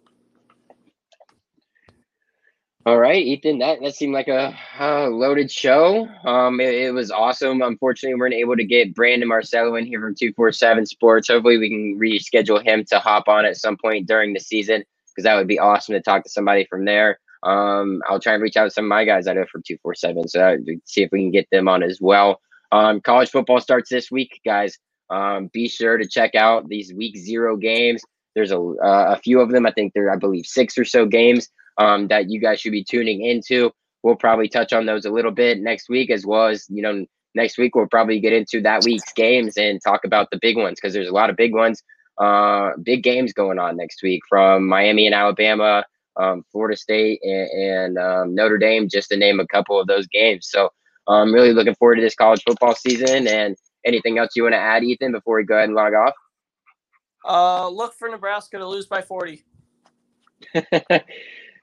All 2.87 2.99
right, 2.99 3.25
Ethan, 3.25 3.57
that, 3.59 3.81
that 3.81 3.95
seemed 3.95 4.13
like 4.13 4.27
a, 4.27 4.55
a 4.79 5.07
loaded 5.09 5.49
show. 5.49 6.07
Um, 6.23 6.59
it, 6.59 6.71
it, 6.71 6.93
was 6.93 7.09
awesome. 7.09 7.63
Unfortunately, 7.63 8.13
we 8.13 8.19
weren't 8.19 8.35
able 8.35 8.55
to 8.55 8.63
get 8.63 8.93
Brandon 8.93 9.27
Marcello 9.27 9.73
in 9.75 9.87
here 9.87 9.99
from 9.99 10.13
247 10.13 10.85
Sports. 10.85 11.27
Hopefully, 11.29 11.57
we 11.57 11.69
can 11.69 11.99
reschedule 11.99 12.63
him 12.63 12.85
to 12.91 12.99
hop 12.99 13.27
on 13.27 13.43
at 13.43 13.57
some 13.57 13.75
point 13.75 14.07
during 14.07 14.33
the 14.33 14.39
season 14.39 14.83
because 15.09 15.23
that 15.23 15.33
would 15.33 15.47
be 15.47 15.57
awesome 15.57 15.93
to 15.93 16.01
talk 16.01 16.23
to 16.25 16.29
somebody 16.29 16.67
from 16.69 16.85
there. 16.85 17.19
Um, 17.41 18.03
I'll 18.07 18.19
try 18.19 18.35
and 18.35 18.43
reach 18.43 18.55
out 18.55 18.65
to 18.65 18.69
some 18.69 18.85
of 18.85 18.89
my 18.89 19.03
guys 19.03 19.25
I 19.25 19.33
know 19.33 19.45
from 19.51 19.63
247, 19.65 20.27
so 20.27 20.57
see 20.85 21.01
if 21.01 21.11
we 21.11 21.21
can 21.21 21.31
get 21.31 21.47
them 21.51 21.67
on 21.67 21.81
as 21.81 21.99
well. 21.99 22.39
Um, 22.71 23.01
college 23.01 23.31
football 23.31 23.61
starts 23.61 23.89
this 23.89 24.11
week, 24.11 24.41
guys. 24.45 24.77
Um, 25.09 25.49
be 25.51 25.67
sure 25.67 25.97
to 25.97 26.07
check 26.07 26.35
out 26.35 26.69
these 26.69 26.93
week 26.93 27.17
zero 27.17 27.57
games. 27.57 28.03
There's 28.35 28.51
a, 28.51 28.59
uh, 28.59 29.15
a 29.17 29.17
few 29.17 29.39
of 29.39 29.49
them. 29.49 29.65
I 29.65 29.71
think 29.71 29.93
there, 29.95 30.11
I 30.11 30.17
believe, 30.17 30.45
six 30.45 30.77
or 30.77 30.85
so 30.85 31.07
games 31.07 31.49
um, 31.77 32.07
that 32.07 32.29
you 32.29 32.39
guys 32.39 32.59
should 32.59 32.71
be 32.71 32.83
tuning 32.83 33.23
into. 33.23 33.71
We'll 34.03 34.15
probably 34.15 34.47
touch 34.47 34.73
on 34.73 34.85
those 34.85 35.05
a 35.05 35.11
little 35.11 35.31
bit 35.31 35.59
next 35.59 35.89
week, 35.89 36.09
as 36.09 36.25
well 36.25 36.47
as 36.47 36.65
you 36.69 36.81
know 36.81 37.05
next 37.33 37.57
week 37.57 37.75
we'll 37.75 37.87
probably 37.87 38.19
get 38.19 38.33
into 38.33 38.61
that 38.61 38.83
week's 38.83 39.11
games 39.13 39.57
and 39.57 39.81
talk 39.83 40.05
about 40.05 40.29
the 40.31 40.39
big 40.41 40.57
ones 40.57 40.79
because 40.79 40.93
there's 40.93 41.09
a 41.09 41.13
lot 41.13 41.29
of 41.29 41.35
big 41.35 41.53
ones, 41.53 41.83
uh, 42.17 42.71
big 42.81 43.03
games 43.03 43.33
going 43.33 43.59
on 43.59 43.75
next 43.75 44.01
week 44.01 44.21
from 44.27 44.67
Miami 44.67 45.05
and 45.05 45.13
Alabama, 45.13 45.83
um, 46.17 46.43
Florida 46.51 46.77
State 46.77 47.19
and, 47.23 47.49
and 47.49 47.97
um, 47.97 48.35
Notre 48.35 48.57
Dame, 48.57 48.87
just 48.89 49.09
to 49.09 49.17
name 49.17 49.39
a 49.39 49.47
couple 49.47 49.79
of 49.79 49.87
those 49.87 50.07
games. 50.07 50.47
So 50.49 50.69
I'm 51.07 51.33
really 51.33 51.53
looking 51.53 51.75
forward 51.75 51.95
to 51.97 52.01
this 52.01 52.15
college 52.15 52.41
football 52.47 52.75
season. 52.75 53.27
And 53.27 53.55
anything 53.85 54.17
else 54.17 54.31
you 54.35 54.43
want 54.43 54.53
to 54.53 54.59
add, 54.59 54.83
Ethan, 54.83 55.11
before 55.11 55.37
we 55.37 55.43
go 55.43 55.55
ahead 55.55 55.69
and 55.69 55.75
log 55.75 55.93
off? 55.93 56.13
Uh, 57.27 57.69
look 57.69 57.93
for 57.95 58.07
Nebraska 58.09 58.57
to 58.57 58.67
lose 58.67 58.85
by 58.85 59.01
40. 59.01 59.43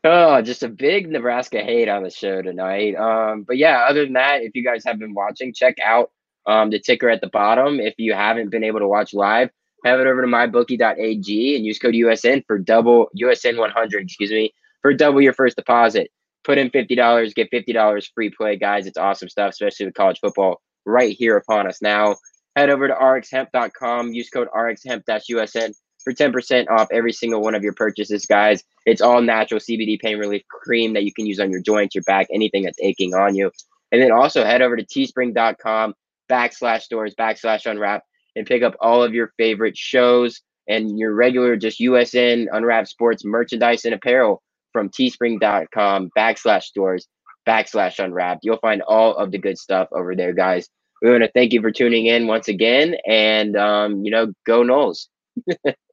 Oh, 0.05 0.43
just 0.43 0.65
a 0.65 0.69
big 0.69 1.09
Nebraska 1.09 1.61
hate 1.61 1.89
on 1.89 2.03
the 2.03 2.11
show 2.11 2.43
tonight. 2.43 2.97
Um, 2.97 3.45
but 3.45 3.57
yeah, 3.57 3.87
other 3.89 4.05
than 4.05 4.15
that, 4.15 4.43
if 4.43 4.51
you 4.55 4.65
guys 4.65 4.85
have 4.85 4.99
been 4.99 5.15
watching, 5.15 5.55
check 5.55 5.77
out 5.85 6.11
um, 6.47 6.71
the 6.71 6.81
ticker 6.81 7.09
at 7.09 7.21
the 7.21 7.29
bottom. 7.29 7.79
If 7.79 7.95
you 7.99 8.13
haven't 8.13 8.51
been 8.51 8.65
able 8.65 8.81
to 8.81 8.89
watch 8.89 9.15
live, 9.15 9.51
head 9.85 10.01
over 10.01 10.23
to 10.23 10.27
mybookie.ag 10.27 11.57
and 11.57 11.65
use 11.65 11.79
code 11.79 11.95
USN 11.95 12.43
for 12.47 12.59
double 12.59 13.11
USN 13.21 13.59
100, 13.59 14.03
excuse 14.03 14.33
me, 14.33 14.53
for 14.81 14.93
double 14.93 15.21
your 15.21 15.35
first 15.35 15.57
deposit. 15.57 16.11
Put 16.43 16.59
in 16.59 16.71
$50, 16.71 17.35
get 17.37 17.53
$50 17.53 18.09
free 18.13 18.31
play, 18.31 18.57
guys. 18.57 18.89
It's 18.89 18.99
awesome 18.99 19.29
stuff, 19.29 19.51
especially 19.51 19.87
with 19.87 19.95
college 19.95 20.19
football 20.19 20.61
right 20.85 21.15
here 21.17 21.37
upon 21.37 21.69
us 21.69 21.81
now. 21.81 22.17
Head 22.57 22.71
over 22.71 22.89
to 22.89 22.95
rxhemp.com, 22.95 24.13
use 24.13 24.29
code 24.31 24.49
rxhemp-usn 24.53 25.75
for 26.03 26.13
10% 26.13 26.69
off 26.69 26.89
every 26.93 27.13
single 27.13 27.41
one 27.41 27.55
of 27.55 27.63
your 27.63 27.75
purchases, 27.75 28.27
guys. 28.27 28.63
It's 28.87 29.01
all 29.01 29.23
natural 29.23 29.61
CBD 29.61 29.99
pain 30.01 30.19
relief 30.19 30.43
cream 30.49 30.95
that 30.95 31.05
you 31.05 31.13
can 31.13 31.27
use 31.27 31.41
on 31.41 31.51
your 31.51 31.63
joints, 31.63 31.95
your 31.95 32.05
back, 32.05 32.27
anything 32.33 32.65
that's 32.65 32.79
aching 32.81 33.15
on 33.15 33.35
you. 33.35 33.51
And 33.91 34.01
then 34.01 34.13
also 34.13 34.45
head 34.45 34.63
over 34.63 34.77
to 34.77 34.85
teespring.com 34.85 35.95
backslash 36.31 36.83
stores 36.83 37.15
backslash 37.19 37.71
unwrap 37.71 38.03
and 38.37 38.47
pick 38.47 38.63
up 38.63 38.75
all 38.81 39.03
of 39.03 39.13
your 39.13 39.33
favorite 39.37 39.77
shows 39.77 40.41
and 40.69 40.99
your 40.99 41.15
regular 41.15 41.57
just 41.57 41.81
USN 41.81 42.47
unwrap 42.53 42.87
sports 42.87 43.25
merchandise 43.25 43.85
and 43.85 43.95
apparel 43.95 44.43
from 44.73 44.89
teespring.com 44.89 46.11
backslash 46.17 46.63
stores 46.63 47.07
backslash 47.47 48.03
unwrap. 48.03 48.39
You'll 48.43 48.59
find 48.59 48.83
all 48.83 49.17
of 49.17 49.31
the 49.31 49.39
good 49.39 49.59
stuff 49.59 49.89
over 49.93 50.15
there, 50.15 50.33
guys. 50.33 50.69
We 51.03 51.11
want 51.11 51.25
to 51.25 51.31
thank 51.33 51.53
you 51.53 51.61
for 51.61 51.73
tuning 51.73 52.07
in 52.07 52.27
once 52.29 52.49
again 52.49 52.97
and, 53.07 53.57
um, 53.57 54.05
you 54.05 54.11
know, 54.11 54.33
go 54.47 54.63
Noles. 54.63 55.09